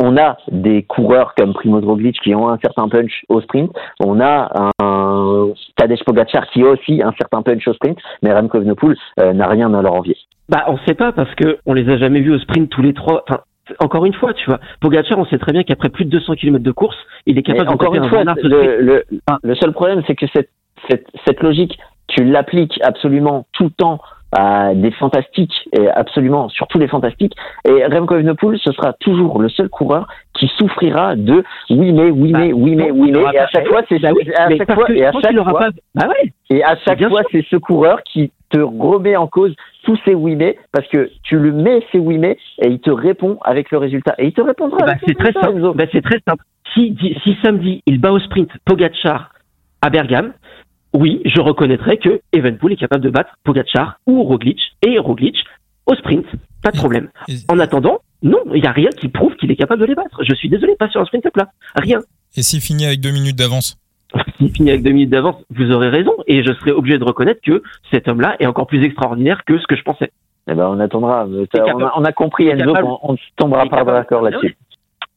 on 0.00 0.16
a 0.16 0.36
des 0.50 0.82
coureurs 0.82 1.34
comme 1.36 1.52
Primo 1.52 1.80
Roglic 1.80 2.20
qui 2.20 2.34
ont 2.34 2.48
un 2.48 2.58
certain 2.58 2.88
punch 2.88 3.24
au 3.28 3.40
sprint. 3.40 3.72
On 4.00 4.20
a 4.20 4.72
un 4.82 5.48
Tadej 5.76 6.02
Pogacar 6.04 6.48
qui 6.50 6.62
a 6.62 6.70
aussi 6.70 7.02
un 7.02 7.12
certain 7.18 7.42
punch 7.42 7.66
au 7.68 7.74
sprint, 7.74 7.98
mais 8.22 8.32
Remco 8.32 8.58
Evenepoel 8.58 8.96
n'a 9.18 9.46
rien 9.48 9.72
à 9.74 9.82
leur 9.82 9.94
envier. 9.94 10.16
Bah, 10.48 10.64
on 10.68 10.78
sait 10.86 10.94
pas 10.94 11.12
parce 11.12 11.34
que 11.34 11.58
on 11.66 11.74
les 11.74 11.88
a 11.88 11.96
jamais 11.96 12.20
vus 12.20 12.32
au 12.32 12.38
sprint 12.38 12.70
tous 12.70 12.82
les 12.82 12.92
trois. 12.92 13.24
Enfin, 13.26 13.40
encore 13.78 14.04
une 14.04 14.12
fois, 14.12 14.34
tu 14.34 14.44
vois, 14.46 14.60
Pogacar, 14.80 15.18
on 15.18 15.24
sait 15.24 15.38
très 15.38 15.52
bien 15.52 15.62
qu'après 15.62 15.88
plus 15.88 16.04
de 16.04 16.10
200 16.10 16.34
km 16.34 16.62
de 16.62 16.70
course, 16.70 16.96
il 17.26 17.38
est 17.38 17.42
capable 17.42 17.70
encore 17.70 17.94
une 17.94 18.08
fois. 18.08 18.24
Le, 18.42 19.04
le, 19.42 19.54
seul 19.54 19.72
problème, 19.72 20.02
c'est 20.06 20.14
que 20.14 20.26
cette, 20.34 20.50
cette, 20.88 21.06
cette 21.26 21.42
logique, 21.42 21.78
tu 22.08 22.24
l'appliques 22.24 22.78
absolument 22.82 23.46
tout 23.52 23.64
le 23.64 23.70
temps 23.70 24.00
à 24.34 24.74
des 24.74 24.90
fantastiques 24.90 25.54
et 25.72 25.88
absolument 25.88 26.48
surtout 26.48 26.78
les 26.78 26.88
fantastiques. 26.88 27.34
Et 27.66 27.84
Remco 27.86 28.16
Evenepoel 28.16 28.58
ce 28.58 28.72
sera 28.72 28.92
toujours 28.94 29.40
le 29.40 29.48
seul 29.48 29.68
coureur 29.68 30.06
qui 30.34 30.50
souffrira 30.58 31.14
de 31.16 31.44
oui 31.70 31.92
mais 31.92 32.10
oui 32.10 32.32
mais 32.32 32.50
bah, 32.50 32.54
oui 32.54 32.76
mais 32.76 32.90
oui 32.90 33.12
mais 33.12 33.20
et 33.32 33.38
à 33.38 33.46
chaque 33.46 33.68
fois 33.68 33.82
c'est 33.88 34.04
à 34.04 34.12
chaque 34.56 34.74
fois 34.74 34.90
et 34.90 35.04
à 35.04 35.12
chaque 35.12 35.48
fois 35.48 35.68
et 36.50 36.64
à 36.64 36.76
chaque 36.76 37.08
fois 37.08 37.22
c'est 37.30 37.44
ce 37.48 37.56
coureur 37.56 38.02
qui 38.02 38.32
te 38.50 38.58
remet 38.58 39.16
en 39.16 39.26
cause 39.26 39.54
tous 39.84 39.98
ces 40.04 40.14
oui 40.14 40.36
mais 40.36 40.58
parce 40.72 40.86
que 40.88 41.10
tu 41.22 41.38
le 41.38 41.52
mets 41.52 41.80
ces 41.92 41.98
oui 41.98 42.18
mais 42.18 42.36
et 42.60 42.68
il 42.68 42.80
te 42.80 42.90
répond 42.90 43.38
avec 43.44 43.70
le 43.70 43.78
résultat. 43.78 44.14
Et 44.18 44.26
il 44.26 44.32
te 44.32 44.40
répondra. 44.40 44.78
Bah, 44.86 44.94
c'est 45.06 45.16
très 45.16 45.32
simple. 45.32 45.60
Bah, 45.74 45.84
c'est 45.92 46.02
très 46.02 46.20
simple. 46.26 46.44
Si, 46.72 46.96
si 47.22 47.36
samedi 47.42 47.82
il 47.86 48.00
bat 48.00 48.12
au 48.12 48.18
sprint 48.18 48.50
Pogachar 48.64 49.30
à 49.82 49.90
Bergame, 49.90 50.32
oui, 50.94 51.20
je 51.24 51.40
reconnaîtrai 51.40 51.98
que 51.98 52.20
Evenpool 52.32 52.72
est 52.72 52.76
capable 52.76 53.02
de 53.02 53.10
battre 53.10 53.36
Pogachar 53.42 53.98
ou 54.06 54.22
Roglic 54.22 54.60
et 54.82 54.98
Roglic 54.98 55.36
au 55.86 55.94
sprint, 55.94 56.24
pas 56.62 56.70
de 56.70 56.76
problème. 56.76 57.08
En 57.48 57.58
attendant, 57.58 57.98
non, 58.22 58.38
il 58.54 58.62
n'y 58.62 58.66
a 58.66 58.72
rien 58.72 58.88
qui 58.90 59.08
prouve 59.08 59.34
qu'il 59.36 59.50
est 59.50 59.56
capable 59.56 59.80
de 59.80 59.86
les 59.86 59.94
battre. 59.94 60.22
Je 60.22 60.34
suis 60.34 60.48
désolé, 60.48 60.76
pas 60.76 60.88
sur 60.88 61.00
un 61.00 61.04
sprint 61.04 61.28
plat, 61.30 61.48
rien. 61.74 61.98
Et 62.36 62.42
s'il 62.42 62.60
finit 62.60 62.86
avec 62.86 63.00
deux 63.00 63.10
minutes 63.10 63.36
d'avance 63.36 63.76
S'il 64.38 64.50
finit 64.54 64.70
avec 64.70 64.82
deux 64.82 64.92
minutes 64.92 65.10
d'avance, 65.10 65.36
vous 65.50 65.72
aurez 65.72 65.88
raison, 65.88 66.12
et 66.26 66.44
je 66.44 66.52
serai 66.54 66.70
obligé 66.70 66.98
de 66.98 67.04
reconnaître 67.04 67.40
que 67.44 67.62
cet 67.90 68.08
homme-là 68.08 68.36
est 68.38 68.46
encore 68.46 68.68
plus 68.68 68.82
extraordinaire 68.84 69.42
que 69.44 69.58
ce 69.58 69.66
que 69.66 69.76
je 69.76 69.82
pensais. 69.82 70.12
Eh 70.48 70.54
ben, 70.54 70.68
on 70.68 70.78
attendra. 70.78 71.26
On 71.96 72.04
a, 72.04 72.12
compris, 72.12 72.48
Enzo, 72.48 72.74
on, 73.02 73.12
ne 73.12 73.18
tombera 73.36 73.66
pas 73.66 73.84
d'accord 73.84 74.22
là-dessus. 74.22 74.56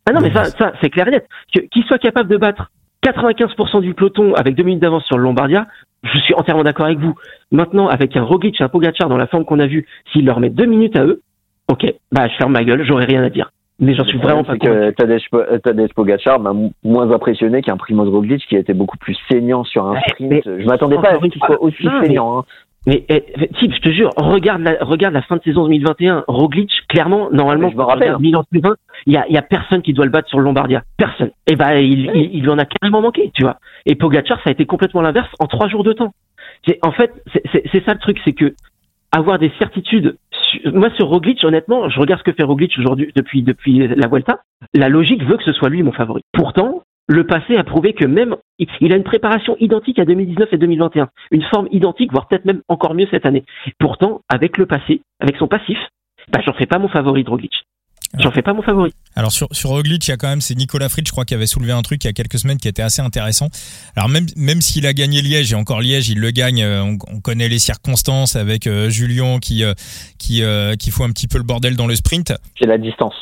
Ah 0.09 0.13
non, 0.13 0.21
mais 0.21 0.31
ça, 0.31 0.45
ça 0.45 0.73
c'est 0.81 0.89
clair 0.89 1.07
et 1.09 1.11
net. 1.11 1.27
Qu'il 1.51 1.83
soit 1.83 1.99
capable 1.99 2.29
de 2.29 2.37
battre 2.37 2.71
95% 3.11 3.81
du 3.81 3.93
peloton 3.93 4.33
avec 4.33 4.55
deux 4.55 4.63
minutes 4.63 4.81
d'avance 4.81 5.05
sur 5.05 5.17
le 5.17 5.23
Lombardia, 5.23 5.67
je 6.03 6.17
suis 6.19 6.33
entièrement 6.33 6.63
d'accord 6.63 6.85
avec 6.85 6.99
vous. 6.99 7.15
Maintenant, 7.51 7.87
avec 7.87 8.15
un 8.17 8.23
Roglic 8.23 8.59
et 8.59 8.63
un 8.63 8.69
Pogacar 8.69 9.09
dans 9.09 9.17
la 9.17 9.27
forme 9.27 9.45
qu'on 9.45 9.59
a 9.59 9.67
vue, 9.67 9.85
s'il 10.11 10.25
leur 10.25 10.39
met 10.39 10.49
deux 10.49 10.65
minutes 10.65 10.97
à 10.97 11.03
eux, 11.03 11.21
ok, 11.69 11.93
bah 12.11 12.27
je 12.27 12.35
ferme 12.35 12.53
ma 12.53 12.63
gueule, 12.63 12.83
j'aurais 12.85 13.05
rien 13.05 13.23
à 13.23 13.29
dire. 13.29 13.51
Mais 13.79 13.93
j'en 13.93 14.05
suis 14.05 14.17
vraiment 14.17 14.43
pas 14.43 14.57
que 14.57 14.89
Tadej, 14.91 15.93
Pogacar 15.93 16.39
m'a 16.39 16.51
moins 16.83 17.11
impressionné 17.11 17.61
qu'un 17.61 17.77
Primoz 17.77 18.09
Roglic 18.09 18.43
qui 18.47 18.55
a 18.55 18.59
été 18.59 18.73
beaucoup 18.73 18.97
plus 18.97 19.15
saignant 19.29 19.63
sur 19.63 19.85
un 19.87 19.99
sprint. 20.01 20.41
je 20.45 20.65
m'attendais 20.65 20.95
pas 20.95 21.09
à 21.09 21.19
ce 21.21 21.27
qu'il 21.27 21.41
soit 21.43 21.61
aussi 21.61 21.87
saignant. 22.01 22.39
Hein. 22.39 22.43
Mais 22.87 23.05
eh, 23.09 23.21
type, 23.59 23.73
je 23.75 23.81
te 23.81 23.89
jure, 23.91 24.11
regarde 24.15 24.61
la, 24.61 24.77
regarde 24.81 25.13
la 25.13 25.21
fin 25.21 25.35
de 25.35 25.41
saison 25.43 25.63
2021. 25.63 26.23
Roglic, 26.27 26.71
clairement, 26.87 27.29
normalement, 27.31 27.69
je 27.69 27.75
me 27.75 27.83
rappelle. 27.83 28.17
Milan 28.19 28.43
2020, 28.51 28.75
il 29.07 29.13
y 29.13 29.17
a, 29.17 29.25
il 29.27 29.33
y 29.35 29.37
a 29.37 29.41
personne 29.41 29.81
qui 29.81 29.91
doit 29.93 30.05
le 30.05 30.11
battre 30.11 30.29
sur 30.29 30.39
le 30.39 30.45
Lombardia. 30.45 30.83
Personne. 30.97 31.31
Et 31.47 31.57
ben, 31.57 31.73
il, 31.73 32.09
il, 32.15 32.29
il 32.35 32.41
lui 32.43 32.49
en 32.49 32.57
a 32.57 32.65
carrément 32.65 33.01
manqué, 33.01 33.29
tu 33.35 33.43
vois. 33.43 33.57
Et 33.85 33.95
Pogacar, 33.95 34.37
ça 34.37 34.49
a 34.49 34.51
été 34.53 34.65
complètement 34.65 35.01
l'inverse 35.01 35.29
en 35.39 35.47
trois 35.47 35.67
jours 35.67 35.83
de 35.83 35.91
temps. 35.91 36.13
C'est, 36.65 36.79
en 36.81 36.91
fait, 36.91 37.11
c'est- 37.53 37.85
ça 37.85 37.93
le 37.93 37.99
truc, 37.99 38.19
c'est 38.23 38.33
que 38.33 38.55
avoir 39.11 39.37
des 39.37 39.51
certitudes. 39.59 40.17
Moi, 40.65 40.89
sur 40.95 41.07
Roglic, 41.07 41.43
honnêtement, 41.43 41.89
je 41.89 41.99
regarde 41.99 42.21
ce 42.21 42.23
que 42.31 42.35
fait 42.35 42.43
Roglic 42.43 42.73
aujourd'hui 42.79 43.11
depuis 43.15 43.41
depuis 43.41 43.85
la 43.87 44.07
Vuelta. 44.07 44.39
La 44.73 44.87
logique 44.89 45.23
veut 45.23 45.35
que 45.37 45.43
ce 45.43 45.51
soit 45.53 45.69
lui 45.69 45.83
mon 45.83 45.91
favori. 45.91 46.21
Pourtant, 46.33 46.83
le 47.07 47.25
passé 47.25 47.55
a 47.55 47.63
prouvé 47.63 47.93
que 47.93 48.05
même 48.05 48.35
il- 48.59 48.91
a 48.91 48.95
une 48.95 49.03
préparation 49.03 49.55
identique 49.59 49.99
à 49.99 50.05
2019 50.05 50.49
et 50.51 50.57
2021, 50.57 51.09
une 51.31 51.43
forme 51.43 51.67
identique, 51.71 52.11
voire 52.11 52.27
peut-être 52.27 52.45
même 52.45 52.61
encore 52.67 52.93
mieux 52.93 53.07
cette 53.11 53.25
année. 53.25 53.43
Pourtant, 53.79 54.21
avec 54.29 54.57
le 54.57 54.65
passé, 54.65 55.01
avec 55.19 55.37
son 55.37 55.47
passif, 55.47 55.77
bah, 56.31 56.39
j'en 56.45 56.53
fais 56.53 56.65
pas 56.65 56.79
mon 56.79 56.89
favori 56.89 57.23
de 57.23 57.29
Roglic. 57.29 57.53
J'en 58.19 58.31
fais 58.31 58.41
pas 58.41 58.53
mon 58.53 58.61
favori. 58.61 58.93
Alors 59.17 59.33
sur 59.33 59.49
sur 59.51 59.69
Roglic, 59.71 60.07
il 60.07 60.11
y 60.11 60.13
a 60.13 60.17
quand 60.17 60.29
même 60.29 60.39
c'est 60.39 60.55
Nicolas 60.55 60.87
Fritz, 60.87 61.05
je 61.07 61.11
crois, 61.11 61.25
qui 61.25 61.33
avait 61.33 61.45
soulevé 61.45 61.73
un 61.73 61.81
truc 61.81 62.01
il 62.05 62.07
y 62.07 62.09
a 62.09 62.13
quelques 62.13 62.39
semaines 62.39 62.57
qui 62.57 62.69
était 62.69 62.81
assez 62.81 63.01
intéressant. 63.01 63.47
Alors 63.97 64.07
même 64.07 64.25
même 64.37 64.61
s'il 64.61 64.87
a 64.87 64.93
gagné 64.93 65.21
Liège 65.21 65.51
et 65.51 65.55
encore 65.55 65.81
Liège, 65.81 66.07
il 66.09 66.19
le 66.19 66.31
gagne. 66.31 66.63
euh, 66.63 66.83
On, 66.83 66.97
on 67.13 67.19
connaît 67.19 67.49
les 67.49 67.59
circonstances 67.59 68.37
avec 68.37 68.65
euh, 68.65 68.89
Julien 68.89 69.39
qui 69.39 69.65
euh, 69.65 69.73
qui 70.17 70.41
euh, 70.41 70.75
qui 70.75 70.89
fout 70.89 71.05
un 71.05 71.11
petit 71.11 71.27
peu 71.27 71.37
le 71.37 71.43
bordel 71.43 71.75
dans 71.75 71.85
le 71.85 71.95
sprint. 71.95 72.33
C'est 72.57 72.65
la 72.65 72.77
distance. 72.77 73.13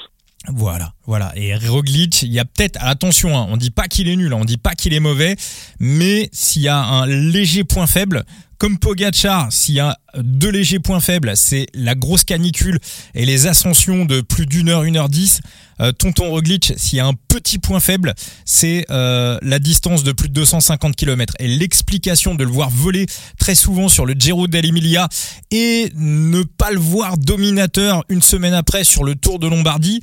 Voilà, 0.53 0.91
voilà. 1.07 1.31
Et 1.35 1.55
Roglic, 1.55 2.23
il 2.23 2.33
y 2.33 2.39
a 2.39 2.45
peut-être, 2.45 2.77
attention, 2.81 3.37
hein, 3.37 3.47
on 3.49 3.57
dit 3.57 3.71
pas 3.71 3.87
qu'il 3.87 4.07
est 4.07 4.15
nul, 4.15 4.33
hein, 4.33 4.37
on 4.41 4.45
dit 4.45 4.57
pas 4.57 4.75
qu'il 4.75 4.93
est 4.93 4.99
mauvais, 4.99 5.35
mais 5.79 6.29
s'il 6.31 6.63
y 6.63 6.67
a 6.67 6.77
un 6.77 7.05
léger 7.05 7.63
point 7.63 7.87
faible, 7.87 8.25
comme 8.57 8.77
Pogacar, 8.77 9.51
s'il 9.51 9.75
y 9.75 9.79
a 9.81 9.97
deux 10.17 10.49
légers 10.49 10.79
points 10.79 11.01
faibles, 11.01 11.35
c'est 11.35 11.67
la 11.73 11.93
grosse 11.93 12.23
canicule 12.23 12.79
et 13.13 13.25
les 13.25 13.47
ascensions 13.47 14.05
de 14.05 14.21
plus 14.21 14.45
d'une 14.45 14.69
heure, 14.69 14.83
une 14.83 14.95
heure 14.95 15.09
dix. 15.09 15.41
Euh, 15.81 15.91
Tonton 15.91 16.29
Roglic, 16.29 16.73
s'il 16.77 16.97
y 16.97 17.01
a 17.01 17.05
un 17.05 17.15
petit 17.27 17.59
point 17.59 17.81
faible, 17.81 18.13
c'est 18.45 18.85
euh, 18.91 19.37
la 19.41 19.59
distance 19.59 20.03
de 20.03 20.13
plus 20.13 20.29
de 20.29 20.33
250 20.33 20.95
km. 20.95 21.33
Et 21.39 21.49
l'explication 21.49 22.33
de 22.33 22.45
le 22.45 22.49
voir 22.49 22.69
voler 22.69 23.07
très 23.37 23.55
souvent 23.55 23.89
sur 23.89 24.05
le 24.05 24.13
Giro 24.13 24.47
dell'Emilia 24.47 25.09
et 25.51 25.91
ne 25.95 26.43
pas 26.43 26.71
le 26.71 26.79
voir 26.79 27.17
dominateur 27.17 28.05
une 28.07 28.21
semaine 28.21 28.53
après 28.53 28.85
sur 28.85 29.03
le 29.03 29.15
Tour 29.15 29.37
de 29.37 29.47
Lombardie, 29.47 29.99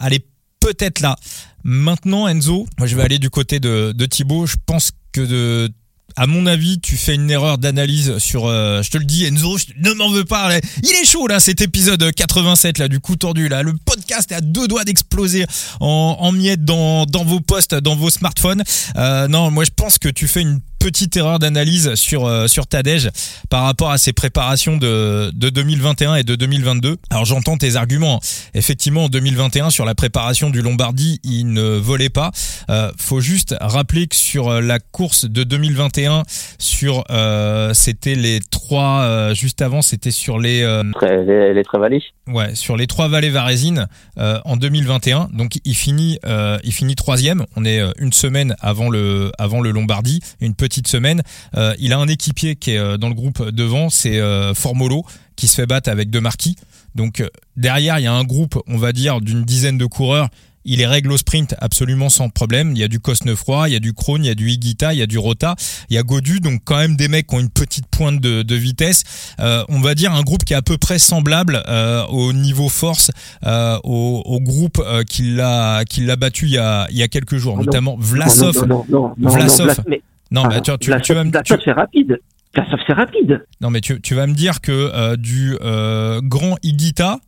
elle 0.00 0.14
peut-être 0.62 1.00
là. 1.00 1.16
Maintenant, 1.64 2.26
Enzo, 2.28 2.66
moi 2.78 2.86
je 2.86 2.96
vais 2.96 3.02
aller 3.02 3.18
du 3.18 3.30
côté 3.30 3.60
de, 3.60 4.06
Thibaut. 4.06 4.46
Je 4.46 4.56
pense 4.64 4.92
que 5.12 5.68
à 6.14 6.26
mon 6.26 6.44
avis, 6.44 6.78
tu 6.78 6.96
fais 6.96 7.14
une 7.14 7.30
erreur 7.30 7.56
d'analyse 7.56 8.18
sur. 8.18 8.46
euh, 8.46 8.82
je 8.82 8.90
te 8.90 8.98
le 8.98 9.04
dis, 9.04 9.24
Enzo, 9.24 9.56
je 9.56 9.66
ne 9.78 9.94
m'en 9.94 10.10
veux 10.10 10.24
pas. 10.26 10.58
Il 10.82 10.90
est 10.90 11.06
chaud 11.06 11.26
là, 11.26 11.40
cet 11.40 11.62
épisode 11.62 12.12
87 12.14 12.78
là 12.78 12.88
du 12.88 13.00
coup 13.00 13.16
tordu 13.16 13.48
là. 13.48 13.62
Le 13.62 13.72
podcast 13.72 14.30
est 14.30 14.34
à 14.34 14.40
deux 14.40 14.68
doigts 14.68 14.84
d'exploser 14.84 15.46
en, 15.80 16.32
miettes 16.32 16.64
dans 16.64 17.06
dans 17.06 17.24
vos 17.24 17.40
postes, 17.40 17.74
dans 17.74 17.96
vos 17.96 18.10
smartphones. 18.10 18.62
Euh, 18.96 19.26
non, 19.28 19.50
moi 19.50 19.64
je 19.64 19.70
pense 19.74 19.98
que 19.98 20.08
tu 20.08 20.28
fais 20.28 20.42
une 20.42 20.60
petite 20.82 21.16
erreur 21.16 21.38
d'analyse 21.38 21.94
sur 21.94 22.26
euh, 22.26 22.48
sur 22.48 22.66
Tadej 22.66 23.10
par 23.48 23.62
rapport 23.62 23.92
à 23.92 23.98
ses 23.98 24.12
préparations 24.12 24.76
de 24.76 25.30
de 25.32 25.48
2021 25.48 26.16
et 26.16 26.24
de 26.24 26.34
2022. 26.34 26.96
Alors 27.10 27.24
j'entends 27.24 27.56
tes 27.56 27.76
arguments. 27.76 28.20
Effectivement, 28.54 29.04
en 29.04 29.08
2021 29.08 29.70
sur 29.70 29.84
la 29.84 29.94
préparation 29.94 30.50
du 30.50 30.60
Lombardie, 30.60 31.20
il 31.22 31.52
ne 31.52 31.76
volait 31.76 32.08
pas. 32.08 32.32
Euh, 32.68 32.90
faut 32.96 33.20
juste 33.20 33.54
rappeler 33.60 34.08
que 34.08 34.16
sur 34.16 34.48
euh, 34.48 34.60
la 34.60 34.78
course 34.80 35.26
de 35.26 35.44
2021, 35.44 36.22
sur 36.58 37.04
euh, 37.10 37.74
c'était 37.74 38.14
les 38.14 38.40
trois 38.50 39.02
euh, 39.02 39.34
juste 39.34 39.62
avant, 39.62 39.82
c'était 39.82 40.10
sur 40.10 40.38
les 40.38 40.62
les, 41.02 41.54
les 41.54 41.64
Trevalis. 41.64 42.04
Ouais, 42.26 42.54
sur 42.54 42.76
les 42.76 42.86
trois 42.86 43.08
vallées 43.08 43.30
varésines 43.30 43.86
en 44.16 44.56
2021. 44.56 45.28
Donc 45.32 45.58
il 45.64 45.74
finit, 45.74 46.18
il 46.64 46.72
finit 46.72 46.94
troisième. 46.94 47.44
On 47.56 47.64
est 47.64 47.80
une 47.98 48.12
semaine 48.12 48.54
avant 48.60 48.88
le, 48.88 49.32
avant 49.38 49.60
le 49.60 49.70
Lombardie, 49.70 50.20
une 50.40 50.54
petite 50.54 50.71
semaine. 50.86 51.22
Euh, 51.56 51.74
il 51.78 51.92
a 51.92 51.98
un 51.98 52.08
équipier 52.08 52.56
qui 52.56 52.72
est 52.72 52.78
euh, 52.78 52.96
dans 52.96 53.08
le 53.08 53.14
groupe 53.14 53.50
devant, 53.50 53.90
c'est 53.90 54.18
euh, 54.18 54.54
Formolo, 54.54 55.04
qui 55.36 55.48
se 55.48 55.54
fait 55.56 55.66
battre 55.66 55.90
avec 55.90 56.10
deux 56.10 56.20
marquis. 56.20 56.56
Donc 56.94 57.20
euh, 57.20 57.28
derrière, 57.56 57.98
il 57.98 58.02
y 58.02 58.06
a 58.06 58.12
un 58.12 58.24
groupe, 58.24 58.58
on 58.66 58.76
va 58.78 58.92
dire, 58.92 59.20
d'une 59.20 59.44
dizaine 59.44 59.78
de 59.78 59.86
coureurs. 59.86 60.28
Il 60.64 60.78
les 60.78 60.86
règle 60.86 61.10
au 61.10 61.16
sprint 61.16 61.56
absolument 61.58 62.08
sans 62.08 62.28
problème. 62.28 62.70
Il 62.70 62.78
y 62.78 62.84
a 62.84 62.88
du 62.88 63.00
Cosnefroy, 63.00 63.68
il 63.68 63.72
y 63.72 63.74
a 63.76 63.80
du 63.80 63.94
Krohn, 63.94 64.22
il 64.24 64.28
y 64.28 64.30
a 64.30 64.36
du 64.36 64.48
Higuita, 64.48 64.92
il 64.94 64.98
y 65.00 65.02
a 65.02 65.08
du 65.08 65.18
Rota, 65.18 65.56
il 65.90 65.94
y 65.94 65.98
a 65.98 66.04
Godu, 66.04 66.38
donc 66.38 66.60
quand 66.64 66.76
même 66.76 66.94
des 66.94 67.08
mecs 67.08 67.26
qui 67.26 67.34
ont 67.34 67.40
une 67.40 67.50
petite 67.50 67.86
pointe 67.88 68.20
de, 68.20 68.42
de 68.42 68.54
vitesse. 68.54 69.02
Euh, 69.40 69.64
on 69.68 69.80
va 69.80 69.96
dire 69.96 70.12
un 70.12 70.22
groupe 70.22 70.44
qui 70.44 70.52
est 70.52 70.56
à 70.56 70.62
peu 70.62 70.78
près 70.78 71.00
semblable 71.00 71.64
euh, 71.66 72.04
au 72.06 72.32
niveau 72.32 72.68
force 72.68 73.10
euh, 73.44 73.76
au, 73.82 74.22
au 74.24 74.38
groupe 74.38 74.80
euh, 74.86 75.02
qui 75.02 75.34
l'a 75.34 75.84
qui 75.84 76.02
l'a 76.02 76.14
battu 76.14 76.44
il 76.46 76.52
y 76.52 76.58
a 76.58 76.86
il 76.92 76.96
y 76.96 77.02
a 77.02 77.08
quelques 77.08 77.38
jours, 77.38 77.54
Oh 77.54 77.58
non. 77.58 77.64
notamment 77.64 77.96
Vlasov. 77.98 78.64
Non, 78.68 78.84
non, 78.88 79.14
non, 79.18 79.30
Vlasov. 79.30 79.80
mais- 79.88 80.00
Non, 80.32 80.42
mais 80.48 80.56
ah, 80.56 80.60
tu, 80.60 80.72
tu, 80.78 80.90
Vlasov- 80.90 81.02
tu 81.02 81.14
vas 81.14 81.24
me 81.24 81.30
tu- 81.30 81.38
Vlasov, 81.38 81.60
c'est 81.64 81.72
rapide. 81.72 82.20
Vlasov, 82.54 82.80
c'est 82.86 82.92
rapide. 82.92 83.44
non 83.60 83.70
mais 83.70 83.80
tu, 83.80 84.00
tu 84.00 84.14
vas 84.14 84.26
me 84.26 84.34
dire 84.34 84.60
que 84.60 84.72
euh, 84.72 85.16
du 85.16 85.56
euh, 85.62 86.20
grand 86.22 86.56
Higuita 86.62 87.18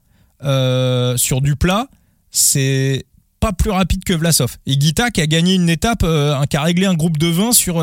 euh, 0.43 1.17
sur 1.17 1.41
du 1.41 1.57
plat, 1.57 1.87
c'est 2.31 3.05
pas 3.41 3.53
plus 3.53 3.71
rapide 3.71 4.05
que 4.05 4.13
Vlasov. 4.13 4.57
Higuita 4.67 5.11
qui 5.11 5.21
a 5.21 5.27
gagné 5.27 5.55
une 5.55 5.69
étape, 5.69 6.05
qui 6.51 6.57
a 6.57 6.63
réglé 6.63 6.87
un 6.87 6.95
groupe 6.95 7.19
de 7.19 7.27
20 7.29 7.53
sur 7.53 7.83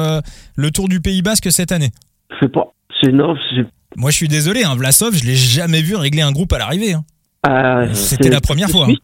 le 0.56 0.72
Tour 0.72 0.90
du 0.90 1.02
Pays 1.02 1.22
Basque 1.22 1.52
cette 1.52 1.72
année. 1.72 1.92
C'est 2.40 2.52
pas. 2.52 2.74
C'est 3.00 3.12
non. 3.12 3.36
c'est- 3.50 3.66
Moi 3.96 4.10
je 4.12 4.16
suis 4.16 4.28
désolé, 4.28 4.64
hein, 4.64 4.76
Vlasov, 4.76 5.14
je 5.16 5.26
l'ai 5.26 5.36
jamais 5.36 5.82
vu 5.82 5.96
régler 5.96 6.22
un 6.22 6.32
groupe 6.32 6.52
à 6.54 6.58
l'arrivée. 6.58 6.94
hein. 6.94 7.04
ah, 7.44 7.84
C'était 7.94 8.30
la 8.30 8.42
première 8.42 8.70
fois. 8.70 8.86
Suisse, 8.86 9.00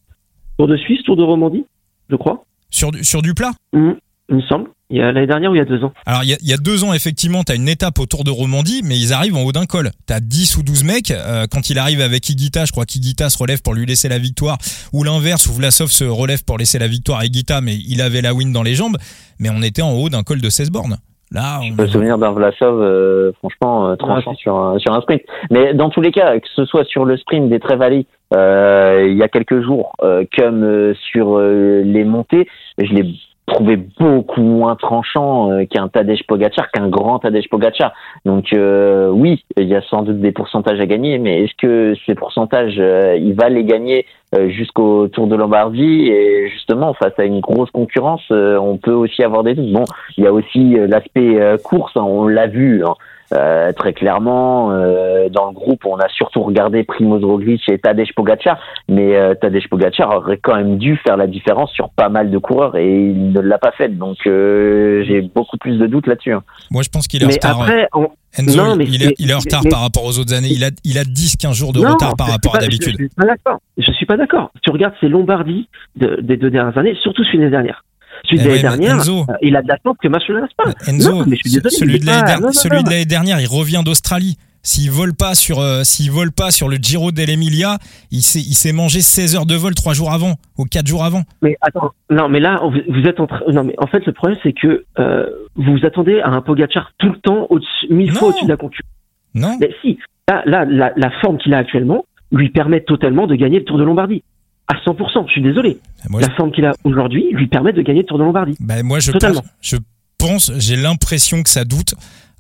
Tour 0.58 0.68
de 0.68 0.78
Suisse, 0.78 1.04
Tour 1.04 1.16
de 1.16 1.24
Romandie, 1.24 1.66
je 2.10 2.16
crois. 2.16 2.44
Sur 2.70 2.92
du, 2.92 3.04
sur 3.04 3.22
du 3.22 3.34
plat? 3.34 3.52
Mhm, 3.74 3.96
il 4.30 4.36
me 4.36 4.42
semble. 4.42 4.70
Il 4.90 4.98
y 4.98 5.02
a 5.02 5.12
l'année 5.12 5.28
dernière 5.28 5.52
ou 5.52 5.56
il 5.56 5.58
y 5.58 5.62
a 5.62 5.66
deux 5.66 5.84
ans. 5.84 5.92
Alors 6.06 6.24
il 6.24 6.30
y 6.30 6.34
a, 6.34 6.38
il 6.42 6.48
y 6.50 6.54
a 6.54 6.58
deux 6.58 6.86
ans 6.86 6.94
effectivement 6.94 7.44
t'as 7.44 7.56
une 7.56 7.68
étape 7.68 8.00
autour 8.00 8.24
de 8.24 8.32
Romandie 8.32 8.82
mais 8.86 8.98
ils 8.98 9.12
arrivent 9.14 9.36
en 9.36 9.44
haut 9.44 9.52
d'un 9.52 9.66
col. 9.66 9.92
T'as 10.06 10.22
10 10.22 10.58
ou 10.58 10.64
12 10.64 10.86
mecs 10.86 11.12
euh, 11.12 11.46
quand 11.52 11.70
il 11.70 11.78
arrive 11.78 12.00
avec 12.00 12.30
Higuita, 12.30 12.64
je 12.64 12.72
crois 12.72 12.86
qu'Higuita 12.86 13.30
se 13.30 13.38
relève 13.38 13.62
pour 13.62 13.74
lui 13.74 13.86
laisser 13.86 14.08
la 14.08 14.18
victoire 14.18 14.58
ou 14.94 15.04
l'inverse 15.04 15.48
où 15.48 15.54
Vlasov 15.54 15.90
se 15.90 16.06
relève 16.06 16.46
pour 16.46 16.58
laisser 16.58 16.80
la 16.80 16.88
victoire 16.88 17.20
à 17.20 17.26
Higuita 17.26 17.60
mais 17.60 17.76
il 17.76 18.02
avait 18.02 18.22
la 18.22 18.34
win 18.34 18.54
dans 18.54 18.64
les 18.64 18.76
jambes 18.76 18.96
mais 19.40 19.50
on 19.50 19.62
était 19.62 19.82
en 19.82 19.92
haut 19.92 20.08
d'un 20.08 20.24
col 20.24 20.40
de 20.40 20.50
16 20.50 20.72
bornes. 20.72 20.98
Là 21.32 21.60
on... 21.62 21.76
Je 21.76 21.82
me 21.82 21.88
souvenir 21.88 22.18
d'un 22.18 22.32
Vlasov, 22.32 22.82
euh, 22.82 23.34
franchement, 23.40 23.90
euh, 23.90 23.96
tranchant 23.98 24.32
Ouais, 24.32 24.38
sur, 24.38 24.56
un, 24.56 24.80
sur 24.80 24.94
un 24.94 25.02
sprint. 25.02 25.22
Mais 25.52 25.74
dans 25.74 25.90
tous 25.90 26.00
les 26.00 26.12
cas, 26.12 26.40
que 26.40 26.48
ce 26.56 26.64
soit 26.64 26.86
sur 26.86 27.04
le 27.04 27.18
sprint 27.18 27.50
des 27.50 27.60
Trevalis 27.60 28.08
euh, 28.36 29.08
il 29.10 29.18
y 29.18 29.24
a 29.24 29.28
quelques 29.28 29.62
jours, 29.62 29.94
euh, 30.02 30.26
comme 30.38 30.64
euh, 30.64 30.94
sur 31.12 31.38
euh, 31.38 31.82
les 31.84 32.04
montées, 32.04 32.48
je 32.78 32.92
l'ai 32.94 33.06
trouvé 33.48 33.78
beaucoup 33.78 34.42
moins 34.42 34.76
tranchant 34.76 35.52
euh, 35.52 35.66
qu'un 35.66 35.88
Tadej 35.88 36.22
Pogacar, 36.28 36.70
qu'un 36.70 36.90
grand 36.90 37.20
Tadej 37.20 37.48
Pogacar. 37.50 37.94
Donc 38.26 38.52
euh, 38.54 39.10
oui, 39.10 39.44
il 39.56 39.68
y 39.68 39.76
a 39.76 39.82
sans 39.82 40.04
doute 40.04 40.20
des 40.20 40.34
pourcentages 40.34 40.80
à 40.80 40.86
gagner, 40.86 41.18
mais 41.18 41.44
est-ce 41.44 41.56
que 41.58 41.96
ces 42.06 42.14
pourcentages, 42.14 42.76
euh, 42.78 43.18
il 43.18 43.34
va 43.34 43.48
les 43.50 43.64
gagner 43.64 44.06
euh, 44.36 44.50
jusqu'au 44.50 45.08
Tour 45.08 45.28
de 45.28 45.36
Lombardie? 45.36 46.10
Et 46.10 46.50
justement, 46.50 46.94
face 46.94 47.18
à 47.18 47.24
une 47.24 47.40
grosse 47.40 47.72
concurrence, 47.72 48.26
euh, 48.32 48.58
on 48.58 48.78
peut 48.78 48.92
aussi 48.92 49.24
avoir 49.24 49.44
des 49.44 49.56
doutes. 49.56 49.72
Bon, 49.72 49.86
il 50.18 50.26
y 50.26 50.28
a 50.28 50.34
aussi 50.34 50.78
euh, 50.78 50.86
l'aspect 50.86 51.40
course, 51.64 51.94
hein, 51.96 52.04
on 52.04 52.28
l'a 52.28 52.48
vu. 52.48 52.84
hein. 52.86 52.94
Euh, 53.34 53.74
très 53.74 53.92
clairement, 53.92 54.72
euh, 54.72 55.28
dans 55.30 55.48
le 55.48 55.52
groupe, 55.54 55.86
on 55.86 55.98
a 55.98 56.08
surtout 56.08 56.44
regardé 56.44 56.84
Primoz 56.84 57.24
Roglic 57.26 57.62
et 57.68 57.78
Tadej 57.78 58.14
Pogacar, 58.16 58.58
mais 58.88 59.18
euh, 59.18 59.34
Tadej 59.36 59.68
Pogacar 59.70 60.16
aurait 60.16 60.38
quand 60.38 60.56
même 60.56 60.78
dû 60.78 60.96
faire 61.06 61.18
la 61.18 61.28
différence 61.28 61.72
sur 61.74 61.90
pas 61.90 62.08
mal 62.08 62.32
de 62.32 62.38
coureurs 62.38 62.78
et 62.78 62.90
il 62.90 63.34
ne 63.34 63.42
l'a 63.42 63.58
pas 63.58 63.72
fait. 63.74 63.90
Donc 63.90 64.16
euh, 64.28 65.04
j'ai 65.06 65.22
beaucoup 65.22 65.58
plus 65.58 65.78
de 65.78 65.88
doutes 65.88 66.08
là-dessus. 66.08 66.32
hein. 66.32 66.44
Moi 66.72 66.84
je 66.84 66.90
pense 66.90 67.08
qu'il 67.08 67.22
est 67.22 67.26
en 67.26 67.30
retard. 67.30 67.62
après, 67.64 67.88
on- 67.94 68.08
Enzo, 68.40 68.64
non, 68.64 68.76
mais 68.76 68.86
il, 68.86 69.02
est, 69.04 69.08
c'est- 69.08 69.16
il 69.20 69.30
est 69.32 69.34
en 69.34 69.40
retard 69.40 69.62
mais- 69.64 69.72
par 69.72 69.82
rapport 69.82 70.06
aux 70.06 70.20
autres 70.20 70.34
années. 70.34 70.50
Il 70.52 70.64
a, 70.64 70.70
il 70.86 70.98
a 70.98 71.04
10-15 71.04 71.54
jours 71.54 71.74
de 71.74 71.80
non, 71.82 71.92
retard 71.94 72.16
par 72.16 72.28
rapport 72.30 72.56
à 72.56 72.60
d'habitude. 72.60 72.96
Je, 72.98 73.84
je 73.86 73.92
suis 73.92 74.06
pas 74.06 74.16
d'accord. 74.16 74.52
Tu 74.62 74.70
regardes 74.72 74.94
ces 75.02 75.10
Lombardie 75.10 75.68
de- 75.98 76.20
des 76.22 76.38
deux 76.38 76.50
dernières 76.52 76.78
années, 76.78 76.96
surtout 77.02 77.24
celui 77.26 77.40
de 77.40 77.44
l'année 77.44 77.52
dernière. 77.52 77.84
Celui 78.26 78.42
Eh 78.42 78.44
de 78.44 78.48
l'année 78.50 78.50
ouais, 78.50 78.56
mais 78.56 78.62
dernière, 78.86 78.96
Enzo. 78.96 79.26
euh, 79.30 79.34
il 79.42 79.56
a 79.56 79.62
de 79.62 79.68
l'attente 79.68 79.98
que 80.02 80.08
Mathieu 80.08 80.36
ne 80.36 80.42
pas. 80.58 80.72
Enzo, 80.88 81.12
Non, 81.12 81.26
mais 81.28 81.36
je 81.36 81.50
suis 81.50 81.62
désolé, 81.62 81.70
celui, 81.76 82.00
de 82.00 82.06
l'année 82.06 82.22
pas- 82.22 82.40
der- 82.40 82.84
l'année 82.84 83.06
dernière, 83.06 83.40
il 83.40 83.48
revient 83.48 83.82
d'Australie. 83.86 84.38
S'il 84.64 84.92
vole 84.92 85.14
pas 85.14 85.34
sur, 85.34 85.60
euh, 85.62 85.84
s'il 85.86 86.12
vole 86.12 86.34
pas 86.34 86.52
sur 86.52 86.68
le 86.68 86.76
Giro 86.76 87.14
dell'Emilia, 87.14 87.78
il 88.12 88.22
s'est, 88.22 88.40
il 88.42 88.54
s'est 88.54 88.74
mangé 88.74 89.00
16 89.00 89.36
heures 89.38 89.46
de 89.46 89.56
vol 89.56 89.74
trois 89.76 89.94
jours 89.94 90.12
avant, 90.12 90.34
ou 90.58 90.66
quatre 90.66 90.88
jours 90.88 91.06
avant. 91.06 91.24
Mais 91.42 91.56
attends, 91.62 91.92
non, 92.10 92.28
mais 92.28 92.42
là, 92.42 92.60
vous, 92.64 93.02
êtes 93.08 93.20
en 93.22 93.28
train. 93.28 93.40
Non, 93.54 93.64
mais 93.64 93.76
en 93.78 93.88
fait, 93.88 94.06
le 94.06 94.12
problème, 94.12 94.38
c'est 94.44 94.52
que 94.52 94.84
euh, 95.00 95.26
vous 95.56 95.78
vous 95.78 95.86
attendez 95.86 96.20
à 96.20 96.30
un 96.32 96.42
Pogacar 96.42 96.92
tout 96.98 97.10
le 97.10 97.18
temps, 97.20 97.48
mille 97.90 98.12
fois 98.12 98.30
au-dessus 98.30 98.44
de 98.44 98.50
la 98.50 98.58
concurrence. 98.58 98.92
Non? 99.36 99.58
Mais 99.62 99.70
si, 99.82 100.00
là, 100.28 100.42
là, 100.46 100.66
la, 100.66 100.92
la 100.98 101.12
forme 101.22 101.38
qu'il 101.38 101.54
a 101.54 101.60
actuellement 101.60 102.04
lui 102.34 102.50
permet 102.50 102.82
totalement 102.82 103.26
de 103.26 103.36
gagner 103.36 103.60
le 103.60 103.64
Tour 103.66 103.78
de 103.78 103.84
Lombardie. 103.86 104.24
À 104.68 104.74
100%, 104.86 105.28
je 105.28 105.32
suis 105.32 105.42
désolé. 105.42 105.80
Moi, 106.10 106.22
La 106.22 106.30
forme 106.36 106.52
qu'il 106.52 106.66
a 106.66 106.74
aujourd'hui 106.84 107.26
lui 107.32 107.48
permet 107.48 107.72
de 107.74 107.82
gagner 107.82 108.02
le 108.02 108.06
Tour 108.06 108.18
de 108.18 108.24
Lombardie. 108.24 108.56
Bah, 108.60 108.82
moi, 108.84 109.00
je 109.00 109.12
Totalement. 109.12 109.42
pense, 109.42 109.50
je 109.62 109.78
pense, 110.18 110.52
j'ai 110.58 110.76
l'impression 110.76 111.42
que 111.44 111.50
ça 111.50 111.64
doute. 111.66 111.94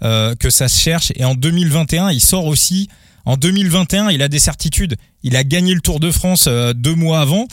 euh, 0.03 0.36
que 0.36 0.49
ça 0.51 0.67
se 0.67 0.80
cherche. 0.80 1.11
Et 1.15 1.25
en 1.25 1.34
2021, 1.34 2.11
il 2.11 2.19
sort 2.21 2.45
aussi. 2.45 2.88
En 3.25 3.36
2021, 3.36 4.09
il 4.11 4.21
a 4.21 4.28
des 4.28 4.38
certitudes. 4.39 4.95
Il 5.23 5.36
a 5.36 5.43
gagné 5.43 5.73
le 5.73 5.82
Tour 5.82 5.99
de 5.99 6.11
France 6.11 6.45
euh, 6.47 6.73
deux 6.73 6.93
mois 6.93 7.19
avant. 7.21 7.47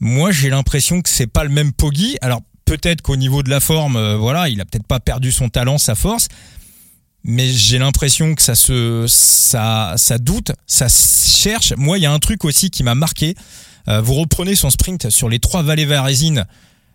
Moi, 0.00 0.30
j'ai 0.30 0.48
l'impression 0.48 1.02
que 1.02 1.08
c'est 1.10 1.26
pas 1.26 1.44
le 1.44 1.50
même 1.50 1.72
Poggi. 1.74 2.16
Alors 2.22 2.40
peut-être 2.64 3.02
qu'au 3.02 3.16
niveau 3.16 3.42
de 3.42 3.50
la 3.50 3.60
forme, 3.60 3.96
euh, 3.96 4.16
voilà, 4.16 4.48
il 4.48 4.58
a 4.60 4.64
peut-être 4.64 4.86
pas 4.86 5.00
perdu 5.00 5.30
son 5.32 5.48
talent, 5.50 5.76
sa 5.78 5.94
force, 5.94 6.28
mais 7.24 7.46
j'ai 7.48 7.78
l'impression 7.78 8.34
que 8.34 8.40
ça 8.42 8.54
se, 8.54 9.04
ça, 9.06 9.94
ça 9.96 10.16
doute, 10.18 10.52
ça 10.66 10.86
cherche. 10.88 11.74
Moi, 11.76 11.98
il 11.98 12.02
y 12.02 12.06
a 12.06 12.12
un 12.12 12.18
truc 12.20 12.44
aussi 12.46 12.70
qui 12.70 12.82
m'a 12.84 12.94
marqué. 12.94 13.34
Euh, 13.88 14.00
vous 14.00 14.14
reprenez 14.14 14.54
son 14.54 14.70
sprint 14.70 15.10
sur 15.10 15.28
les 15.28 15.38
trois 15.38 15.62
vallées 15.62 15.86
varésines, 15.86 16.46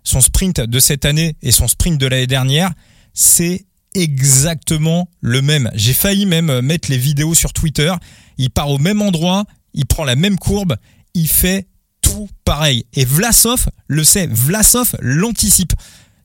son 0.04 0.22
sprint 0.22 0.62
de 0.62 0.80
cette 0.80 1.06
année 1.06 1.36
et 1.42 1.52
son 1.52 1.68
sprint 1.68 2.00
de 2.00 2.08
l'année 2.08 2.28
dernière, 2.28 2.72
c'est 3.14 3.66
exactement 3.94 5.10
le 5.20 5.42
même. 5.42 5.70
J'ai 5.74 5.94
failli 5.94 6.26
même 6.26 6.62
mettre 6.62 6.90
les 6.90 6.98
vidéos 6.98 7.34
sur 7.34 7.54
Twitter. 7.54 7.94
Il 8.38 8.50
part 8.50 8.70
au 8.70 8.78
même 8.78 9.02
endroit, 9.02 9.46
il 9.74 9.86
prend 9.86 10.04
la 10.04 10.16
même 10.16 10.38
courbe, 10.38 10.78
il 11.14 11.28
fait 11.28 11.68
tout 12.02 12.30
pareil. 12.46 12.86
Et 12.94 13.06
Vlasov 13.06 13.68
le 13.88 14.04
sait, 14.04 14.28
Vlasov 14.28 14.96
l'anticipe. 15.00 15.74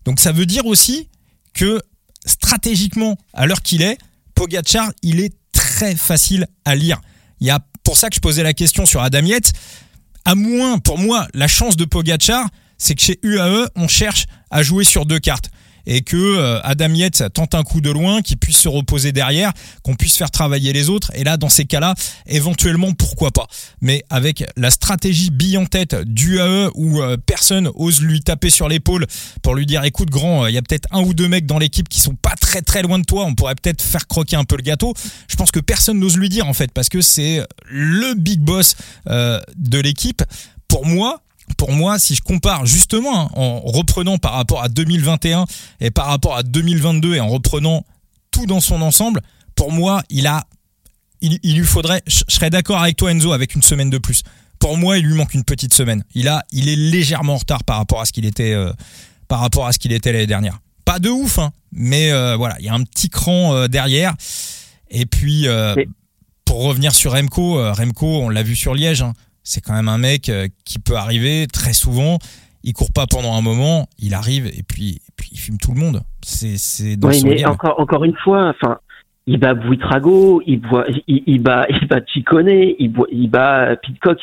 Donc 0.05 0.21
ça 0.21 0.33
veut 0.33 0.47
dire 0.47 0.67
aussi 0.67 1.09
que 1.53 1.81
stratégiquement, 2.25 3.17
à 3.33 3.47
l'heure 3.47 3.63
qu'il 3.63 3.83
est, 3.83 3.99
Pogachar, 4.35 4.93
il 5.03 5.21
est 5.21 5.35
très 5.53 5.97
facile 5.97 6.47
à 6.65 6.75
lire. 6.75 7.01
Il 7.41 7.47
y 7.47 7.51
a 7.51 7.61
pour 7.83 7.97
ça 7.97 8.09
que 8.09 8.17
je 8.17 8.21
posais 8.21 8.43
la 8.43 8.53
question 8.53 8.85
sur 8.87 9.03
Adam. 9.03 9.27
À 10.27 10.35
moins, 10.35 10.81
pour 10.81 10.99
moi, 10.99 11.29
la 11.35 11.47
chance 11.47 11.77
de 11.77 11.85
Pogachar, 11.85 12.49
c'est 12.79 12.97
que 12.97 13.01
chez 13.01 13.21
UAE, 13.23 13.69
on 13.77 13.87
cherche 13.87 14.27
à 14.51 14.65
jouer 14.65 14.83
sur 14.83 15.07
deux 15.07 15.21
cartes 15.21 15.51
et 15.87 16.03
que 16.03 16.17
euh, 16.17 16.61
Adam 16.63 16.93
Yates 16.93 17.33
tente 17.33 17.55
un 17.55 17.63
coup 17.63 17.81
de 17.81 17.91
loin, 17.91 18.23
qu'il 18.23 18.37
puisse 18.37 18.59
se 18.59 18.69
reposer 18.69 19.13
derrière, 19.13 19.53
qu'on 19.83 19.95
puisse 19.95 20.17
faire 20.17 20.31
travailler 20.31 20.73
les 20.73 20.89
autres. 20.89 21.11
Et 21.15 21.25
là, 21.25 21.37
dans 21.37 21.49
ces 21.49 21.65
cas-là, 21.65 21.95
éventuellement, 22.27 22.93
pourquoi 22.93 23.31
pas. 23.31 23.47
Mais 23.81 24.05
avec 24.11 24.45
la 24.57 24.71
stratégie 24.71 25.31
bille 25.31 25.59
en 25.59 25.67
tête 25.67 25.95
du 25.95 26.39
AE 26.41 26.69
où 26.75 27.01
euh, 27.01 27.17
personne 27.17 27.71
ose 27.75 28.01
lui 28.03 28.21
taper 28.21 28.51
sur 28.51 28.69
l'épaule 28.69 29.07
pour 29.43 29.55
lui 29.55 29.67
dire, 29.67 29.85
écoute 29.85 30.11
grand, 30.11 30.45
euh, 30.45 30.51
il 30.51 30.55
y 30.55 30.59
a 30.59 30.63
peut-être 30.63 30.89
un 30.91 31.03
ou 31.03 31.15
deux 31.15 31.29
mecs 31.29 31.47
dans 31.47 31.59
l'équipe 31.59 31.89
qui 31.89 32.01
sont 32.01 32.15
pas 32.15 32.35
très 32.41 32.63
très 32.63 32.83
loin 32.83 32.99
de 32.99 33.05
toi, 33.05 33.25
on 33.25 33.35
pourrait 33.35 33.55
peut-être 33.55 33.83
faire 33.83 34.07
croquer 34.07 34.37
un 34.37 34.45
peu 34.45 34.57
le 34.57 34.63
gâteau. 34.63 34.95
Je 35.29 35.37
pense 35.37 35.51
que 35.51 35.61
personne 35.61 35.99
n'ose 35.99 36.17
lui 36.17 36.29
dire 36.29 36.49
en 36.49 36.53
fait 36.53 36.73
parce 36.73 36.89
que 36.89 37.01
c'est 37.01 37.43
le 37.67 38.15
big 38.15 38.41
boss 38.41 38.75
de 39.07 39.79
l'équipe. 39.79 40.23
Pour 40.69 40.85
moi, 40.85 41.23
pour 41.57 41.73
moi, 41.73 41.99
si 41.99 42.15
je 42.15 42.23
compare 42.23 42.67
justement 42.67 43.27
hein, 43.27 43.31
en 43.35 43.61
reprenant 43.61 44.19
par 44.19 44.33
rapport 44.33 44.63
à 44.63 44.69
2021 44.69 45.47
et 45.81 45.91
par 45.91 46.07
rapport 46.07 46.37
à 46.37 46.43
2022 46.43 47.15
et 47.15 47.21
en 47.21 47.29
reprenant 47.29 47.85
tout 48.31 48.47
dans 48.47 48.61
son 48.61 48.83
ensemble, 48.83 49.23
pour 49.55 49.73
moi, 49.73 50.03
il 50.11 50.27
a, 50.27 50.45
il, 51.21 51.57
lui 51.57 51.65
faudrait, 51.65 52.03
je 52.07 52.23
serais 52.29 52.51
d'accord 52.51 52.81
avec 52.83 52.97
toi 52.97 53.11
Enzo, 53.11 53.33
avec 53.33 53.55
une 53.55 53.63
semaine 53.63 53.91
de 53.91 53.99
plus. 53.99 54.23
Pour 54.59 54.77
moi, 54.77 54.99
il 54.99 55.07
lui 55.07 55.15
manque 55.15 55.35
une 55.35 55.45
petite 55.45 55.75
semaine. 55.75 56.05
Il 56.15 56.29
a, 56.29 56.45
il 56.53 56.69
est 56.69 56.77
légèrement 56.77 57.35
en 57.35 57.39
retard 57.39 57.65
par 57.65 57.79
rapport 57.79 58.01
à 58.01 58.05
ce 58.05 58.13
qu'il 58.13 58.25
était, 58.25 58.53
euh, 58.53 58.73
par 59.29 59.41
rapport 59.41 59.67
à 59.67 59.73
ce 59.73 59.79
qu'il 59.79 59.93
était 59.93 60.13
l'année 60.13 60.27
dernière. 60.27 60.59
Pas 60.85 60.99
de 60.99 61.09
ouf, 61.09 61.39
hein, 61.39 61.53
mais 61.73 62.13
euh, 62.13 62.37
voilà, 62.37 62.57
il 62.61 62.67
y 62.67 62.69
a 62.69 62.75
un 62.75 62.85
petit 62.85 63.09
cran 63.09 63.55
euh, 63.55 63.69
derrière. 63.69 64.15
Et 64.91 65.05
puis, 65.05 65.47
pour 66.45 66.63
revenir 66.63 66.95
sur 66.95 67.13
Remco, 67.13 67.73
Remco, 67.73 68.23
on 68.23 68.29
l'a 68.29 68.45
vu 68.45 68.55
sur 68.55 68.73
Liège. 68.73 69.03
Hein, 69.03 69.15
c'est 69.47 69.61
quand 69.61 69.75
même 69.75 69.89
un 69.89 69.99
mec 69.99 70.29
euh, 70.29 70.49
qui 70.65 70.79
peut 70.79 70.97
arriver 70.97 71.47
très 71.47 71.73
souvent. 71.73 72.19
Il 72.65 72.73
court 72.73 72.93
pas 72.93 73.07
pendant 73.09 73.35
un 73.35 73.41
moment, 73.41 73.87
il 73.99 74.13
arrive 74.13 74.47
et 74.49 74.65
puis, 74.67 75.01
puis 75.17 75.31
il 75.33 75.39
fume 75.39 75.57
tout 75.57 75.73
le 75.73 75.79
monde. 75.79 76.03
C'est 76.23 76.59
son 76.59 76.85
mais 77.25 77.47
encore 77.47 77.79
encore 77.79 78.03
une 78.03 78.17
fois, 78.17 78.49
enfin, 78.49 78.79
il 79.29 79.39
bat 79.39 79.55
Buitrago, 79.55 80.43
il, 80.45 80.61
il, 81.07 81.23
il 81.27 81.41
bat 81.41 81.67
il 81.71 81.87
bat 81.87 82.01
Chicone, 82.13 82.49
il, 82.49 82.93
il 83.13 83.31
bat 83.31 83.77
Pitcock. 83.77 84.19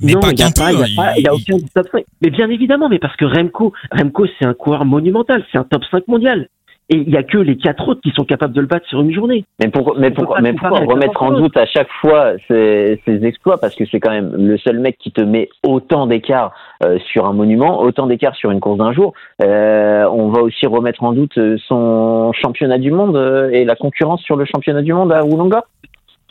Mais 0.00 0.12
non, 0.12 0.20
il 0.30 0.34
n'y 0.36 0.42
a, 0.42 0.50
pas, 0.50 0.72
il 1.16 1.22
y 1.22 1.28
a, 1.28 1.34
aucun 1.34 1.56
top 1.74 1.86
5. 1.92 2.04
Mais 2.20 2.30
bien 2.30 2.48
évidemment, 2.48 2.88
mais 2.88 2.98
parce 2.98 3.16
que 3.16 3.24
Remco, 3.24 3.72
Remco, 3.92 4.26
c'est 4.38 4.44
un 4.44 4.54
coureur 4.54 4.84
monumental, 4.84 5.44
c'est 5.52 5.58
un 5.58 5.64
top 5.64 5.82
5 5.90 6.08
mondial. 6.08 6.48
Et 6.92 6.96
il 6.96 7.08
n'y 7.08 7.16
a 7.16 7.22
que 7.22 7.38
les 7.38 7.56
quatre 7.56 7.88
autres 7.88 8.02
qui 8.02 8.10
sont 8.10 8.24
capables 8.24 8.52
de 8.52 8.60
le 8.60 8.66
battre 8.66 8.86
sur 8.86 9.00
une 9.00 9.12
journée. 9.12 9.46
Mais, 9.58 9.70
pour, 9.70 9.96
mais, 9.98 10.10
pourquoi, 10.10 10.42
mais 10.42 10.52
pourquoi 10.52 10.80
remettre 10.80 11.22
en 11.22 11.32
doute 11.32 11.56
à 11.56 11.64
chaque 11.64 11.90
fois 12.02 12.34
ces, 12.48 13.00
exploits? 13.06 13.56
Parce 13.56 13.74
que 13.74 13.84
c'est 13.86 13.98
quand 13.98 14.10
même 14.10 14.34
le 14.36 14.58
seul 14.58 14.78
mec 14.78 14.98
qui 14.98 15.10
te 15.10 15.22
met 15.22 15.48
autant 15.66 16.06
d'écart 16.06 16.52
euh, 16.84 16.98
sur 17.10 17.24
un 17.24 17.32
monument, 17.32 17.80
autant 17.80 18.06
d'écart 18.06 18.36
sur 18.36 18.50
une 18.50 18.60
course 18.60 18.76
d'un 18.76 18.92
jour. 18.92 19.14
Euh, 19.42 20.04
on 20.12 20.28
va 20.28 20.42
aussi 20.42 20.66
remettre 20.66 21.02
en 21.02 21.14
doute 21.14 21.38
son 21.66 22.32
championnat 22.34 22.76
du 22.76 22.90
monde 22.90 23.16
euh, 23.16 23.48
et 23.50 23.64
la 23.64 23.74
concurrence 23.74 24.20
sur 24.20 24.36
le 24.36 24.44
championnat 24.44 24.82
du 24.82 24.92
monde 24.92 25.12
à 25.12 25.24
Woulonga 25.24 25.64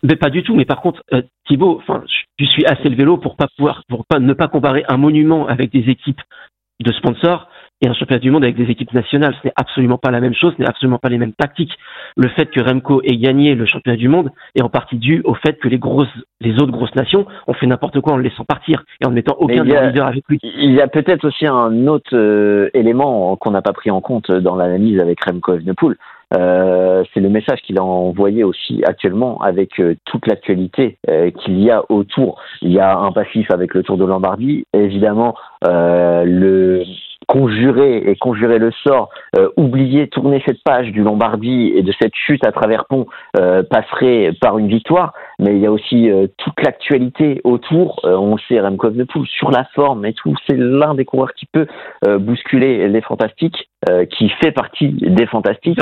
mais 0.03 0.15
pas 0.15 0.29
du 0.29 0.43
tout. 0.43 0.55
Mais 0.55 0.65
par 0.65 0.81
contre, 0.81 1.03
euh, 1.13 1.21
Thibaut, 1.47 1.77
enfin, 1.77 2.03
je 2.39 2.45
suis 2.45 2.65
assez 2.65 2.89
le 2.89 2.95
vélo 2.95 3.17
pour 3.17 3.35
pas 3.35 3.47
pouvoir, 3.55 3.83
pour 3.87 4.05
pas 4.05 4.19
ne 4.19 4.33
pas 4.33 4.47
comparer 4.47 4.83
un 4.87 4.97
monument 4.97 5.47
avec 5.47 5.71
des 5.71 5.89
équipes 5.89 6.21
de 6.79 6.91
sponsors 6.93 7.47
et 7.81 7.87
un 7.87 7.93
championnat 7.93 8.19
du 8.19 8.31
monde 8.31 8.43
avec 8.43 8.55
des 8.55 8.69
équipes 8.71 8.93
nationales. 8.93 9.35
Ce 9.41 9.47
n'est 9.47 9.53
absolument 9.55 9.97
pas 9.97 10.11
la 10.11 10.19
même 10.19 10.33
chose, 10.33 10.53
ce 10.57 10.61
n'est 10.61 10.67
absolument 10.67 10.99
pas 10.99 11.09
les 11.09 11.17
mêmes 11.17 11.33
tactiques. 11.33 11.73
Le 12.15 12.29
fait 12.29 12.47
que 12.47 12.61
Remco 12.61 13.01
ait 13.03 13.17
gagné 13.17 13.55
le 13.55 13.65
championnat 13.65 13.97
du 13.97 14.07
monde 14.07 14.31
est 14.55 14.61
en 14.61 14.69
partie 14.69 14.97
dû 14.97 15.21
au 15.25 15.33
fait 15.33 15.59
que 15.59 15.67
les 15.67 15.77
grosses, 15.77 16.07
les 16.39 16.53
autres 16.55 16.71
grosses 16.71 16.95
nations 16.95 17.25
ont 17.47 17.53
fait 17.53 17.67
n'importe 17.67 17.99
quoi 18.01 18.13
en 18.13 18.17
le 18.17 18.23
laissant 18.23 18.45
partir 18.45 18.83
et 19.01 19.05
en 19.05 19.09
ne 19.09 19.15
mettant 19.15 19.35
aucun 19.39 19.63
leader 19.63 20.07
avec 20.07 20.23
lui. 20.29 20.39
Il 20.43 20.71
y 20.73 20.81
a 20.81 20.87
peut-être 20.87 21.25
aussi 21.25 21.47
un 21.47 21.87
autre 21.87 22.15
euh, 22.15 22.69
élément 22.73 23.35
qu'on 23.37 23.51
n'a 23.51 23.61
pas 23.61 23.73
pris 23.73 23.91
en 23.91 24.01
compte 24.01 24.31
dans 24.31 24.55
l'analyse 24.55 24.99
avec 24.99 25.23
Remco 25.23 25.53
Evenepoel. 25.53 25.95
Euh, 26.33 27.03
c'est 27.13 27.19
le 27.19 27.29
message 27.29 27.59
qu'il 27.61 27.77
a 27.77 27.83
envoyé 27.83 28.43
aussi 28.43 28.81
actuellement 28.85 29.41
avec 29.41 29.79
euh, 29.79 29.95
toute 30.05 30.27
l'actualité 30.27 30.97
euh, 31.09 31.29
qu'il 31.31 31.59
y 31.59 31.69
a 31.69 31.83
autour. 31.89 32.39
Il 32.61 32.71
y 32.71 32.79
a 32.79 32.97
un 32.97 33.11
passif 33.11 33.51
avec 33.51 33.73
le 33.73 33.83
Tour 33.83 33.97
de 33.97 34.05
Lombardie, 34.05 34.65
évidemment 34.73 35.35
le 35.63 36.83
conjurer 37.31 38.03
et 38.09 38.17
conjurer 38.17 38.59
le 38.59 38.71
sort, 38.83 39.09
euh, 39.37 39.47
oublier, 39.55 40.09
tourner 40.09 40.43
cette 40.45 40.61
page 40.65 40.91
du 40.91 41.01
Lombardie 41.01 41.71
et 41.73 41.81
de 41.81 41.93
cette 42.01 42.13
chute 42.13 42.45
à 42.45 42.51
travers 42.51 42.83
pont 42.83 43.05
euh, 43.39 43.63
passerait 43.63 44.33
par 44.41 44.57
une 44.57 44.67
victoire, 44.67 45.13
mais 45.39 45.55
il 45.55 45.59
y 45.59 45.65
a 45.65 45.71
aussi 45.71 46.11
euh, 46.11 46.27
toute 46.37 46.61
l'actualité 46.61 47.39
autour. 47.45 48.01
on 48.03 48.37
sait 48.49 48.59
Remco 48.59 48.89
de 48.89 49.05
Poule 49.05 49.27
sur 49.27 49.49
la 49.49 49.63
forme 49.73 50.05
et 50.05 50.13
tout. 50.13 50.35
C'est 50.49 50.57
l'un 50.57 50.93
des 50.93 51.05
coureurs 51.05 51.33
qui 51.33 51.45
peut 51.45 51.67
bousculer 52.19 52.89
les 52.89 53.01
fantastiques, 53.01 53.69
qui 54.17 54.29
fait 54.41 54.51
partie 54.51 54.89
des 54.89 55.25
fantastiques. 55.25 55.79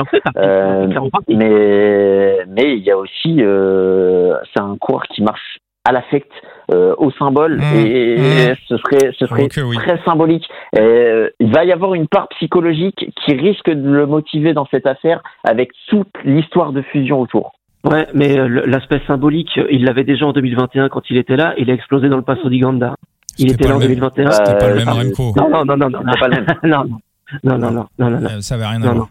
mais 1.28 2.36
mais 2.48 2.76
il 2.76 2.84
y 2.84 2.90
a 2.92 2.96
aussi 2.96 3.42
c'est 3.42 4.60
un 4.60 4.76
coureur 4.76 5.02
qui 5.04 5.22
marche 5.22 5.58
à 5.84 5.92
l'affect, 5.92 6.30
euh, 6.72 6.94
au 6.98 7.10
symbole, 7.12 7.56
mmh. 7.56 7.76
et, 7.76 8.16
mmh. 8.16 8.54
ce 8.68 8.76
serait, 8.76 9.12
ce 9.18 9.26
serait 9.26 9.48
très 9.48 10.00
symbolique. 10.04 10.46
Euh, 10.78 11.30
il 11.40 11.52
va 11.52 11.64
y 11.64 11.72
avoir 11.72 11.94
une 11.94 12.06
part 12.06 12.28
psychologique 12.28 13.10
qui 13.24 13.32
risque 13.34 13.70
de 13.70 13.90
le 13.90 14.06
motiver 14.06 14.52
dans 14.52 14.66
cette 14.70 14.86
affaire 14.86 15.22
avec 15.44 15.70
toute 15.88 16.12
l'histoire 16.24 16.72
de 16.72 16.82
fusion 16.82 17.20
autour. 17.20 17.52
Ouais, 17.84 18.06
mais 18.12 18.38
euh, 18.38 18.62
l'aspect 18.66 19.00
symbolique, 19.06 19.58
il 19.70 19.84
l'avait 19.84 20.04
déjà 20.04 20.26
en 20.26 20.32
2021 20.32 20.90
quand 20.90 21.08
il 21.08 21.16
était 21.16 21.36
là, 21.36 21.54
il 21.56 21.70
a 21.70 21.74
explosé 21.74 22.10
dans 22.10 22.18
le 22.18 22.22
Passo 22.22 22.48
di 22.50 22.58
Ganda. 22.58 22.94
Il 23.38 23.50
était 23.50 23.66
là 23.66 23.76
en 23.76 23.78
2021. 23.78 24.30
C'était 24.32 24.58
pas 24.58 24.68
le 24.68 24.74
même 24.74 24.88
Remco. 24.88 25.32
Non, 25.36 25.48
non, 25.48 25.64
non, 25.64 25.76
non, 25.76 25.88
non, 25.88 26.12
pas 26.20 26.28
le 26.28 26.36
même. 26.36 26.46
non, 26.62 26.84
non, 27.42 27.58
non, 27.58 27.70
non, 27.70 27.86
non, 27.98 28.10
non, 28.20 28.40
Ça 28.42 28.56
avait 28.56 28.66
rien 28.66 28.82
à 28.82 28.92
voir. 28.92 29.08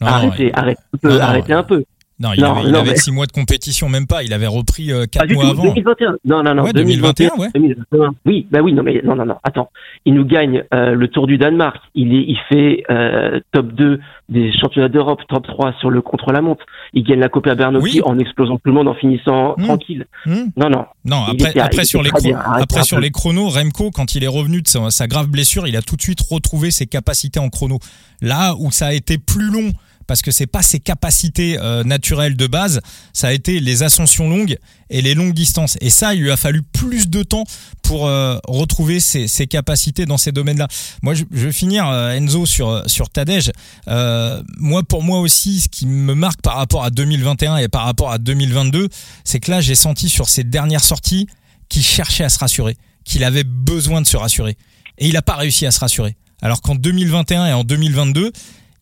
Arrêtez, 0.00 0.50
arrêtez, 0.54 0.80
arrêtez 1.20 1.52
un 1.54 1.62
peu. 1.62 1.84
Non, 2.20 2.32
il 2.32 2.44
avait, 2.44 2.68
il 2.68 2.76
avait 2.76 2.96
six 2.96 3.10
mois 3.10 3.26
de 3.26 3.32
compétition, 3.32 3.88
même 3.88 4.06
pas. 4.06 4.22
Il 4.22 4.32
avait 4.32 4.46
repris 4.46 4.92
euh, 4.92 5.06
quatre 5.06 5.32
mois 5.32 5.48
avant. 5.48 5.64
2021. 5.64 6.16
Non, 6.24 6.42
non, 6.44 6.54
non. 6.54 6.62
Ouais, 6.62 6.72
2021, 6.72 7.30
2021, 7.36 7.98
ouais. 7.98 8.08
Oui, 8.24 8.46
bah 8.52 8.60
oui, 8.62 8.72
non, 8.72 8.84
mais 8.84 9.00
non, 9.02 9.16
non, 9.16 9.26
non. 9.26 9.36
Attends, 9.42 9.70
il 10.04 10.14
nous 10.14 10.24
gagne 10.24 10.62
euh, 10.72 10.94
le 10.94 11.08
Tour 11.08 11.26
du 11.26 11.38
Danemark. 11.38 11.76
Il 11.96 12.14
est, 12.14 12.24
il 12.28 12.38
fait 12.48 12.84
euh, 12.88 13.40
top 13.50 13.72
2 13.72 13.98
des 14.28 14.52
championnats 14.52 14.88
d'Europe, 14.88 15.20
top 15.28 15.44
3 15.44 15.74
sur 15.80 15.90
le 15.90 16.02
contre-la-montre. 16.02 16.64
Il 16.92 17.02
gagne 17.02 17.18
la 17.18 17.28
Copa 17.28 17.56
Bernocchi 17.56 18.00
en 18.04 18.16
explosant 18.20 18.58
tout 18.58 18.68
le 18.68 18.72
monde, 18.72 18.86
en 18.86 18.94
finissant 18.94 19.56
mmh. 19.58 19.64
tranquille. 19.64 20.06
Mmh. 20.26 20.34
Non, 20.56 20.70
non. 20.70 20.84
Non, 21.04 21.24
après, 21.24 21.58
après 21.58 21.84
sur 21.84 22.02
les 22.02 22.10
après 22.34 22.84
sur 22.84 23.00
les 23.00 23.10
chronos, 23.10 23.48
Remco, 23.48 23.90
quand 23.90 24.14
il 24.14 24.22
est 24.22 24.28
revenu 24.28 24.62
de 24.62 24.68
sa, 24.68 24.90
sa 24.90 25.08
grave 25.08 25.26
blessure, 25.26 25.66
il 25.66 25.76
a 25.76 25.82
tout 25.82 25.96
de 25.96 26.02
suite 26.02 26.20
retrouvé 26.30 26.70
ses 26.70 26.86
capacités 26.86 27.40
en 27.40 27.48
chrono. 27.48 27.80
Là 28.22 28.54
où 28.58 28.70
ça 28.70 28.86
a 28.86 28.92
été 28.92 29.18
plus 29.18 29.50
long 29.50 29.72
parce 30.06 30.22
que 30.22 30.30
c'est 30.30 30.46
pas 30.46 30.62
ses 30.62 30.80
capacités 30.80 31.58
euh, 31.58 31.84
naturelles 31.84 32.36
de 32.36 32.46
base, 32.46 32.80
ça 33.12 33.28
a 33.28 33.32
été 33.32 33.60
les 33.60 33.82
ascensions 33.82 34.28
longues 34.28 34.56
et 34.90 35.02
les 35.02 35.14
longues 35.14 35.34
distances. 35.34 35.76
Et 35.80 35.90
ça, 35.90 36.14
il 36.14 36.22
lui 36.22 36.30
a 36.30 36.36
fallu 36.36 36.62
plus 36.62 37.08
de 37.08 37.22
temps 37.22 37.44
pour 37.82 38.06
euh, 38.06 38.38
retrouver 38.46 39.00
ses, 39.00 39.28
capacités 39.46 40.06
dans 40.06 40.18
ces 40.18 40.32
domaines-là. 40.32 40.68
Moi, 41.02 41.14
je, 41.14 41.24
je, 41.32 41.46
vais 41.46 41.52
finir 41.52 41.88
euh, 41.88 42.12
Enzo 42.12 42.46
sur 42.46 42.82
sur 42.86 43.10
Tadej. 43.10 43.50
moi, 43.86 44.82
pour 44.82 45.02
moi 45.02 45.20
aussi, 45.20 45.60
ce 45.60 45.68
qui 45.68 45.86
me 45.86 46.14
marque 46.14 46.40
par 46.42 46.56
rapport 46.56 46.84
à 46.84 46.90
2021 46.90 47.58
et 47.58 47.68
par 47.68 47.84
rapport 47.84 48.10
à 48.10 48.18
2022, 48.18 48.88
c'est 49.24 49.40
que 49.40 49.50
là, 49.50 49.60
j'ai 49.60 49.74
senti 49.74 50.08
sur 50.08 50.28
ses 50.28 50.44
dernières 50.44 50.84
sorties 50.84 51.26
qu'il 51.68 51.82
cherchait 51.82 52.24
à 52.24 52.28
se 52.28 52.38
rassurer, 52.38 52.76
qu'il 53.04 53.24
avait 53.24 53.44
besoin 53.44 54.00
de 54.00 54.06
se 54.06 54.16
rassurer, 54.16 54.56
et 54.98 55.08
il 55.08 55.14
n'a 55.14 55.22
pas 55.22 55.36
réussi 55.36 55.66
à 55.66 55.70
se 55.70 55.80
rassurer. 55.80 56.16
Alors 56.42 56.60
qu'en 56.60 56.74
2021 56.74 57.46
et 57.46 57.52
en 57.52 57.64
2022, 57.64 58.32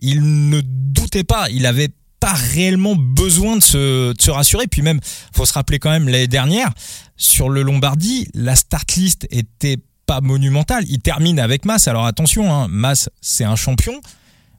il 0.03 0.51
ne 0.51 0.61
doutait 0.63 1.25
pas, 1.25 1.49
il 1.51 1.65
avait 1.67 1.91
pas 2.21 2.35
réellement 2.35 2.95
besoin 2.95 3.57
de 3.57 3.63
se, 3.63 4.31
rassurer. 4.31 4.67
Puis 4.67 4.83
même, 4.83 5.01
faut 5.35 5.47
se 5.47 5.53
rappeler 5.53 5.79
quand 5.79 5.91
même 5.91 6.09
l'année 6.09 6.29
dernière 6.29 6.71
sur 7.17 7.49
le 7.49 7.63
Lombardie, 7.63 8.29
la 8.35 8.55
start 8.55 8.93
list 8.95 9.27
était 9.31 9.79
pas 10.07 10.21
monumentale. 10.21 10.85
Il 10.89 11.01
termine 11.01 11.41
avec 11.41 11.65
Mass. 11.65 11.89
Alors 11.89 12.07
attention, 12.07 12.53
hein, 12.53 12.69
Mass 12.69 13.09
c'est 13.21 13.45
un 13.45 13.57
champion 13.57 14.01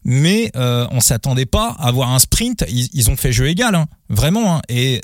mais 0.06 0.52
euh, 0.56 0.86
on 0.92 1.00
s'attendait 1.00 1.46
pas 1.46 1.76
à 1.80 1.88
avoir 1.88 2.12
un 2.12 2.20
sprint. 2.20 2.66
Ils, 2.70 3.10
ont 3.10 3.16
fait 3.16 3.32
jeu 3.32 3.48
égal, 3.48 3.76
hein, 3.76 3.86
vraiment. 4.10 4.58
Hein. 4.58 4.62
et 4.70 5.02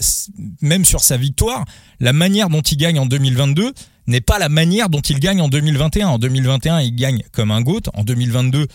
même 0.61 0.85
sur 0.85 1.01
sa 1.01 1.17
victoire, 1.17 1.65
la 1.99 2.13
manière 2.13 2.49
dont 2.49 2.61
il 2.61 2.77
gagne 2.77 2.99
en 2.99 3.05
2022 3.05 3.73
n'est 4.07 4.21
pas 4.21 4.39
la 4.39 4.49
manière 4.49 4.89
dont 4.89 5.01
il 5.01 5.19
gagne 5.19 5.41
en 5.41 5.47
2021. 5.47 6.07
En 6.07 6.19
2021, 6.19 6.81
il 6.81 6.95
gagne 6.95 7.23
comme 7.31 7.51
un 7.51 7.61
goat. 7.61 7.81
En 7.93 8.03
2022, 8.03 8.67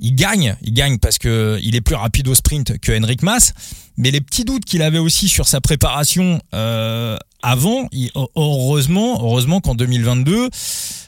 il 0.00 0.14
gagne, 0.14 0.56
il 0.62 0.72
gagne 0.74 0.98
parce 0.98 1.18
que 1.18 1.58
il 1.62 1.76
est 1.76 1.80
plus 1.80 1.94
rapide 1.94 2.28
au 2.28 2.34
sprint 2.34 2.78
que 2.80 2.92
Henrik 2.92 3.22
Mas. 3.22 3.52
Mais 3.96 4.10
les 4.10 4.20
petits 4.20 4.44
doutes 4.44 4.64
qu'il 4.64 4.82
avait 4.82 4.98
aussi 4.98 5.28
sur 5.28 5.46
sa 5.46 5.60
préparation 5.60 6.40
euh, 6.54 7.16
avant, 7.42 7.88
heureusement, 8.34 9.18
heureusement 9.22 9.60
qu'en 9.60 9.74
2022 9.74 10.48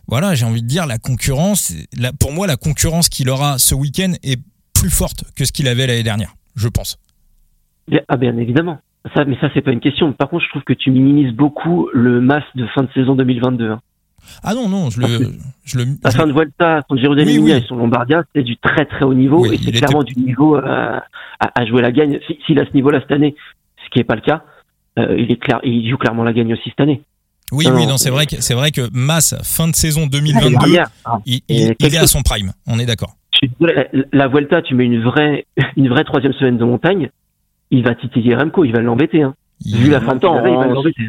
voilà, 0.08 0.34
j'ai 0.34 0.44
envie 0.44 0.62
de 0.62 0.66
dire, 0.66 0.86
la 0.86 0.98
concurrence, 0.98 1.74
pour 2.20 2.32
moi, 2.32 2.46
la 2.46 2.56
concurrence 2.56 3.08
qu'il 3.08 3.30
aura 3.30 3.58
ce 3.58 3.74
week-end 3.74 4.12
est 4.22 4.40
plus 4.74 4.90
forte 4.90 5.24
que 5.36 5.44
ce 5.44 5.52
qu'il 5.52 5.68
avait 5.68 5.86
l'année 5.86 6.02
dernière, 6.02 6.34
je 6.56 6.68
pense. 6.68 6.98
Ah 8.08 8.16
bien 8.16 8.36
évidemment. 8.36 8.78
Ça, 9.14 9.24
mais 9.24 9.36
ça, 9.40 9.48
c'est 9.54 9.62
pas 9.62 9.72
une 9.72 9.80
question. 9.80 10.12
Par 10.12 10.28
contre, 10.28 10.44
je 10.44 10.50
trouve 10.50 10.62
que 10.64 10.72
tu 10.72 10.90
minimises 10.90 11.32
beaucoup 11.34 11.88
le 11.92 12.20
mass 12.20 12.44
de 12.54 12.66
fin 12.74 12.82
de 12.82 12.88
saison 12.92 13.14
2022. 13.14 13.70
Hein. 13.70 13.80
Ah 14.42 14.54
non, 14.54 14.68
non, 14.68 14.90
je 14.90 15.00
le. 15.00 15.32
Je 15.64 15.78
le 15.78 15.84
la 16.02 16.10
fin 16.10 16.26
de 16.26 16.32
Vuelta, 16.32 16.82
son 16.88 16.96
Giro 16.96 17.14
d'Emilia 17.14 17.58
et 17.58 17.62
son 17.62 17.76
Lombardia, 17.76 18.24
c'est 18.34 18.42
du 18.42 18.56
très 18.56 18.84
très 18.84 19.04
haut 19.04 19.14
niveau 19.14 19.46
et 19.46 19.58
c'est 19.58 19.70
clairement 19.70 20.02
du 20.02 20.14
niveau 20.18 20.56
euh, 20.56 20.98
à, 21.38 21.66
jouer 21.66 21.82
la 21.82 21.92
gagne. 21.92 22.18
S'il 22.46 22.58
a 22.58 22.66
ce 22.66 22.72
niveau-là 22.74 23.00
cette 23.00 23.12
année, 23.12 23.36
ce 23.84 23.90
qui 23.90 23.98
n'est 23.98 24.04
pas 24.04 24.16
le 24.16 24.22
cas, 24.22 24.42
euh, 24.98 25.16
il, 25.18 25.30
est 25.30 25.36
clair, 25.36 25.60
il 25.62 25.88
joue 25.88 25.96
clairement 25.96 26.24
la 26.24 26.32
gagne 26.32 26.52
aussi 26.52 26.70
cette 26.70 26.80
année. 26.80 27.02
Oui, 27.52 27.66
oui, 27.72 27.86
non, 27.86 27.98
c'est 27.98 28.10
vrai 28.10 28.26
que 28.26 28.40
c'est 28.40 28.54
vrai 28.54 28.70
que 28.70 28.88
Mass 28.92 29.36
fin 29.42 29.68
de 29.68 29.74
saison 29.74 30.06
2022, 30.06 30.78
ah, 31.04 31.18
il, 31.26 31.42
est 31.48 31.96
à 31.96 32.06
son 32.06 32.22
prime. 32.22 32.52
On 32.66 32.78
est 32.78 32.86
d'accord. 32.86 33.14
La 34.12 34.28
Vuelta, 34.28 34.62
tu 34.62 34.74
mets 34.74 34.84
une 34.84 35.02
vraie, 35.02 35.46
une 35.76 35.88
vraie 35.88 36.04
troisième 36.04 36.32
semaine 36.32 36.56
de 36.56 36.64
montagne, 36.64 37.10
il 37.70 37.84
va 37.84 37.94
titiller 37.94 38.34
Remco, 38.34 38.64
il 38.64 38.72
va 38.72 38.80
l'embêter. 38.80 39.22
Hein. 39.22 39.34
Vu 39.64 39.90
la 39.90 40.00
fin 40.00 40.14
de 40.14 40.20
temps, 40.20 40.44
il 40.44 40.56
va 40.56 40.66
l'embêter. 40.66 41.02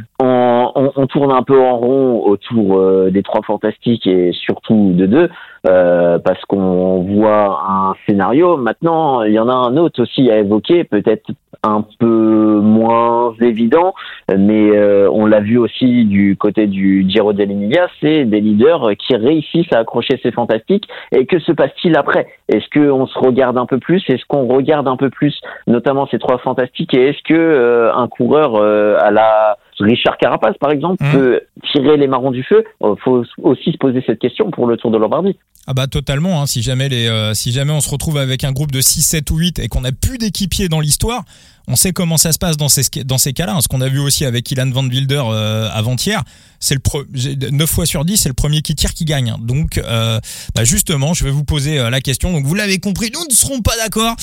On, 0.76 0.92
on, 0.96 1.08
tourne 1.08 1.32
un 1.32 1.44
peu 1.44 1.60
en 1.60 1.78
rond 1.78 2.24
autour 2.26 2.78
euh, 2.78 3.10
des 3.12 3.24
trois 3.24 3.42
fantastiques 3.42 4.08
et 4.08 4.32
surtout 4.34 4.94
de 4.94 5.06
deux. 5.06 5.30
Euh, 5.66 6.20
parce 6.20 6.44
qu'on 6.44 7.04
voit 7.04 7.64
un 7.66 7.94
scénario. 8.06 8.58
Maintenant, 8.58 9.24
il 9.24 9.32
y 9.32 9.40
en 9.40 9.48
a 9.48 9.54
un 9.54 9.78
autre 9.78 10.02
aussi 10.02 10.30
à 10.30 10.38
évoquer, 10.40 10.84
peut-être 10.84 11.32
un 11.64 11.86
peu 12.00 12.60
moins 12.62 13.34
évident, 13.40 13.94
mais 14.38 14.76
euh, 14.76 15.10
on 15.10 15.26
l'a 15.26 15.40
vu 15.40 15.58
aussi 15.58 16.04
du 16.04 16.36
côté 16.36 16.68
du 16.68 17.06
Giro 17.08 17.32
dell'Emilia, 17.32 17.88
c'est 18.02 18.26
des 18.26 18.42
leaders 18.42 18.90
qui 18.98 19.16
réussissent 19.16 19.72
à 19.72 19.80
accrocher 19.80 20.20
ces 20.22 20.34
fantastiques. 20.34 20.90
Et 21.14 21.26
que 21.26 21.40
se 21.40 21.54
passe-t-il 21.54 21.96
après? 21.96 22.28
Est-ce 22.50 22.68
qu'on 22.78 23.08
se 23.08 23.18
regarde 23.18 23.58
un 23.58 23.66
peu 23.66 23.78
plus? 23.78 24.04
Est-ce 24.10 24.26
qu'on 24.28 24.48
regarde 24.48 24.90
un 24.90 24.98
peu 24.98 25.10
plus, 25.10 25.40
notamment 25.68 26.08
ces 26.08 26.20
trois 26.20 26.40
fantastiques? 26.40 26.94
Et 26.94 27.08
est-ce 27.08 27.24
que 27.24 27.34
euh, 27.34 27.94
un 27.96 28.10
coureur 28.10 28.58
à 28.58 29.12
la 29.12 29.58
Richard 29.80 30.18
Carapace, 30.18 30.58
par 30.60 30.72
exemple, 30.72 31.04
mmh. 31.04 31.12
peut 31.12 31.42
tirer 31.72 31.98
les 31.98 32.08
marrons 32.08 32.32
du 32.32 32.44
feu. 32.44 32.64
Il 32.82 32.96
faut 33.04 33.24
aussi 33.42 33.72
se 33.72 33.78
poser 33.78 34.04
cette 34.06 34.20
question 34.20 34.52
pour 34.52 34.68
le 34.68 34.78
Tour 34.78 34.92
de 34.92 34.98
Lombardie. 34.98 35.38
Ah 35.66 35.74
bah 35.74 35.88
totalement, 35.88 36.42
hein. 36.42 36.46
si 36.46 36.62
jamais 36.62 36.90
les, 36.90 37.08
euh, 37.08 37.34
si 37.34 37.54
jamais 37.54 37.72
on 37.72 37.80
se 37.80 37.90
retrouve 37.90 38.18
avec 38.18 38.44
un 38.44 38.52
groupe 38.52 38.72
de 38.72 38.82
6, 38.82 39.02
7 39.02 39.32
ou 39.32 39.38
8 39.38 39.60
et 39.60 39.70
qu'on 39.70 39.82
n'a 39.82 39.94
plus 39.94 40.18
d'équipiers 40.18 40.68
dans 40.68 40.82
l'histoire, 40.82 41.24
on 41.68 41.76
sait 41.76 41.94
comment 41.94 42.18
ça 42.18 42.34
se 42.34 42.38
passe 42.38 42.58
dans 42.58 42.70
ces, 42.70 42.84
dans 43.06 43.18
ces 43.18 43.34
cas-là. 43.34 43.54
Hein. 43.54 43.62
Ce 43.62 43.68
qu'on 43.68 43.82
a 43.82 43.88
vu 43.88 44.00
aussi 44.00 44.26
avec 44.26 44.50
Ilan 44.52 44.70
Van 44.70 44.84
Wilder 44.84 45.24
euh, 45.26 45.70
avant-hier, 45.72 46.22
c'est 46.60 46.76
le 46.76 46.82
pro 46.82 47.04
9 47.14 47.70
fois 47.70 47.86
sur 47.86 48.06
10, 48.06 48.18
c'est 48.18 48.30
le 48.30 48.34
premier 48.34 48.62
qui 48.62 48.76
tire 48.76 48.94
qui 48.94 49.06
gagne. 49.06 49.30
Hein. 49.30 49.38
Donc, 49.42 49.78
euh, 49.78 50.20
bah 50.56 50.64
justement, 50.66 51.14
je 51.14 51.24
vais 51.24 51.32
vous 51.32 51.44
poser 51.44 51.80
euh, 51.80 51.90
la 51.90 52.02
question. 52.02 52.32
Donc, 52.34 52.46
vous 52.46 52.56
l'avez 52.56 52.80
compris, 52.80 53.12
nous 53.14 53.26
ne 53.30 53.34
serons 53.34 53.62
pas 53.62 53.76
d'accord. 53.78 54.16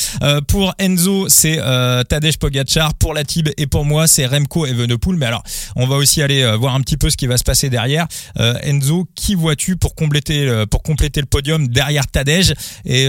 Pour 0.48 0.74
Enzo, 0.78 1.28
c'est 1.28 1.58
Tadej 2.08 2.36
Pogacar. 2.38 2.94
Pour 2.94 3.14
la 3.14 3.24
Tib 3.24 3.48
et 3.56 3.66
pour 3.66 3.84
moi, 3.84 4.06
c'est 4.06 4.26
Remco 4.26 4.66
Evenepoel. 4.66 5.16
Mais 5.16 5.26
alors, 5.26 5.42
on 5.76 5.86
va 5.86 5.96
aussi 5.96 6.22
aller 6.22 6.56
voir 6.56 6.74
un 6.74 6.80
petit 6.80 6.96
peu 6.96 7.10
ce 7.10 7.16
qui 7.16 7.26
va 7.26 7.36
se 7.36 7.44
passer 7.44 7.70
derrière. 7.70 8.06
Enzo, 8.36 9.08
qui 9.14 9.34
vois-tu 9.34 9.76
pour 9.76 9.94
compléter, 9.94 10.64
pour 10.70 10.82
compléter 10.82 11.20
le 11.20 11.26
podium 11.26 11.68
derrière 11.68 12.06
Tadej? 12.06 12.54
Et 12.84 13.08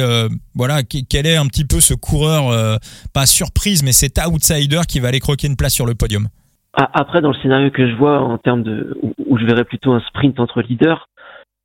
voilà, 0.56 0.84
quel 0.84 1.26
est 1.26 1.36
un 1.36 1.48
petit 1.48 1.66
peu 1.66 1.82
ce 1.82 1.94
coureur, 1.94 2.80
pas 3.14 3.26
surprise, 3.26 3.84
mais 3.84 3.94
cet 3.94 4.18
outsider 4.28 4.82
qui 4.88 5.00
va 5.00 5.10
aller 5.10 5.20
croquer 5.20 5.48
une 5.48 5.58
place 5.58 5.74
sur 5.74 5.86
le 5.86 5.96
podium 5.96 6.28
après, 6.74 7.22
dans 7.22 7.32
le 7.32 7.38
scénario 7.42 7.70
que 7.70 7.88
je 7.88 7.96
vois 7.96 8.20
en 8.20 8.38
termes 8.38 8.64
de 8.64 8.98
où, 9.26 9.38
je 9.38 9.46
verrais 9.46 9.66
plutôt 9.66 9.92
un 9.92 10.00
sprint 10.02 10.40
entre 10.40 10.62
leaders, 10.62 11.08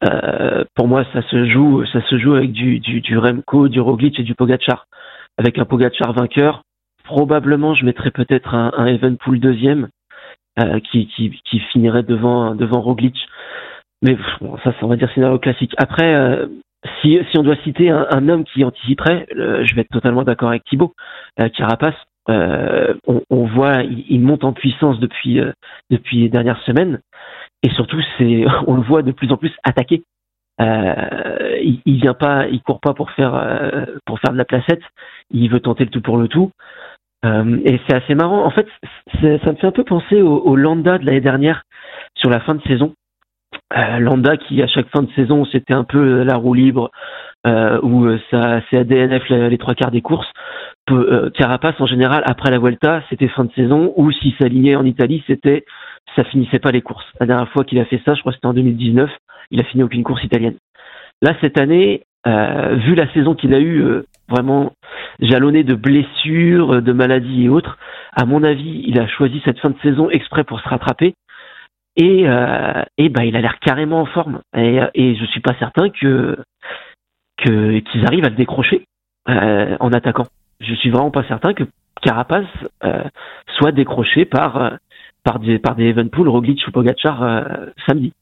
euh, 0.04 0.64
pour 0.74 0.88
moi, 0.88 1.04
ça 1.12 1.22
se 1.22 1.48
joue, 1.48 1.84
ça 1.86 2.02
se 2.08 2.18
joue 2.18 2.34
avec 2.34 2.52
du, 2.52 2.80
du, 2.80 3.18
Remco, 3.18 3.68
du 3.68 3.80
Roglic 3.80 4.18
et 4.18 4.24
du 4.24 4.34
Pogachar. 4.34 4.86
Avec 5.38 5.58
un 5.58 5.64
Pogachar 5.64 6.12
vainqueur, 6.12 6.62
probablement, 7.04 7.74
je 7.74 7.84
mettrais 7.84 8.10
peut-être 8.10 8.54
un, 8.54 8.72
un 8.76 8.86
Evenpool 8.86 9.40
deuxième 9.40 9.88
euh, 10.58 10.80
qui, 10.90 11.06
qui, 11.06 11.60
finirait 11.72 12.02
devant 12.02 12.54
devant 12.54 12.80
Roglic. 12.80 13.16
Mais 14.02 14.16
bon, 14.40 14.58
ça, 14.64 14.74
on 14.82 14.88
va 14.88 14.96
dire 14.96 15.10
scénario 15.14 15.38
classique. 15.38 15.74
Après, 15.78 16.14
euh, 16.14 16.46
si, 17.00 17.18
si 17.30 17.38
on 17.38 17.42
doit 17.42 17.56
citer 17.64 17.90
un, 17.90 18.06
un 18.10 18.28
homme 18.28 18.44
qui 18.44 18.64
anticiperait, 18.64 19.26
je 19.30 19.74
vais 19.74 19.82
être 19.82 19.92
totalement 19.92 20.24
d'accord 20.24 20.50
avec 20.50 20.64
Thibaut. 20.64 20.94
Carapace, 21.56 21.96
euh, 22.28 22.94
on, 23.06 23.22
on, 23.30 23.46
voit, 23.46 23.82
il, 23.82 24.20
monte 24.20 24.44
en 24.44 24.52
puissance 24.52 24.98
depuis 24.98 25.40
euh, 25.40 25.52
depuis 25.90 26.18
les 26.18 26.28
dernières 26.28 26.60
semaines, 26.62 27.00
et 27.62 27.70
surtout, 27.70 28.00
c'est, 28.18 28.44
on 28.66 28.74
le 28.74 28.82
voit 28.82 29.02
de 29.02 29.12
plus 29.12 29.30
en 29.32 29.36
plus 29.36 29.52
attaquer. 29.64 30.02
Euh, 30.60 31.58
il, 31.62 31.80
il, 31.84 32.00
vient 32.00 32.14
pas, 32.14 32.46
il 32.48 32.62
court 32.62 32.80
pas 32.80 32.94
pour 32.94 33.10
faire 33.12 33.34
euh, 33.34 33.84
pour 34.06 34.18
faire 34.20 34.32
de 34.32 34.38
la 34.38 34.44
placette. 34.44 34.82
Il 35.30 35.50
veut 35.50 35.60
tenter 35.60 35.84
le 35.84 35.90
tout 35.90 36.00
pour 36.00 36.16
le 36.16 36.28
tout. 36.28 36.50
et 37.24 37.80
c'est 37.86 37.96
assez 37.96 38.14
marrant. 38.14 38.44
En 38.44 38.50
fait, 38.50 38.66
ça 39.20 39.52
me 39.52 39.56
fait 39.56 39.66
un 39.66 39.72
peu 39.72 39.84
penser 39.84 40.22
au, 40.22 40.38
au 40.38 40.56
Landa 40.56 40.98
de 40.98 41.04
l'année 41.06 41.20
dernière 41.20 41.62
sur 42.14 42.30
la 42.30 42.40
fin 42.40 42.54
de 42.54 42.62
saison. 42.62 42.94
Landa 43.98 44.36
qui 44.36 44.62
à 44.62 44.66
chaque 44.66 44.88
fin 44.88 45.02
de 45.02 45.10
saison 45.12 45.44
c'était 45.44 45.74
un 45.74 45.84
peu 45.84 46.22
la 46.22 46.36
roue 46.36 46.54
libre 46.54 46.90
euh, 47.46 47.80
où 47.82 48.08
ça 48.30 48.60
c'est 48.70 48.78
ADNF 48.78 49.28
les 49.28 49.58
trois 49.58 49.74
quarts 49.74 49.90
des 49.90 50.02
courses 50.02 50.30
euh, 50.90 51.30
Carapace 51.30 51.80
en 51.80 51.86
général 51.86 52.22
après 52.26 52.50
la 52.50 52.58
Vuelta 52.58 53.02
c'était 53.10 53.28
fin 53.28 53.44
de 53.44 53.52
saison 53.52 53.92
ou 53.96 54.12
s'il 54.12 54.34
s'alignait 54.36 54.76
en 54.76 54.84
Italie 54.84 55.22
c'était 55.26 55.64
ça 56.14 56.24
finissait 56.24 56.60
pas 56.60 56.70
les 56.70 56.82
courses. 56.82 57.04
La 57.18 57.26
dernière 57.26 57.48
fois 57.50 57.64
qu'il 57.64 57.78
a 57.80 57.84
fait 57.84 58.00
ça, 58.04 58.14
je 58.14 58.20
crois 58.20 58.32
que 58.32 58.36
c'était 58.36 58.46
en 58.46 58.54
2019, 58.54 59.10
il 59.50 59.60
a 59.60 59.64
fini 59.64 59.82
aucune 59.82 60.04
course 60.04 60.22
italienne. 60.22 60.56
Là 61.22 61.34
cette 61.40 61.58
année, 61.58 62.04
euh, 62.26 62.76
vu 62.76 62.94
la 62.94 63.12
saison 63.12 63.34
qu'il 63.34 63.52
a 63.54 63.58
eue 63.58 63.82
euh, 63.82 64.06
vraiment 64.28 64.72
jalonnée 65.20 65.64
de 65.64 65.74
blessures, 65.74 66.80
de 66.80 66.92
maladies 66.92 67.44
et 67.44 67.48
autres, 67.48 67.78
à 68.14 68.24
mon 68.24 68.44
avis, 68.44 68.84
il 68.86 69.00
a 69.00 69.08
choisi 69.08 69.42
cette 69.44 69.58
fin 69.58 69.70
de 69.70 69.78
saison 69.82 70.08
exprès 70.10 70.44
pour 70.44 70.60
se 70.60 70.68
rattraper. 70.68 71.14
Et, 71.98 72.26
et 72.98 73.08
bah, 73.08 73.24
il 73.24 73.36
a 73.36 73.40
l'air 73.40 73.58
carrément 73.58 74.02
en 74.02 74.06
forme. 74.06 74.40
Et, 74.54 74.80
et 74.94 75.16
je 75.16 75.24
suis 75.24 75.40
pas 75.40 75.54
certain 75.58 75.88
que 75.88 76.36
qu'ils 77.38 78.04
arrivent 78.04 78.26
à 78.26 78.28
le 78.28 78.36
décrocher 78.36 78.84
en 79.26 79.92
attaquant 79.92 80.26
je 80.60 80.74
suis 80.74 80.90
vraiment 80.90 81.10
pas 81.10 81.24
certain 81.24 81.54
que 81.54 81.64
Carapace 82.02 82.46
euh, 82.84 83.02
soit 83.58 83.72
décroché 83.72 84.24
par 84.24 84.56
euh, 84.56 84.70
par 85.24 85.38
des 85.38 85.58
par 85.58 85.74
des 85.74 85.84
Evenpool, 85.84 86.28
Roglic 86.28 86.66
ou 86.66 86.70
Pogacar 86.70 87.22
euh, 87.22 87.42
samedi. 87.86 88.12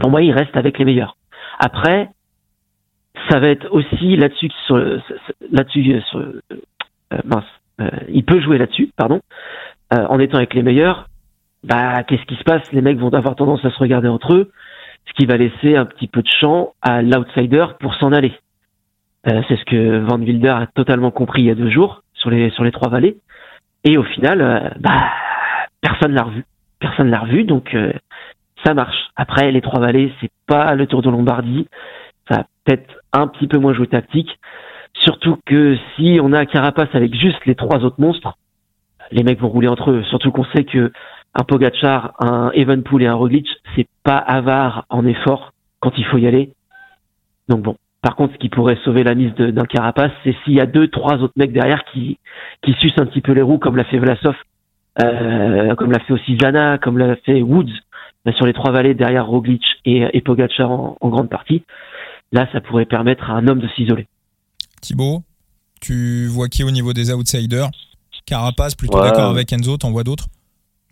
Pour 0.00 0.10
moi, 0.10 0.22
il 0.22 0.32
reste 0.32 0.56
avec 0.56 0.78
les 0.78 0.84
meilleurs. 0.84 1.16
Après, 1.58 2.10
ça 3.30 3.40
va 3.40 3.48
être 3.48 3.72
aussi 3.72 4.16
là-dessus 4.16 4.50
là-dessus 5.50 6.02
sur 6.10 6.22
mince, 7.24 7.44
il 8.08 8.24
peut 8.24 8.40
jouer 8.40 8.58
là-dessus, 8.58 8.90
pardon, 8.94 9.20
en 9.90 10.18
étant 10.18 10.36
avec 10.36 10.52
les 10.52 10.62
meilleurs. 10.62 11.08
Bah, 11.64 12.02
qu'est-ce 12.02 12.24
qui 12.26 12.36
se 12.36 12.44
passe? 12.44 12.70
Les 12.72 12.82
mecs 12.82 12.98
vont 12.98 13.12
avoir 13.14 13.34
tendance 13.36 13.64
à 13.64 13.70
se 13.70 13.78
regarder 13.78 14.08
entre 14.08 14.34
eux, 14.34 14.52
ce 15.06 15.12
qui 15.14 15.24
va 15.24 15.38
laisser 15.38 15.76
un 15.76 15.86
petit 15.86 16.08
peu 16.08 16.20
de 16.20 16.28
champ 16.28 16.74
à 16.82 17.00
l'outsider 17.00 17.64
pour 17.80 17.94
s'en 17.94 18.12
aller. 18.12 18.34
Euh, 19.28 19.42
c'est 19.48 19.56
ce 19.56 19.64
que 19.64 19.98
Van 20.00 20.20
Wilder 20.20 20.48
a 20.48 20.66
totalement 20.66 21.10
compris 21.10 21.42
il 21.42 21.46
y 21.46 21.50
a 21.50 21.54
deux 21.54 21.70
jours 21.70 22.02
sur 22.14 22.30
les 22.30 22.50
sur 22.50 22.64
les 22.64 22.70
trois 22.70 22.88
vallées. 22.88 23.16
Et 23.84 23.98
au 23.98 24.04
final, 24.04 24.40
euh, 24.40 24.68
bah 24.80 25.10
personne 25.80 26.12
l'a 26.12 26.22
revu. 26.22 26.44
Personne 26.78 27.10
l'a 27.10 27.20
revu, 27.20 27.44
donc 27.44 27.74
euh, 27.74 27.92
ça 28.64 28.74
marche. 28.74 29.10
Après, 29.16 29.50
les 29.50 29.60
trois 29.60 29.80
vallées, 29.80 30.12
c'est 30.20 30.30
pas 30.46 30.74
le 30.74 30.86
Tour 30.86 31.02
de 31.02 31.10
Lombardie. 31.10 31.66
Ça 32.28 32.38
va 32.38 32.44
peut-être 32.64 32.94
un 33.12 33.28
petit 33.28 33.46
peu 33.46 33.58
moins 33.58 33.74
joué 33.74 33.86
tactique. 33.86 34.38
Surtout 35.04 35.38
que 35.46 35.76
si 35.94 36.18
on 36.22 36.32
a 36.32 36.46
Carapace 36.46 36.88
avec 36.94 37.14
juste 37.14 37.44
les 37.46 37.54
trois 37.54 37.84
autres 37.84 38.00
monstres, 38.00 38.36
les 39.10 39.22
mecs 39.22 39.40
vont 39.40 39.48
rouler 39.48 39.68
entre 39.68 39.90
eux. 39.90 40.02
Surtout 40.04 40.32
qu'on 40.32 40.44
sait 40.44 40.64
que 40.64 40.92
un 41.34 41.44
Pogachar, 41.44 42.14
un 42.18 42.50
Evenpool 42.54 43.02
et 43.02 43.06
un 43.06 43.14
Roglic, 43.14 43.46
c'est 43.74 43.86
pas 44.02 44.16
avare 44.16 44.86
en 44.88 45.04
effort 45.06 45.52
quand 45.80 45.92
il 45.98 46.04
faut 46.06 46.18
y 46.18 46.26
aller. 46.26 46.52
Donc 47.48 47.62
bon, 47.62 47.76
Par 48.06 48.14
contre, 48.14 48.34
ce 48.34 48.38
qui 48.38 48.48
pourrait 48.48 48.78
sauver 48.84 49.02
la 49.02 49.16
mise 49.16 49.34
d'un 49.34 49.64
Carapace, 49.64 50.12
c'est 50.22 50.32
s'il 50.44 50.52
y 50.52 50.60
a 50.60 50.66
deux, 50.66 50.86
trois 50.86 51.14
autres 51.14 51.32
mecs 51.34 51.52
derrière 51.52 51.82
qui, 51.92 52.20
qui 52.62 52.72
sucent 52.74 53.00
un 53.00 53.06
petit 53.06 53.20
peu 53.20 53.32
les 53.32 53.42
roues, 53.42 53.58
comme 53.58 53.74
l'a 53.74 53.82
fait 53.82 53.98
Vlasov, 53.98 54.36
euh, 55.02 55.74
comme 55.74 55.90
l'a 55.90 55.98
fait 55.98 56.12
aussi 56.12 56.38
Zana, 56.40 56.78
comme 56.78 56.98
l'a 56.98 57.16
fait 57.16 57.42
Woods, 57.42 57.72
sur 58.36 58.46
les 58.46 58.52
trois 58.52 58.70
vallées 58.70 58.94
derrière 58.94 59.26
Roglic 59.26 59.60
et, 59.84 60.04
et 60.12 60.20
Pogacar 60.20 60.70
en, 60.70 60.96
grande 61.02 61.28
partie. 61.28 61.64
Là, 62.30 62.46
ça 62.52 62.60
pourrait 62.60 62.84
permettre 62.84 63.28
à 63.28 63.32
un 63.32 63.48
homme 63.48 63.58
de 63.58 63.66
s'isoler. 63.74 64.06
Thibaut, 64.80 65.24
tu 65.80 66.28
vois 66.28 66.46
qui 66.46 66.62
au 66.62 66.70
niveau 66.70 66.92
des 66.92 67.12
outsiders? 67.12 67.70
Carapace, 68.24 68.76
plutôt 68.76 69.02
d'accord 69.02 69.30
avec 69.30 69.52
Enzo, 69.52 69.78
t'en 69.78 69.90
vois 69.90 70.04
d'autres? 70.04 70.28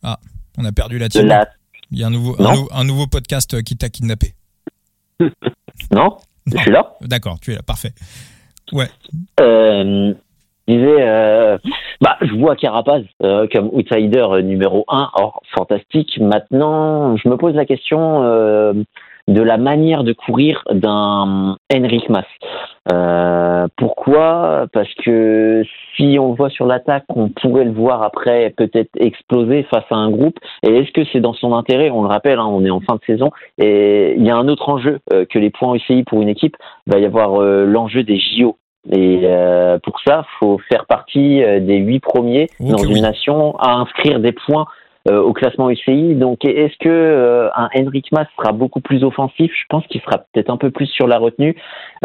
Ah, 0.02 0.18
on 0.58 0.64
a 0.64 0.72
perdu 0.72 0.98
la 0.98 1.08
team. 1.08 1.32
Il 1.92 1.98
y 2.00 2.02
a 2.02 2.08
un 2.08 2.10
nouveau, 2.10 2.34
un, 2.72 2.82
nouveau 2.82 3.06
podcast 3.06 3.62
qui 3.62 3.76
t'a 3.76 3.88
kidnappé. 3.88 4.34
non 5.92 6.16
je 6.46 6.58
suis 6.58 6.70
là. 6.70 6.94
D'accord, 7.00 7.38
tu 7.40 7.52
es 7.52 7.54
là, 7.56 7.62
parfait. 7.62 7.92
Ouais. 8.72 8.88
Euh, 9.40 10.14
je 10.66 10.72
disais, 10.72 10.96
euh, 11.00 11.58
bah, 12.00 12.16
je 12.22 12.32
vois 12.34 12.56
Carapaz 12.56 13.02
euh, 13.22 13.46
comme 13.52 13.68
outsider 13.72 14.26
numéro 14.42 14.84
1, 14.88 15.10
or 15.14 15.42
fantastique. 15.54 16.18
Maintenant, 16.18 17.16
je 17.16 17.28
me 17.28 17.36
pose 17.36 17.54
la 17.54 17.66
question 17.66 18.22
de 19.28 19.40
la 19.40 19.56
manière 19.56 20.04
de 20.04 20.12
courir 20.12 20.62
d'un 20.70 21.56
Henrik 21.72 22.08
Mas. 22.08 22.26
Euh, 22.92 23.66
pourquoi? 23.76 24.66
Parce 24.72 24.92
que 25.02 25.62
si 25.96 26.18
on 26.18 26.30
le 26.30 26.34
voit 26.34 26.50
sur 26.50 26.66
l'attaque, 26.66 27.04
on 27.08 27.30
pourrait 27.30 27.64
le 27.64 27.72
voir 27.72 28.02
après 28.02 28.52
peut-être 28.56 28.90
exploser 28.98 29.62
face 29.64 29.84
à 29.90 29.96
un 29.96 30.10
groupe. 30.10 30.38
Et 30.62 30.76
est-ce 30.76 30.92
que 30.92 31.04
c'est 31.12 31.20
dans 31.20 31.32
son 31.32 31.54
intérêt? 31.54 31.90
On 31.90 32.02
le 32.02 32.08
rappelle, 32.08 32.38
hein, 32.38 32.46
on 32.46 32.64
est 32.64 32.70
en 32.70 32.80
fin 32.80 32.96
de 32.96 33.00
saison 33.06 33.30
et 33.58 34.14
il 34.16 34.24
y 34.24 34.30
a 34.30 34.36
un 34.36 34.48
autre 34.48 34.68
enjeu 34.68 34.98
euh, 35.12 35.24
que 35.24 35.38
les 35.38 35.50
points 35.50 35.76
ECI 35.76 36.04
pour 36.04 36.20
une 36.20 36.28
équipe. 36.28 36.56
Il 36.86 36.92
va 36.92 36.98
y 36.98 37.06
avoir 37.06 37.40
euh, 37.40 37.64
l'enjeu 37.64 38.02
des 38.02 38.18
JO. 38.18 38.58
Et 38.92 39.26
pour 39.82 39.98
ça, 40.06 40.26
faut 40.38 40.58
faire 40.68 40.84
partie 40.84 41.42
des 41.60 41.78
huit 41.78 42.00
premiers 42.00 42.48
dans 42.60 42.76
une 42.76 43.00
nation 43.00 43.56
à 43.56 43.76
inscrire 43.76 44.20
des 44.20 44.32
points 44.32 44.66
au 45.10 45.32
classement 45.32 45.70
UCI. 45.70 46.14
Donc 46.14 46.44
est-ce 46.44 46.76
que 46.78 46.88
euh, 46.88 47.48
un 47.54 47.68
Henrik 47.76 48.10
Mas 48.12 48.26
sera 48.36 48.52
beaucoup 48.52 48.80
plus 48.80 49.04
offensif? 49.04 49.52
Je 49.54 49.64
pense 49.68 49.86
qu'il 49.86 50.00
sera 50.00 50.18
peut-être 50.18 50.50
un 50.50 50.56
peu 50.56 50.70
plus 50.70 50.86
sur 50.86 51.06
la 51.06 51.18
retenue. 51.18 51.56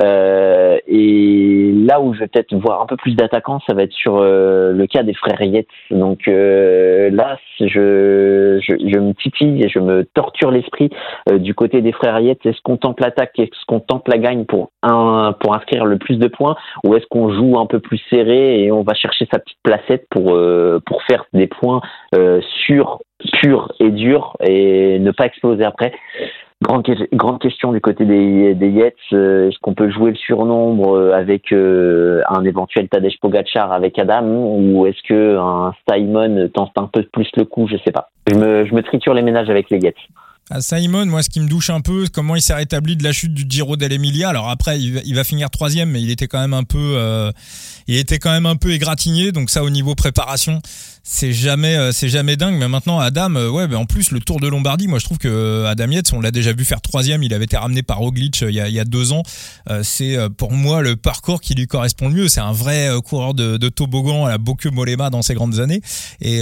Euh, 0.04 0.78
et 0.88 1.72
là 1.74 2.02
où 2.02 2.14
je 2.14 2.20
vais 2.20 2.28
peut-être 2.28 2.54
voir 2.56 2.82
un 2.82 2.86
peu 2.86 2.98
plus 2.98 3.16
d'attaquants, 3.16 3.60
ça 3.68 3.74
va 3.74 3.84
être 3.84 3.94
sur 3.94 4.20
le 4.22 4.86
cas 4.88 5.04
des 5.04 5.14
frères 5.14 5.42
Yates. 5.42 5.68
Donc 5.92 6.28
là, 6.28 7.38
je, 7.60 8.60
je, 8.62 8.74
je, 8.78 9.00
me 9.00 9.14
titille 9.14 9.64
et 9.64 9.70
je 9.70 9.80
me 9.80 10.04
torture 10.04 10.52
l'esprit 10.52 10.90
du 11.32 11.54
côté 11.54 11.82
des 11.82 11.92
frères 11.92 12.20
Yates. 12.20 12.46
Est-ce 12.46 12.62
qu'on 12.64 12.78
tente 12.78 13.00
l'attaque? 13.00 13.38
Est-ce 13.40 13.66
qu'on 13.68 13.80
tente 13.80 14.08
la 14.08 14.18
gagne 14.18 14.46
pour 14.46 14.72
un 14.84 15.34
pour 15.40 15.54
inscrire 15.54 15.86
le 15.86 15.98
plus 15.98 16.18
de 16.18 16.28
points? 16.28 16.56
Ou 16.86 16.96
est-ce 16.96 17.06
qu'on 17.08 17.32
joue 17.34 17.58
un 17.60 17.66
peu 17.66 17.80
plus 17.80 18.02
serré 18.10 18.64
et 18.64 18.72
on 18.72 18.84
va 18.84 18.94
chercher 18.94 19.28
sa 19.32 19.40
petite 19.40 19.60
placette 19.64 20.06
pour 20.10 20.38
pour 20.86 21.04
faire 21.04 21.26
des 21.34 21.48
points 21.48 21.82
sur 22.66 22.89
pur 23.34 23.72
et 23.80 23.90
dur 23.90 24.36
et 24.42 25.00
ne 25.00 25.12
pas 25.12 25.26
exploser 25.26 25.64
après. 25.64 25.94
Grande, 26.62 27.40
question 27.40 27.72
du 27.72 27.80
côté 27.80 28.04
des, 28.04 28.54
des. 28.54 28.94
Euh, 29.14 29.48
est-ce 29.48 29.58
qu'on 29.60 29.74
peut 29.74 29.90
jouer 29.90 30.12
le 30.12 30.18
surnombre 30.18 30.94
euh, 30.94 31.14
avec 31.14 31.54
euh, 31.54 32.22
un 32.28 32.44
éventuel 32.44 32.90
Tadej 32.90 33.18
Pogacar 33.22 33.72
avec 33.72 33.98
Adam 33.98 34.26
ou 34.26 34.86
est-ce 34.86 35.02
que 35.08 35.38
un 35.38 35.72
tente 36.54 36.72
un 36.76 36.90
peu 36.92 37.04
plus 37.04 37.30
le 37.38 37.46
coup? 37.46 37.66
Je 37.68 37.78
sais 37.78 37.94
pas. 37.94 38.10
Je 38.30 38.36
me, 38.36 38.66
je 38.66 38.76
me 38.76 38.84
triture 38.84 39.14
les 39.14 39.22
ménages 39.22 39.50
avec 39.50 39.70
les 39.70 39.78
Yets. 39.78 39.96
À 40.52 40.62
Simon, 40.62 41.06
moi, 41.06 41.22
ce 41.22 41.30
qui 41.30 41.40
me 41.40 41.48
douche 41.48 41.70
un 41.70 41.82
peu, 41.82 42.08
comment 42.12 42.36
il 42.36 42.42
s'est 42.42 42.56
rétabli 42.56 42.96
de 42.96 43.04
la 43.04 43.12
chute 43.12 43.34
du 43.34 43.46
Giro 43.48 43.78
dell'Emilia. 43.78 44.30
Alors 44.30 44.50
après, 44.50 44.80
il 44.82 45.14
va, 45.14 45.24
finir 45.24 45.52
troisième, 45.52 45.92
mais 45.92 46.02
il 46.02 46.10
était 46.10 46.28
quand 46.28 46.40
même 46.40 46.56
un 46.56 46.64
peu, 46.64 47.32
il 47.88 47.98
était 47.98 48.18
quand 48.18 48.32
même 48.32 48.48
un 48.48 48.56
peu 48.56 48.72
égratigné. 48.72 49.32
Donc 49.32 49.52
ça, 49.52 49.64
au 49.64 49.70
niveau 49.70 49.94
préparation, 49.94 50.60
c'est 51.12 51.34
jamais 51.34 51.76
euh, 51.76 51.92
c'est 51.92 52.08
jamais 52.08 52.38
dingue. 52.38 52.56
Mais 52.56 52.68
maintenant 52.68 53.00
Adam 53.00 53.34
euh, 53.36 53.50
ouais 53.50 53.68
ben 53.68 53.78
en 53.78 53.86
plus 53.86 54.12
le 54.12 54.20
Tour 54.20 54.40
de 54.40 54.48
Lombardie 54.48 54.88
moi 54.88 55.00
je 55.00 55.06
trouve 55.06 55.18
que 55.18 55.28
euh, 55.28 55.68
Adam 55.68 55.90
Yates 55.90 56.14
on 56.14 56.22
l'a 56.22 56.30
déjà 56.30 56.54
vu 56.54 56.66
faire 56.66 56.82
troisième. 56.82 57.24
Il 57.24 57.34
avait 57.34 57.46
été 57.46 57.58
ramené 57.58 57.82
par 57.82 57.98
Roglic 57.98 58.42
il 58.42 58.52
y 58.52 58.60
a, 58.60 58.68
il 58.68 58.76
y 58.76 58.80
a 58.80 58.86
deux 58.86 59.12
ans. 59.12 59.24
C'est 59.82 60.18
pour 60.38 60.52
moi 60.52 60.82
le 60.82 60.96
parcours 60.96 61.42
qui 61.42 61.56
lui 61.56 61.68
correspond 61.68 62.10
le 62.10 62.16
mieux. 62.16 62.28
C'est 62.28 62.40
un 62.40 62.52
vrai 62.52 62.90
coureur 63.04 63.34
de, 63.34 63.58
de 63.58 63.70
toboggan 63.70 64.26
à 64.26 64.30
la 64.30 64.38
Bocuse 64.38 64.72
Molema 64.72 65.10
dans 65.10 65.22
ses 65.22 65.34
grandes 65.34 65.60
années. 65.60 65.82
Et 66.22 66.42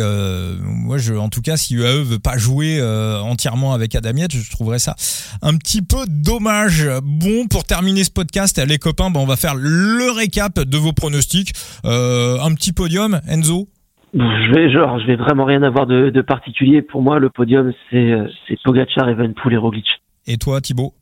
moi 0.62 0.98
je 0.98 1.14
en 1.14 1.30
tout 1.30 1.42
cas 1.42 1.56
si 1.56 1.76
UAE 1.76 2.04
veut 2.04 2.20
pas 2.20 2.38
jouer 2.38 2.82
entièrement 2.82 3.74
avec 3.74 3.96
Adam 3.98 4.16
Yates 4.16 4.32
je 4.32 4.52
trouverais 4.52 4.80
ça 4.80 4.96
un 5.42 5.58
petit 5.58 5.82
peu 5.82 6.06
dommage 6.08 6.88
bon 7.04 7.48
pour 7.48 7.64
terminer 7.64 8.04
ce 8.04 8.12
podcast 8.12 8.62
les 8.66 8.78
copains 8.78 9.10
ben, 9.10 9.20
on 9.20 9.26
va 9.26 9.36
faire 9.36 9.56
le 9.56 10.12
récap 10.12 10.60
de 10.60 10.78
vos 10.78 10.94
pronostics 10.94 11.54
un 11.84 12.54
petit 12.56 12.74
podium 12.74 13.20
Enzo 13.28 13.68
je 14.14 14.54
vais 14.54 14.72
genre, 14.72 15.00
je 15.00 15.06
vais 15.06 15.16
vraiment 15.16 15.46
rien 15.46 15.64
avoir 15.64 15.86
de, 15.86 16.10
de 16.10 16.22
particulier. 16.22 16.82
Pour 16.82 17.02
moi, 17.02 17.20
le 17.20 17.30
podium, 17.30 17.74
c'est 17.90 18.12
euh, 18.12 18.28
c'est 18.48 18.58
Pogacar, 18.64 19.10
Evenpool 19.10 19.54
et 19.54 19.58
Roglic. 19.58 19.86
Et 20.26 20.38
toi, 20.38 20.62
Thibaut 20.62 20.94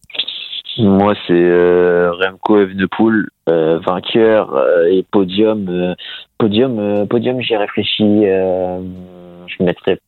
Moi, 0.77 1.13
c'est 1.27 1.33
euh, 1.33 2.11
Remco 2.11 2.59
Evenepoel, 2.59 3.27
euh, 3.47 3.79
vainqueur 3.79 4.53
euh, 4.53 4.87
et 4.91 5.03
podium. 5.03 5.67
Euh, 5.69 5.93
podium, 6.37 7.07
podium. 7.07 7.41
J'y 7.41 7.55
réfléchis. 7.55 8.23
je 8.25 9.63
mettrais, 9.63 9.99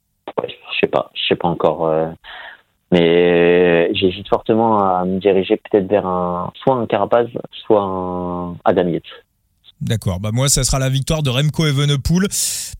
je 0.43 0.79
sais 0.81 0.87
pas, 0.87 1.11
je 1.13 1.21
sais 1.27 1.35
pas 1.35 1.47
encore. 1.47 1.89
Mais 2.91 3.93
j'hésite 3.93 4.27
fortement 4.29 4.79
à 4.79 5.05
me 5.05 5.19
diriger 5.19 5.57
peut-être 5.57 5.87
vers 5.87 6.05
un 6.05 6.51
soit 6.55 6.75
un 6.75 6.85
Carapaz, 6.85 7.27
soit 7.51 7.81
un 7.81 8.55
Adam 8.65 8.87
Yates. 8.87 9.03
D'accord. 9.79 10.19
Bah 10.19 10.31
moi, 10.33 10.49
ça 10.49 10.63
sera 10.63 10.79
la 10.79 10.89
victoire 10.89 11.21
de 11.21 11.29
Remco 11.29 11.67
Evenepoel. 11.67 12.27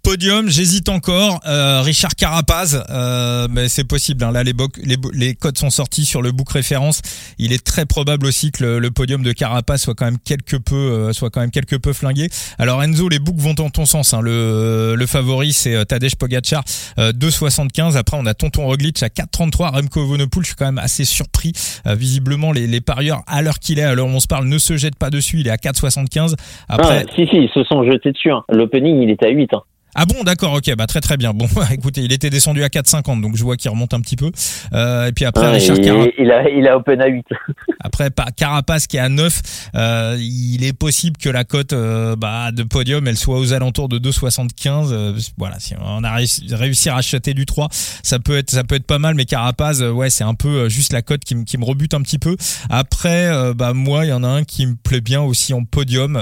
Podium, 0.02 0.50
j'hésite 0.50 0.90
encore. 0.90 1.42
Euh, 1.46 1.82
Richard 1.82 2.16
Carapaz, 2.16 2.84
euh, 2.90 3.48
mais 3.52 3.70
c'est 3.70 3.84
possible. 3.84 4.24
Hein. 4.24 4.32
Là, 4.32 4.44
les, 4.44 4.54
les, 4.84 4.98
les, 5.14 5.36
codes 5.36 5.60
sont 5.60 5.70
sortis 5.70 6.06
sur 6.06 6.24
le 6.24 6.32
book 6.32 6.50
référence. 6.50 7.02
Il 7.38 7.54
est 7.54 7.64
très 7.64 7.86
probable 7.86 8.26
aussi 8.26 8.52
que 8.52 8.64
le, 8.64 8.90
podium 8.90 9.22
de 9.22 9.32
Carapaz 9.32 9.78
soit 9.78 9.94
quand 9.94 10.06
même 10.06 10.18
quelque 10.18 10.56
peu, 10.56 10.76
euh, 10.76 11.14
soit 11.14 11.30
quand 11.30 11.42
même 11.42 11.52
quelque 11.52 11.76
peu 11.76 11.94
flingué. 11.94 12.30
Alors 12.58 12.82
Enzo, 12.82 13.10
les 13.10 13.20
books 13.20 13.38
vont 13.38 13.54
dans 13.54 13.70
ton 13.70 13.86
sens. 13.86 14.16
Hein. 14.16 14.22
Le, 14.22 15.06
favori, 15.08 15.54
c'est 15.54 15.76
euh, 15.76 15.86
Tadej 15.86 16.16
Pogacar, 16.16 16.64
2,75. 16.98 17.96
Après, 17.96 18.18
on 18.20 18.26
a 18.26 18.34
Tonton 18.34 18.66
Roglic 18.66 19.04
à 19.04 19.10
4,33. 19.10 19.76
Remco 19.76 20.04
Evenepoel, 20.04 20.44
je 20.44 20.48
suis 20.48 20.56
quand 20.56 20.66
même 20.66 20.80
assez 20.80 21.06
surpris. 21.06 21.54
visiblement, 21.86 22.52
les, 22.52 22.82
parieurs, 22.82 23.22
à 23.28 23.44
l'heure 23.44 23.60
qu'il 23.60 23.78
est, 23.78 23.84
à 23.84 23.94
l'heure 23.94 24.08
où 24.08 24.12
on 24.12 24.20
se 24.20 24.28
parle, 24.28 24.48
ne 24.48 24.58
se 24.58 24.78
jettent 24.78 24.98
pas 24.98 25.12
dessus. 25.12 25.42
Il 25.42 25.48
est 25.48 25.52
à 25.52 25.58
4,75. 25.58 26.34
Après, 26.70 26.87
si, 27.16 27.28
si, 27.28 27.38
ils 27.38 27.50
se 27.50 27.64
sont 27.64 27.84
jetés 27.84 28.12
dessus. 28.12 28.32
Hein. 28.32 28.44
L'opening, 28.50 29.02
il 29.02 29.10
est 29.10 29.24
à 29.24 29.30
8. 29.30 29.54
Hein. 29.54 29.62
Ah 30.00 30.06
bon, 30.06 30.24
d'accord, 30.24 30.54
ok, 30.54 30.76
bah 30.76 30.86
très 30.86 31.02
très 31.02 31.18
bien. 31.18 31.34
Bon, 31.34 31.48
écoutez, 31.72 32.02
il 32.02 32.14
était 32.14 32.30
descendu 32.30 32.64
à 32.64 32.68
4,50, 32.68 33.20
donc 33.20 33.36
je 33.36 33.44
vois 33.44 33.58
qu'il 33.58 33.72
remonte 33.72 33.96
un 33.96 34.00
petit 34.00 34.16
peu. 34.16 34.30
Euh, 34.74 35.08
et 35.08 35.12
puis 35.12 35.26
après, 35.26 35.50
Richard 35.50 35.80
Carapace. 35.80 36.14
Il 36.20 36.32
a, 36.32 36.48
il 36.48 36.68
a 36.68 36.78
open 36.78 37.02
à 37.02 37.08
8. 37.08 37.26
après, 37.80 38.10
Carapace 38.36 38.86
qui 38.86 38.98
est 38.98 39.00
à 39.00 39.10
9, 39.10 39.42
euh, 39.74 40.16
il 40.20 40.64
est 40.64 40.78
possible 40.78 41.18
que 41.18 41.30
la 41.30 41.44
cote 41.46 41.74
euh, 41.74 42.16
bah, 42.16 42.52
de 42.52 42.62
podium, 42.62 43.08
elle 43.08 43.18
soit 43.18 43.40
aux 43.40 43.54
alentours 43.54 43.90
de 43.90 43.98
2,75. 43.98 44.90
Euh, 44.92 45.14
voilà, 45.36 45.60
si 45.60 45.74
on 45.82 46.04
a 46.04 46.14
réussi, 46.14 46.90
à 46.90 46.98
acheter 46.98 47.34
du 47.34 47.48
3, 47.48 47.68
ça 47.72 48.20
peut 48.20 48.38
être, 48.38 48.52
ça 48.52 48.64
peut 48.64 48.76
être 48.76 48.86
pas 48.86 49.00
mal, 49.00 49.16
mais 49.16 49.26
Carapace, 49.26 49.82
euh, 49.82 49.90
ouais, 49.90 50.12
c'est 50.12 50.24
un 50.24 50.36
peu 50.36 50.48
euh, 50.50 50.70
juste 50.70 50.94
la 50.94 51.02
cote 51.02 51.24
qui, 51.24 51.44
qui, 51.44 51.58
me 51.58 51.66
rebute 51.66 51.96
un 51.96 52.04
petit 52.04 52.20
peu. 52.20 52.38
Après, 52.70 53.32
bah 53.56 53.74
moi, 53.74 54.06
il 54.06 54.10
y 54.10 54.14
en 54.14 54.24
a 54.24 54.28
un 54.28 54.44
qui 54.44 54.68
me 54.68 54.76
plaît 54.76 55.02
bien 55.02 55.22
aussi 55.22 55.56
en 55.56 55.64
podium. 55.64 56.22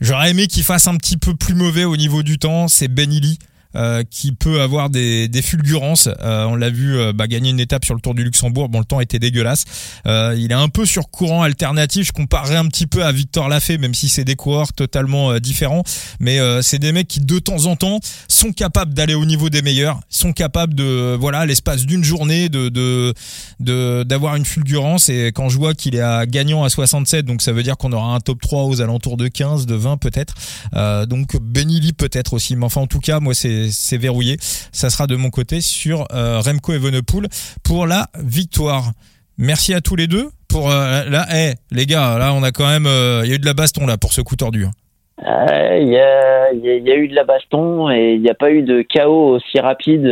J'aurais 0.00 0.30
aimé 0.30 0.46
qu'il 0.46 0.62
fasse 0.62 0.86
un 0.86 0.96
petit 0.96 1.16
peu 1.16 1.34
plus 1.34 1.54
mauvais 1.54 1.84
au 1.84 1.96
niveau 1.96 2.22
du 2.22 2.38
c'est 2.68 2.88
Ben 2.88 3.10
Illy. 3.10 3.38
Euh, 3.76 4.04
qui 4.08 4.30
peut 4.30 4.60
avoir 4.60 4.88
des, 4.88 5.26
des 5.26 5.42
fulgurances. 5.42 6.08
Euh, 6.22 6.44
on 6.44 6.54
l'a 6.54 6.70
vu 6.70 6.96
euh, 6.96 7.12
bah, 7.12 7.26
gagner 7.26 7.50
une 7.50 7.58
étape 7.58 7.84
sur 7.84 7.96
le 7.96 8.00
Tour 8.00 8.14
du 8.14 8.22
Luxembourg. 8.22 8.68
Bon, 8.68 8.78
le 8.78 8.84
temps 8.84 9.00
était 9.00 9.18
dégueulasse. 9.18 9.64
il 10.06 10.46
est 10.50 10.54
un 10.54 10.68
peu 10.68 10.86
sur 10.86 11.10
courant 11.10 11.42
alternatif. 11.42 12.06
Je 12.06 12.12
comparerais 12.12 12.54
un 12.54 12.66
petit 12.66 12.86
peu 12.86 13.04
à 13.04 13.10
Victor 13.10 13.48
Lafay, 13.48 13.78
même 13.78 13.94
si 13.94 14.08
c'est 14.08 14.22
des 14.22 14.36
coureurs 14.36 14.72
totalement 14.72 15.38
différents. 15.38 15.82
Mais 16.20 16.38
c'est 16.62 16.78
des 16.78 16.92
mecs 16.92 17.08
qui 17.08 17.20
de 17.20 17.38
temps 17.38 17.66
en 17.66 17.74
temps 17.74 17.98
sont 18.28 18.52
capables 18.52 18.94
d'aller 18.94 19.14
au 19.14 19.24
niveau 19.24 19.50
des 19.50 19.62
meilleurs, 19.62 20.00
sont 20.08 20.32
capables 20.32 20.74
de 20.74 21.16
voilà 21.18 21.46
l'espace 21.46 21.84
d'une 21.84 22.04
journée 22.04 22.48
de 22.48 22.68
de 22.68 24.04
d'avoir 24.04 24.36
une 24.36 24.44
fulgurance. 24.44 25.08
Et 25.08 25.32
quand 25.34 25.48
je 25.48 25.58
vois 25.58 25.74
qu'il 25.74 25.96
est 25.96 26.00
à 26.00 26.26
gagnant 26.26 26.62
à 26.62 26.68
67, 26.68 27.26
donc 27.26 27.42
ça 27.42 27.52
veut 27.52 27.62
dire 27.62 27.76
qu'on 27.76 27.92
aura 27.92 28.14
un 28.14 28.20
top 28.20 28.40
3 28.40 28.64
aux 28.64 28.80
alentours 28.80 29.16
de 29.16 29.28
15, 29.28 29.66
de 29.66 29.74
20 29.74 29.96
peut-être. 29.96 30.34
donc 31.06 31.36
Benili 31.40 31.92
peut-être 31.92 32.34
aussi. 32.34 32.56
Mais 32.56 32.66
enfin 32.66 32.82
en 32.82 32.86
tout 32.86 33.00
cas, 33.00 33.20
moi 33.20 33.34
c'est 33.34 33.63
c'est 33.70 33.98
verrouillé. 33.98 34.36
Ça 34.40 34.90
sera 34.90 35.06
de 35.06 35.16
mon 35.16 35.30
côté 35.30 35.60
sur 35.60 36.06
euh, 36.12 36.40
Remco 36.40 36.72
Evenepoel 36.72 37.28
pour 37.62 37.86
la 37.86 38.06
victoire. 38.18 38.92
Merci 39.38 39.74
à 39.74 39.80
tous 39.80 39.96
les 39.96 40.06
deux 40.06 40.30
pour 40.48 40.70
euh, 40.70 41.04
là. 41.08 41.26
Eh, 41.34 41.54
les 41.70 41.86
gars, 41.86 42.18
là 42.18 42.32
on 42.34 42.42
a 42.42 42.52
quand 42.52 42.68
même, 42.68 42.86
euh, 42.86 43.22
il 43.24 43.30
y 43.30 43.32
a 43.32 43.36
eu 43.36 43.38
de 43.38 43.46
la 43.46 43.54
baston 43.54 43.86
là 43.86 43.96
pour 43.96 44.12
ce 44.12 44.20
coup 44.20 44.36
tordu. 44.36 44.64
Hein. 44.64 44.70
Il 45.76 45.88
y, 45.88 45.98
a, 45.98 46.96
eu 46.96 47.08
de 47.08 47.14
la 47.14 47.24
baston 47.24 47.90
et 47.90 48.14
il 48.14 48.22
n'y 48.22 48.30
a 48.30 48.34
pas 48.34 48.50
eu 48.50 48.62
de 48.62 48.82
chaos 48.82 49.36
aussi 49.36 49.58
rapide 49.58 50.04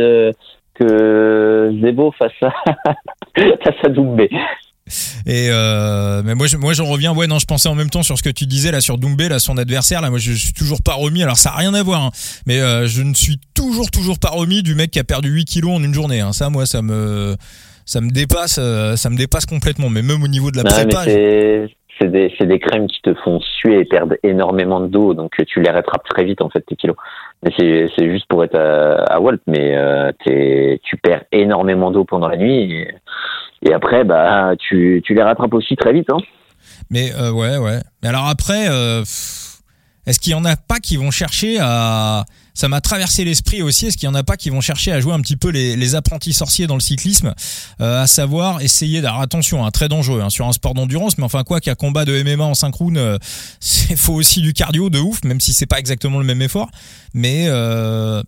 que 0.73 1.79
Zebo 1.81 2.11
face 2.17 2.31
à 2.41 2.51
face 3.63 3.75
à 3.83 3.89
Doumbé. 3.89 4.29
Et 5.25 5.47
euh, 5.49 6.21
mais 6.23 6.35
moi, 6.35 6.47
je, 6.47 6.57
moi, 6.57 6.73
j'en 6.73 6.85
reviens. 6.85 7.13
Ouais, 7.13 7.27
non, 7.27 7.39
je 7.39 7.45
pensais 7.45 7.69
en 7.69 7.75
même 7.75 7.89
temps 7.89 8.03
sur 8.03 8.17
ce 8.17 8.23
que 8.23 8.29
tu 8.29 8.45
disais 8.45 8.71
là 8.71 8.81
sur 8.81 8.97
Doumbé, 8.97 9.29
là, 9.29 9.39
son 9.39 9.57
adversaire. 9.57 10.01
Là, 10.01 10.09
moi, 10.09 10.19
je, 10.19 10.31
suis 10.33 10.53
toujours 10.53 10.81
pas 10.83 10.93
remis. 10.93 11.23
Alors, 11.23 11.37
ça 11.37 11.51
a 11.51 11.57
rien 11.57 11.73
à 11.73 11.83
voir. 11.83 12.03
Hein. 12.03 12.11
mais 12.45 12.59
euh, 12.59 12.87
je 12.87 13.01
ne 13.01 13.13
suis 13.13 13.39
toujours, 13.53 13.89
toujours 13.91 14.19
pas 14.19 14.29
remis 14.29 14.63
du 14.63 14.75
mec 14.75 14.91
qui 14.91 14.99
a 14.99 15.03
perdu 15.03 15.29
8 15.29 15.45
kilos 15.45 15.71
en 15.71 15.83
une 15.83 15.93
journée. 15.93 16.21
Hein. 16.21 16.33
Ça, 16.33 16.49
moi, 16.49 16.65
ça 16.65 16.81
me, 16.81 17.35
ça 17.85 18.01
me 18.01 18.09
dépasse, 18.09 18.59
euh, 18.61 18.95
ça 18.95 19.09
me 19.09 19.17
dépasse 19.17 19.45
complètement. 19.45 19.89
Mais 19.89 20.01
même 20.01 20.23
au 20.23 20.27
niveau 20.27 20.51
de 20.51 20.57
la 20.57 20.63
prépa. 20.63 21.03
C'est 21.99 22.09
des, 22.09 22.33
des, 22.39 22.59
crèmes 22.59 22.87
qui 22.87 22.99
te 23.03 23.13
font 23.13 23.39
suer 23.39 23.81
et 23.81 23.85
perdre 23.85 24.15
énormément 24.23 24.79
de 24.79 24.87
dos, 24.87 25.13
donc 25.13 25.31
tu 25.45 25.61
les 25.61 25.69
rattrapes 25.69 26.03
très 26.09 26.23
vite 26.23 26.41
en 26.41 26.49
fait 26.49 26.61
tes 26.61 26.75
kilos. 26.75 26.95
Mais 27.43 27.51
c'est 27.55 28.09
juste 28.09 28.25
pour 28.27 28.43
être 28.43 28.57
à, 28.57 29.03
à 29.13 29.19
Walt, 29.19 29.37
mais 29.45 29.75
euh, 29.77 30.11
tu 30.25 30.97
perds 30.97 31.25
énormément 31.31 31.91
d'eau 31.91 32.03
pendant 32.03 32.27
la 32.27 32.37
nuit 32.37 32.73
et, 32.73 32.87
et, 33.65 33.73
après 33.73 34.03
bah 34.03 34.53
tu, 34.57 35.01
tu 35.05 35.13
les 35.13 35.23
rattrapes 35.23 35.53
aussi 35.53 35.75
très 35.75 35.93
vite. 35.93 36.09
Hein. 36.11 36.17
Mais 36.89 37.11
euh, 37.15 37.31
ouais 37.31 37.57
ouais. 37.57 37.79
Mais 38.01 38.09
alors 38.09 38.27
après, 38.27 38.69
euh, 38.69 39.01
est-ce 39.01 40.19
qu'il 40.19 40.31
y 40.31 40.35
en 40.35 40.45
a 40.45 40.55
pas 40.55 40.79
qui 40.79 40.97
vont 40.97 41.11
chercher 41.11 41.57
à 41.59 42.25
ça 42.53 42.67
m'a 42.67 42.81
traversé 42.81 43.23
l'esprit 43.23 43.61
aussi. 43.61 43.87
Est-ce 43.87 43.97
qu'il 43.97 44.07
y 44.07 44.11
en 44.11 44.15
a 44.15 44.23
pas 44.23 44.37
qui 44.37 44.49
vont 44.49 44.61
chercher 44.61 44.91
à 44.91 44.99
jouer 44.99 45.13
un 45.13 45.21
petit 45.21 45.35
peu 45.35 45.49
les, 45.49 45.75
les 45.75 45.95
apprentis 45.95 46.33
sorciers 46.33 46.67
dans 46.67 46.75
le 46.75 46.81
cyclisme, 46.81 47.33
euh, 47.81 48.03
à 48.03 48.07
savoir 48.07 48.61
essayer 48.61 49.01
d'avoir 49.01 49.21
attention, 49.21 49.65
hein, 49.65 49.71
très 49.71 49.89
dangereux 49.89 50.21
hein, 50.21 50.29
sur 50.29 50.47
un 50.47 50.51
sport 50.51 50.73
d'endurance, 50.73 51.17
mais 51.17 51.23
enfin 51.23 51.43
quoi 51.43 51.59
qu'un 51.59 51.75
combat 51.75 52.05
de 52.05 52.21
MMA 52.21 52.43
en 52.43 52.53
synchrone, 52.53 52.97
euh, 52.97 53.17
c'est 53.59 53.95
faut 53.95 54.13
aussi 54.13 54.41
du 54.41 54.53
cardio 54.53 54.89
de 54.89 54.99
ouf, 54.99 55.23
même 55.23 55.39
si 55.39 55.53
c'est 55.53 55.65
pas 55.65 55.79
exactement 55.79 56.19
le 56.19 56.25
même 56.25 56.41
effort. 56.41 56.69
Mais 57.13 57.45
euh, 57.47 58.21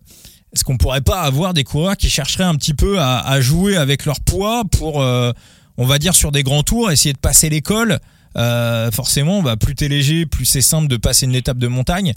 est-ce 0.52 0.64
qu'on 0.64 0.76
pourrait 0.76 1.00
pas 1.00 1.20
avoir 1.20 1.54
des 1.54 1.64
coureurs 1.64 1.96
qui 1.96 2.08
chercheraient 2.08 2.44
un 2.44 2.54
petit 2.54 2.74
peu 2.74 2.98
à, 2.98 3.18
à 3.18 3.40
jouer 3.40 3.76
avec 3.76 4.06
leur 4.06 4.20
poids 4.20 4.62
pour, 4.78 5.02
euh, 5.02 5.32
on 5.76 5.84
va 5.84 5.98
dire 5.98 6.14
sur 6.14 6.32
des 6.32 6.42
grands 6.42 6.62
tours, 6.62 6.90
essayer 6.90 7.12
de 7.12 7.18
passer 7.18 7.48
l'école. 7.48 7.98
Euh, 8.36 8.90
forcément, 8.90 9.42
bah, 9.42 9.56
plus 9.56 9.74
t'es 9.74 9.88
léger, 9.88 10.26
plus 10.26 10.44
c'est 10.44 10.60
simple 10.60 10.88
de 10.88 10.96
passer 10.96 11.26
une 11.26 11.34
étape 11.34 11.58
de 11.58 11.68
montagne. 11.68 12.12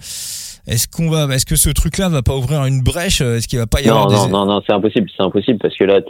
Est-ce 0.68 0.88
qu'on 0.88 1.10
va, 1.10 1.34
est-ce 1.34 1.46
que 1.46 1.56
ce 1.56 1.70
truc-là 1.70 2.10
va 2.10 2.22
pas 2.22 2.36
ouvrir 2.36 2.66
une 2.66 2.82
brèche 2.82 3.22
Est-ce 3.22 3.48
qu'il 3.48 3.58
va 3.58 3.68
pas 3.68 3.82
y 3.82 3.88
non, 3.88 3.96
avoir 3.96 4.12
non, 4.12 4.26
des... 4.26 4.32
non, 4.32 4.46
non, 4.46 4.62
c'est 4.68 4.74
impossible, 4.74 5.10
c'est 5.16 5.24
impossible 5.24 5.58
parce 5.60 5.76
que 5.76 5.84
là, 5.86 6.02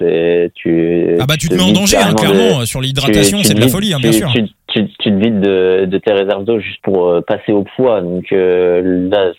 tu. 0.55 1.15
Ah 1.19 1.25
bah 1.27 1.37
tu 1.37 1.47
te, 1.47 1.53
mets 1.53 1.61
en 1.61 1.71
danger, 1.71 1.97
hein, 1.97 2.13
clairement. 2.13 2.65
Sur 2.65 2.81
l'hydratation, 2.81 3.43
c'est 3.43 3.53
de 3.53 3.61
la 3.61 3.67
folie, 3.67 3.93
hein, 3.93 3.99
bien 4.01 4.11
sûr. 4.11 4.31
Tu, 4.33 4.45
tu, 4.67 4.87
tu, 4.99 5.09
te 5.11 5.15
vides 5.15 5.39
de, 5.39 5.85
de, 5.85 5.97
tes 5.99 6.11
réserves 6.11 6.43
d'eau 6.43 6.59
juste 6.59 6.81
pour 6.83 7.07
euh, 7.07 7.21
passer 7.21 7.51
au 7.51 7.63
poids. 7.75 8.01
Donc 8.01 8.25
euh, 8.31 9.09
là, 9.09 9.31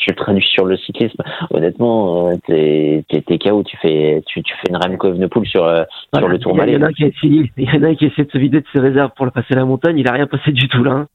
tu, 0.00 0.10
le 0.10 0.16
traduis 0.16 0.44
sur 0.44 0.64
le 0.64 0.76
cyclisme. 0.76 1.22
Honnêtement, 1.50 2.28
euh, 2.28 2.36
t'es 2.46 3.04
es, 3.08 3.38
KO. 3.38 3.62
Tu 3.62 3.76
fais, 3.76 4.22
tu, 4.26 4.42
tu 4.42 4.54
fais 4.54 4.70
une 4.70 4.76
Remco 4.76 5.08
Evenepoel 5.08 5.46
sur 5.46 5.64
euh, 5.64 5.84
sur 6.14 6.28
le 6.28 6.38
Tour 6.38 6.58
Il 6.66 6.72
y 6.72 6.76
en 6.76 6.82
a 6.82 6.92
qui 6.92 7.12
il 7.22 7.50
y 7.56 7.76
en 7.76 7.82
a 7.82 7.94
qui 7.94 8.06
essaie 8.06 8.24
de 8.24 8.30
se 8.30 8.38
vider 8.38 8.60
de 8.60 8.66
ses 8.72 8.80
réserves 8.80 9.12
pour 9.16 9.30
passer 9.30 9.54
la 9.54 9.64
montagne. 9.64 9.98
Il 9.98 10.08
a 10.08 10.12
rien 10.12 10.26
passé 10.26 10.52
du 10.52 10.68
tout 10.68 10.82
là. 10.82 10.92
Hein. 10.92 11.06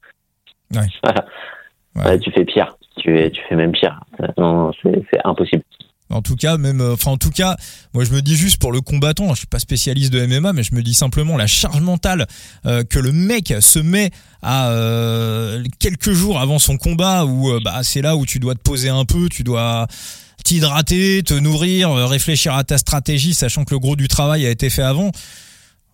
Ouais. 0.74 1.12
Ouais. 1.96 2.20
tu 2.20 2.30
fais 2.30 2.44
pire 2.44 2.76
tu, 2.98 3.32
tu 3.32 3.42
fais 3.48 3.56
même 3.56 3.72
pire. 3.72 4.00
Non, 4.38 4.72
c'est 4.84 5.20
impossible. 5.24 5.64
En 6.10 6.22
tout 6.22 6.36
cas, 6.36 6.58
même, 6.58 6.82
euh, 6.82 6.94
enfin, 6.94 7.12
en 7.12 7.18
tout 7.18 7.32
cas, 7.32 7.58
moi, 7.94 8.04
je 8.04 8.12
me 8.12 8.22
dis 8.22 8.36
juste 8.36 8.58
pour 8.58 8.72
le 8.72 8.82
combattant, 8.82 9.30
je 9.30 9.40
suis 9.40 9.48
pas 9.48 9.60
spécialiste 9.60 10.14
de 10.14 10.24
MMA, 10.26 10.54
mais 10.54 10.64
je 10.64 10.76
me 10.76 10.84
dis 10.84 10.94
simplement 10.94 11.36
la 11.36 11.48
charge 11.48 11.82
mentale 11.82 12.28
euh, 12.66 12.84
que 12.84 13.00
le 13.00 13.12
mec 13.12 13.54
se 13.60 13.80
met 13.80 14.12
à 14.44 14.70
euh, 14.70 15.64
quelques 15.80 16.12
jours 16.12 16.40
avant 16.40 16.60
son 16.60 16.78
combat, 16.78 17.26
où 17.26 17.60
bah 17.60 17.80
c'est 17.82 18.02
là 18.02 18.16
où 18.16 18.26
tu 18.26 18.40
dois 18.40 18.54
te 18.54 18.60
poser 18.60 18.90
un 18.90 19.06
peu, 19.06 19.30
tu 19.30 19.44
dois 19.44 19.88
t'hydrater, 20.44 21.24
te 21.24 21.34
nourrir, 21.34 21.92
réfléchir 21.96 22.54
à 22.54 22.64
ta 22.64 22.78
stratégie, 22.78 23.34
sachant 23.34 23.66
que 23.66 23.74
le 23.74 23.80
gros 23.80 23.96
du 23.96 24.08
travail 24.08 24.46
a 24.46 24.52
été 24.52 24.70
fait 24.70 24.84
avant. 24.84 25.12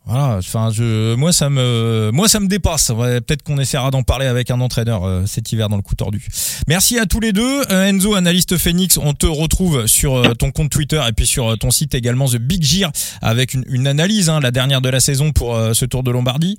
Voilà, 0.05 0.37
enfin, 0.37 0.71
je, 0.71 1.13
moi 1.15 1.31
ça 1.31 1.49
me, 1.49 2.09
moi 2.11 2.27
ça 2.27 2.39
me 2.39 2.47
dépasse. 2.47 2.87
Peut-être 2.87 3.43
qu'on 3.43 3.59
essaiera 3.59 3.91
d'en 3.91 4.01
parler 4.01 4.25
avec 4.25 4.49
un 4.49 4.59
entraîneur 4.59 5.03
euh, 5.03 5.25
cet 5.27 5.51
hiver 5.51 5.69
dans 5.69 5.75
le 5.75 5.83
coup 5.83 5.95
tordu. 5.95 6.27
Merci 6.67 6.97
à 6.97 7.05
tous 7.05 7.19
les 7.19 7.33
deux, 7.33 7.61
euh, 7.69 7.85
Enzo, 7.85 8.15
analyste 8.15 8.57
Phoenix. 8.57 8.97
On 8.97 9.13
te 9.13 9.27
retrouve 9.27 9.85
sur 9.85 10.15
euh, 10.15 10.33
ton 10.33 10.51
compte 10.51 10.71
Twitter 10.71 11.01
et 11.07 11.11
puis 11.11 11.27
sur 11.27 11.55
ton 11.57 11.69
site 11.69 11.93
également 11.93 12.27
The 12.27 12.37
Big 12.37 12.63
Gear 12.63 12.91
avec 13.21 13.53
une, 13.53 13.63
une 13.69 13.85
analyse, 13.85 14.29
hein, 14.29 14.39
la 14.39 14.51
dernière 14.51 14.81
de 14.81 14.89
la 14.89 14.99
saison 14.99 15.31
pour 15.31 15.55
ce 15.73 15.85
Tour 15.85 16.01
de 16.03 16.11
Lombardie. 16.11 16.57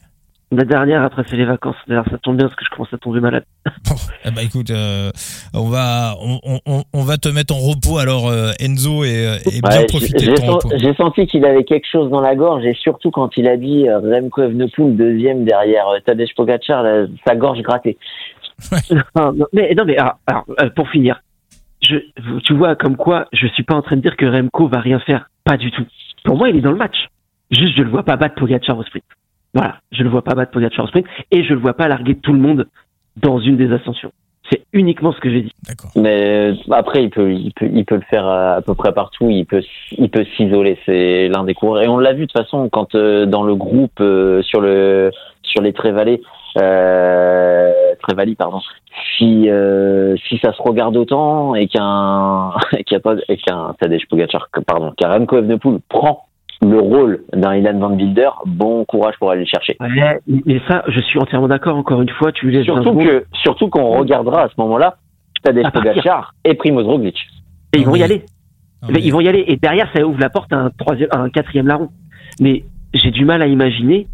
La 0.53 0.65
dernière, 0.65 1.03
après, 1.03 1.23
c'est 1.27 1.37
les 1.37 1.47
vacances. 1.47 1.77
D'ailleurs, 1.89 2.05
ça 2.11 2.19
tombe 2.19 2.37
bien 2.37 2.47
parce 2.47 2.57
que 2.57 2.65
je 2.67 2.71
commence 2.71 2.93
à 2.93 2.99
tomber 2.99 3.21
malade. 3.21 3.45
Bon, 3.89 3.95
eh 4.27 4.31
ben, 4.31 4.43
écoute, 4.43 4.71
euh, 4.71 5.11
on 5.55 5.69
va, 5.71 6.15
on, 6.21 6.61
on, 6.67 6.83
on, 6.93 7.03
va 7.03 7.17
te 7.17 7.29
mettre 7.31 7.55
en 7.55 7.59
repos 7.59 7.97
alors, 7.99 8.29
euh, 8.29 8.51
Enzo, 8.61 9.03
et, 9.05 9.39
et 9.47 9.61
bien 9.63 9.85
profiter 9.89 10.27
de 10.27 10.35
ton 10.35 10.53
repos. 10.53 10.69
J'ai 10.77 10.95
senti 10.95 11.27
qu'il 11.27 11.47
avait 11.47 11.65
quelque 11.65 11.87
chose 11.91 12.11
dans 12.11 12.21
la 12.21 12.37
gorge, 12.37 12.67
et 12.67 12.75
surtout 12.75 13.11
quand 13.11 13.35
il 13.39 13.49
a 13.49 13.57
dit 13.57 13.89
euh, 13.89 13.99
Remco 13.99 14.43
Evenepoel 14.43 14.95
deuxième 14.95 15.45
derrière 15.45 15.89
euh, 15.89 16.01
Tadej 16.05 16.35
Pogacar, 16.37 16.85
sa 17.27 17.35
gorge 17.35 17.63
grattée. 17.63 17.97
Ouais. 18.71 18.79
non, 19.17 19.47
mais 19.53 19.75
non, 19.75 19.85
mais 19.87 19.97
alors, 19.97 20.19
alors, 20.27 20.45
euh, 20.61 20.69
pour 20.77 20.89
finir, 20.91 21.23
je, 21.83 21.97
tu 22.45 22.55
vois 22.55 22.77
comme 22.77 22.97
quoi 22.97 23.27
je 23.33 23.47
suis 23.49 23.63
pas 23.63 23.75
en 23.75 23.83
train 23.83 23.97
de 23.97 24.03
dire 24.03 24.17
que 24.17 24.27
Remco 24.27 24.69
va 24.69 24.81
rien 24.81 25.01
faire, 25.01 25.31
pas 25.45 25.57
du 25.57 25.71
tout. 25.71 25.87
Pour 26.25 26.37
moi, 26.37 26.51
il 26.51 26.57
est 26.57 26.61
dans 26.61 26.71
le 26.73 26.77
match. 26.77 27.09
Juste, 27.51 27.77
je 27.77 27.83
le 27.83 27.91
vois 27.91 28.05
pas 28.05 28.17
battre 28.17 28.35
Pogacar 28.37 28.77
au 28.79 28.83
sprint. 28.83 29.05
Voilà, 29.55 29.77
je 29.91 30.03
le 30.03 30.09
vois 30.09 30.23
pas 30.23 30.35
battre 30.35 30.51
Pogacar 30.51 30.85
au 30.85 30.89
sprint 30.89 31.07
et 31.31 31.45
je 31.45 31.53
le 31.53 31.61
vois 31.61 31.75
pas 31.75 31.89
larguer 31.89 32.17
tout 32.17 32.33
le 32.33 32.39
monde 32.39 32.69
dans 33.17 33.39
une 33.39 33.57
des 33.57 33.73
ascensions. 33.73 34.13
C'est 34.51 34.65
uniquement 34.73 35.13
ce 35.13 35.21
que 35.21 35.31
j'ai 35.31 35.43
dit. 35.43 35.53
Mais 35.95 36.51
euh, 36.51 36.55
après, 36.73 37.05
il 37.05 37.11
peut, 37.11 37.33
il 37.33 37.53
peut, 37.55 37.69
il 37.73 37.85
peut 37.85 37.95
le 37.95 38.03
faire 38.11 38.27
à, 38.27 38.61
peu 38.61 38.75
près 38.75 38.93
partout. 38.93 39.31
Il 39.31 39.47
peut, 39.47 39.63
il 39.93 40.11
peut 40.11 40.27
s'isoler. 40.37 40.79
C'est 40.85 41.29
l'un 41.29 41.45
des 41.45 41.55
cours. 41.55 41.81
Et 41.81 41.89
on 41.89 41.99
l'a 41.99 42.13
vu 42.13 42.23
de 42.23 42.27
toute 42.27 42.43
façon 42.43 42.69
quand 42.69 42.95
euh, 42.95 43.25
dans 43.25 43.45
le 43.45 43.55
groupe 43.55 44.01
euh, 44.01 44.43
sur 44.43 44.61
le, 44.61 45.11
sur 45.43 45.63
les 45.63 45.73
Trévalés, 45.73 46.21
euh, 46.59 47.73
Trévalis, 48.03 48.35
pardon. 48.35 48.61
Si, 49.17 49.49
si 50.29 50.39
ça 50.39 50.53
se 50.53 50.63
regarde 50.63 50.97
autant 50.97 51.55
et 51.55 51.67
qu'un, 51.67 52.53
qu'il 52.85 52.93
y 52.93 52.97
a 52.97 53.01
pas, 53.01 53.15
et 53.29 53.37
qu'un 53.37 53.75
Tadej 53.81 54.07
Pogacar, 54.09 54.49
pardon, 54.67 54.93
qu'un 54.97 55.09
Remco 55.09 55.39
Evenepoel 55.39 55.79
prend 55.89 56.27
le 56.63 56.79
rôle 56.79 57.25
d'un 57.33 57.57
Ilan 57.57 57.79
Van 57.79 57.93
Wilder, 57.93 58.31
bon 58.47 58.85
courage 58.85 59.15
pour 59.19 59.31
aller 59.31 59.41
le 59.41 59.47
chercher. 59.47 59.77
Ouais, 59.81 60.21
mais 60.27 60.61
ça, 60.69 60.85
je 60.89 61.01
suis 61.01 61.19
entièrement 61.19 61.49
d'accord. 61.49 61.77
Encore 61.77 62.01
une 62.01 62.09
fois, 62.09 62.31
tu 62.33 62.51
laisses 62.51 62.65
surtout 62.65 62.95
que 62.95 63.25
surtout 63.43 63.69
qu'on 63.69 63.99
regardera 63.99 64.45
à 64.45 64.49
ce 64.49 64.55
moment-là 64.59 64.97
Tadej 65.43 65.71
Pogacar 65.73 66.35
et 66.45 66.55
Primoz 66.55 66.87
Roglic. 66.87 67.17
Et 67.75 67.81
ils 67.81 67.87
vont 67.87 67.97
y 67.97 68.03
aller. 68.03 68.25
Ils 68.89 69.13
vont 69.13 69.21
y 69.21 69.29
aller. 69.29 69.45
Et 69.49 69.57
derrière, 69.57 69.89
ça 69.95 70.05
ouvre 70.07 70.21
la 70.21 70.31
porte 70.31 70.53
à 70.53 70.59
un 70.59 70.71
troisième, 70.71 71.09
à 71.11 71.19
un 71.19 71.31
quatrième 71.31 71.67
larron. 71.67 71.89
Mais 72.41 72.65
j'ai 72.95 73.11
du 73.11 73.25
mal 73.25 73.43
à 73.43 73.47
imaginer 73.47 74.07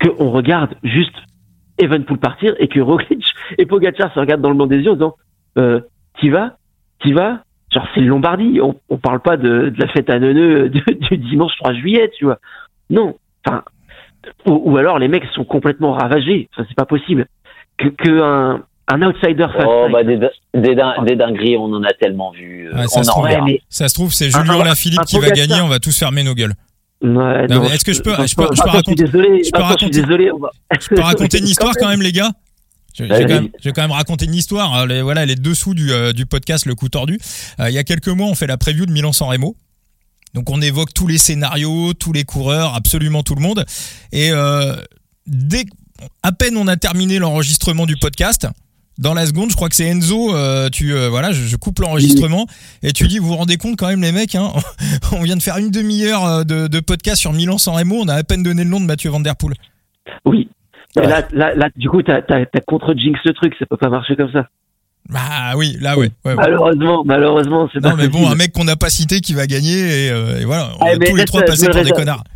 qu'on 0.00 0.30
regarde 0.30 0.74
juste 0.84 1.16
Evenpool 1.78 2.18
partir 2.18 2.54
et 2.58 2.68
que 2.68 2.80
Roglic 2.80 3.24
et 3.58 3.66
Pogacar 3.66 4.12
se 4.14 4.20
regardent 4.20 4.42
dans 4.42 4.50
le 4.50 4.56
blanc 4.56 4.66
des 4.66 4.78
yeux 4.78 4.92
en 4.92 4.94
disant 4.94 5.14
euh, 5.58 5.80
T'y 6.20 6.28
vas 6.28 6.56
T'y 7.00 7.12
vas 7.12 7.40
Genre, 7.72 7.86
c'est 7.94 8.00
le 8.00 8.08
Lombardie. 8.08 8.60
On, 8.60 8.74
on 8.88 8.98
parle 8.98 9.20
pas 9.20 9.36
de, 9.36 9.70
de 9.70 9.80
la 9.80 9.88
fête 9.88 10.10
à 10.10 10.18
Neuneu 10.18 10.68
du 11.00 11.16
dimanche 11.18 11.52
3 11.58 11.74
juillet, 11.74 12.10
tu 12.16 12.24
vois. 12.24 12.38
Non. 12.88 13.16
Enfin, 13.46 13.62
ou, 14.46 14.72
ou, 14.72 14.76
alors 14.76 14.98
les 14.98 15.08
mecs 15.08 15.24
sont 15.34 15.44
complètement 15.44 15.92
ravagés. 15.92 16.48
Ça, 16.56 16.64
c'est 16.68 16.74
pas 16.74 16.84
possible. 16.84 17.26
Que, 17.78 17.88
que 17.88 18.20
un, 18.20 18.62
un 18.88 19.02
outsider 19.02 19.46
fasse 19.56 19.64
oh, 19.66 19.88
bah, 19.90 20.02
des, 20.02 20.18
des, 20.18 20.74
des, 21.04 21.16
dingueries, 21.16 21.56
on 21.56 21.72
en 21.72 21.84
a 21.84 21.92
tellement 21.92 22.32
vu. 22.32 22.68
Ouais, 22.72 22.86
ça, 22.86 23.00
on 23.00 23.02
se 23.04 23.10
trouve, 23.10 23.28
mais... 23.44 23.60
ça 23.68 23.88
se 23.88 23.94
trouve, 23.94 24.12
c'est 24.12 24.30
Julien 24.30 24.64
Lafilippe 24.64 25.04
qui 25.06 25.18
va 25.18 25.30
gagner. 25.30 25.60
On 25.62 25.68
va 25.68 25.78
tous 25.78 25.96
fermer 25.96 26.22
nos 26.24 26.34
gueules. 26.34 26.54
Ouais, 27.02 27.46
Est-ce 27.72 27.84
que 27.84 27.94
je 27.94 28.02
peux, 28.02 28.10
raconter, 28.10 29.06
je 29.06 29.50
peux 30.90 31.00
raconter 31.00 31.38
une 31.38 31.46
histoire 31.48 31.72
quand 31.78 31.88
même, 31.88 32.02
les 32.02 32.12
gars? 32.12 32.30
Je, 32.94 33.04
vais, 33.04 33.20
quand 33.22 33.28
même, 33.28 33.48
je 33.58 33.68
vais 33.68 33.72
quand 33.72 33.82
même 33.82 33.92
raconter 33.92 34.24
une 34.24 34.34
histoire. 34.34 34.74
Hein. 34.74 34.86
Les, 34.86 35.02
voilà, 35.02 35.26
les 35.26 35.36
dessous 35.36 35.74
du, 35.74 35.92
euh, 35.92 36.12
du 36.12 36.26
podcast 36.26 36.66
Le 36.66 36.74
Coup 36.74 36.88
Tordu. 36.88 37.18
Euh, 37.60 37.70
il 37.70 37.74
y 37.74 37.78
a 37.78 37.84
quelques 37.84 38.08
mois, 38.08 38.26
on 38.26 38.34
fait 38.34 38.46
la 38.46 38.56
preview 38.56 38.86
de 38.86 38.92
Milan-San 38.92 39.28
Remo. 39.28 39.56
Donc 40.34 40.50
on 40.50 40.60
évoque 40.60 40.94
tous 40.94 41.06
les 41.06 41.18
scénarios, 41.18 41.94
tous 41.94 42.12
les 42.12 42.24
coureurs, 42.24 42.74
absolument 42.74 43.22
tout 43.22 43.34
le 43.34 43.42
monde. 43.42 43.64
Et 44.12 44.30
euh, 44.30 44.76
dès 45.26 45.64
à 46.22 46.32
peine 46.32 46.56
on 46.56 46.66
a 46.68 46.76
terminé 46.76 47.18
l'enregistrement 47.18 47.86
du 47.86 47.96
podcast, 47.96 48.46
dans 48.98 49.14
la 49.14 49.26
seconde, 49.26 49.50
je 49.50 49.56
crois 49.56 49.68
que 49.68 49.74
c'est 49.74 49.88
Enzo. 49.88 50.34
Euh, 50.34 50.68
tu 50.68 50.92
euh, 50.92 51.08
voilà, 51.08 51.32
je, 51.32 51.42
je 51.44 51.56
coupe 51.56 51.78
l'enregistrement 51.78 52.46
et 52.82 52.92
tu 52.92 53.08
dis, 53.08 53.18
vous 53.18 53.28
vous 53.28 53.36
rendez 53.36 53.56
compte 53.56 53.76
quand 53.76 53.88
même 53.88 54.02
les 54.02 54.12
mecs, 54.12 54.34
hein, 54.34 54.52
on 55.12 55.22
vient 55.22 55.36
de 55.36 55.42
faire 55.42 55.56
une 55.56 55.70
demi-heure 55.70 56.44
de, 56.44 56.68
de 56.68 56.80
podcast 56.80 57.20
sur 57.20 57.32
Milan-San 57.32 57.74
Remo. 57.74 57.96
On 57.96 58.08
a 58.08 58.14
à 58.14 58.22
peine 58.22 58.42
donné 58.42 58.62
le 58.62 58.70
nom 58.70 58.78
de 58.78 58.86
Mathieu 58.86 59.10
Van 59.10 59.20
Der 59.20 59.36
Poel. 59.36 59.54
Oui, 60.26 60.48
Ouais. 60.96 61.06
Là, 61.06 61.22
là, 61.32 61.54
là, 61.54 61.68
du 61.76 61.88
coup, 61.88 62.02
t'as 62.02 62.20
as, 62.28 62.60
contre-jinx 62.66 63.18
le 63.24 63.32
truc, 63.32 63.54
ça 63.58 63.66
peut 63.66 63.76
pas 63.76 63.88
marcher 63.88 64.16
comme 64.16 64.32
ça. 64.32 64.46
Bah 65.08 65.56
oui, 65.56 65.76
là 65.80 65.98
ouais. 65.98 66.10
ouais, 66.24 66.32
ouais. 66.32 66.34
Malheureusement, 66.36 67.02
malheureusement, 67.04 67.68
c'est 67.72 67.82
Non 67.82 67.96
mais 67.96 68.08
bon, 68.08 68.28
un 68.28 68.34
mec 68.34 68.52
qu'on 68.52 68.64
n'a 68.64 68.76
pas 68.76 68.90
cité 68.90 69.20
qui 69.20 69.34
va 69.34 69.46
gagner 69.46 70.06
et, 70.06 70.10
euh, 70.10 70.40
et 70.40 70.44
voilà, 70.44 70.70
on 70.80 70.84
ah, 70.84 70.96
tous 71.04 71.16
les 71.16 71.24
trois 71.24 71.42
passés 71.42 71.68
pour 71.68 71.82
des 71.82 71.90
connards. 71.90 72.24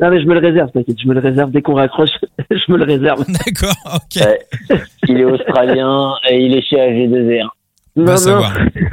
Non 0.00 0.10
mais 0.10 0.20
je 0.20 0.26
me 0.26 0.34
le 0.34 0.40
réserve, 0.40 0.70
t'inquiète, 0.72 0.96
je 1.00 1.06
me 1.06 1.14
le 1.14 1.20
réserve 1.20 1.52
dès 1.52 1.62
qu'on 1.62 1.74
raccroche, 1.74 2.10
je 2.50 2.72
me 2.72 2.76
le 2.76 2.84
réserve. 2.84 3.24
D'accord, 3.28 3.76
ok. 3.94 4.20
Ouais. 4.20 4.78
Il 5.08 5.18
est 5.18 5.24
australien 5.24 6.14
et 6.28 6.44
il 6.44 6.56
est 6.56 6.62
chez 6.62 6.76
AG2R. 6.76 7.48
Non, 7.94 8.16
non. 8.26 8.42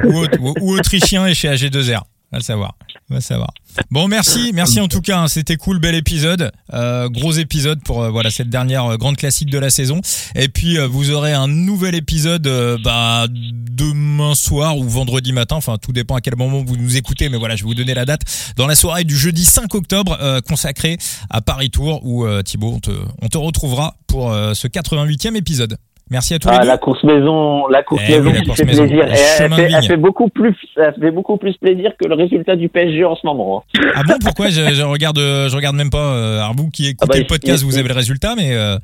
Ou, 0.04 0.24
ou, 0.40 0.54
ou, 0.60 0.78
autrichien 0.78 1.26
et 1.26 1.34
chez 1.34 1.48
AG2R. 1.48 2.02
Va 2.32 2.38
le 2.38 2.44
savoir. 2.44 2.76
Va 3.08 3.20
savoir. 3.20 3.52
Bon, 3.90 4.06
merci, 4.06 4.52
merci 4.54 4.80
en 4.80 4.86
tout 4.86 5.00
cas. 5.00 5.20
Hein, 5.20 5.28
C'était 5.28 5.56
cool, 5.56 5.80
bel 5.80 5.94
épisode, 5.96 6.52
euh, 6.72 7.08
gros 7.08 7.32
épisode 7.32 7.82
pour 7.82 8.02
euh, 8.02 8.10
voilà 8.10 8.30
cette 8.30 8.50
dernière 8.50 8.84
euh, 8.84 8.96
grande 8.96 9.16
classique 9.16 9.50
de 9.50 9.58
la 9.58 9.70
saison. 9.70 10.00
Et 10.36 10.48
puis 10.48 10.78
euh, 10.78 10.86
vous 10.86 11.10
aurez 11.10 11.32
un 11.32 11.48
nouvel 11.48 11.96
épisode 11.96 12.46
euh, 12.46 12.78
bah, 12.84 13.26
demain 13.30 14.34
soir 14.34 14.78
ou 14.78 14.84
vendredi 14.88 15.32
matin. 15.32 15.56
Enfin, 15.56 15.76
tout 15.78 15.92
dépend 15.92 16.14
à 16.14 16.20
quel 16.20 16.36
moment 16.36 16.62
vous 16.64 16.76
nous 16.76 16.96
écoutez. 16.96 17.28
Mais 17.28 17.36
voilà, 17.36 17.56
je 17.56 17.64
vais 17.64 17.68
vous 17.68 17.74
donner 17.74 17.94
la 17.94 18.04
date 18.04 18.22
dans 18.56 18.68
la 18.68 18.76
soirée 18.76 19.04
du 19.04 19.16
jeudi 19.16 19.44
5 19.44 19.74
octobre 19.74 20.40
consacrée 20.46 20.98
à 21.30 21.40
Paris 21.40 21.70
Tour 21.70 22.04
où 22.04 22.26
Thibaut, 22.42 22.74
on 22.74 22.80
te, 22.80 22.90
on 23.22 23.28
te 23.28 23.38
retrouvera 23.38 23.96
pour 24.06 24.30
ce 24.54 24.68
88e 24.68 25.34
épisode. 25.36 25.78
Merci 26.10 26.34
à 26.34 26.38
tous 26.40 26.48
Ah, 26.48 26.54
les 26.54 26.58
deux. 26.62 26.66
la 26.66 26.78
course 26.78 27.04
maison, 27.04 27.66
la 27.68 27.82
course 27.84 28.02
Eh 28.08 28.18
oui, 28.18 28.18
maison 28.18 28.32
la 28.32 28.42
course 28.44 28.56
fait 28.58 28.64
maison. 28.64 28.86
plaisir. 28.88 29.04
Elle, 29.08 29.16
fait, 29.16 29.44
elle 29.62 29.68
vigne. 29.68 29.82
fait 29.82 29.96
beaucoup 29.96 30.28
plus, 30.28 30.56
elle 30.76 30.94
fait 31.00 31.10
beaucoup 31.12 31.36
plus 31.36 31.56
plaisir 31.56 31.92
que 31.98 32.08
le 32.08 32.14
résultat 32.14 32.56
du 32.56 32.68
PSG 32.68 33.04
en 33.04 33.14
ce 33.14 33.24
moment. 33.26 33.64
hein. 33.76 33.80
Ah 33.94 34.02
bon, 34.02 34.14
pourquoi 34.20 34.48
je, 34.48 34.74
je 34.74 34.82
regarde, 34.82 35.18
je 35.18 35.54
regarde 35.54 35.76
même 35.76 35.90
pas 35.90 36.12
euh, 36.14 36.40
Arbou 36.40 36.68
qui 36.70 36.86
écoute 36.88 36.98
Ah 37.02 37.06
bah, 37.12 37.18
le 37.18 37.26
podcast, 37.26 37.62
il- 37.62 37.66
vous 37.66 37.78
avez 37.78 37.88
le 37.88 37.94
résultat, 37.94 38.34
mais 38.36 38.54
euh, 38.56 38.76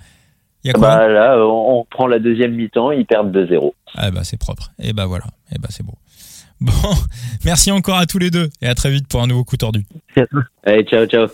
il 0.63 0.69
y 0.69 0.71
a 0.71 0.73
quoi 0.73 0.89
Bah 0.89 1.09
là, 1.09 1.37
on, 1.45 1.81
on 1.81 1.85
prend 1.85 2.07
la 2.07 2.19
deuxième 2.21 2.55
mi-temps, 2.55 2.93
ils 2.93 3.05
perdent 3.07 3.37
2-0. 3.37 3.73
Ah 3.97 4.11
bah 4.11 4.21
c'est 4.23 4.39
propre. 4.39 4.71
Et 4.81 4.93
bah 4.93 5.07
voilà. 5.07 5.25
Et 5.55 5.59
bah 5.59 5.69
c'est 5.71 5.85
beau. 5.85 5.95
Bon, 6.61 6.73
merci 7.45 7.71
encore 7.73 7.99
à 7.99 8.07
tous 8.07 8.19
les 8.19 8.31
deux 8.31 8.49
et 8.63 8.67
à 8.67 8.75
très 8.75 8.91
vite 8.91 9.09
pour 9.09 9.21
un 9.23 9.27
nouveau 9.27 9.45
coup 9.45 9.57
tordu. 9.57 9.85
Allez, 10.65 10.85
ciao, 10.85 11.07
ciao. 11.07 11.27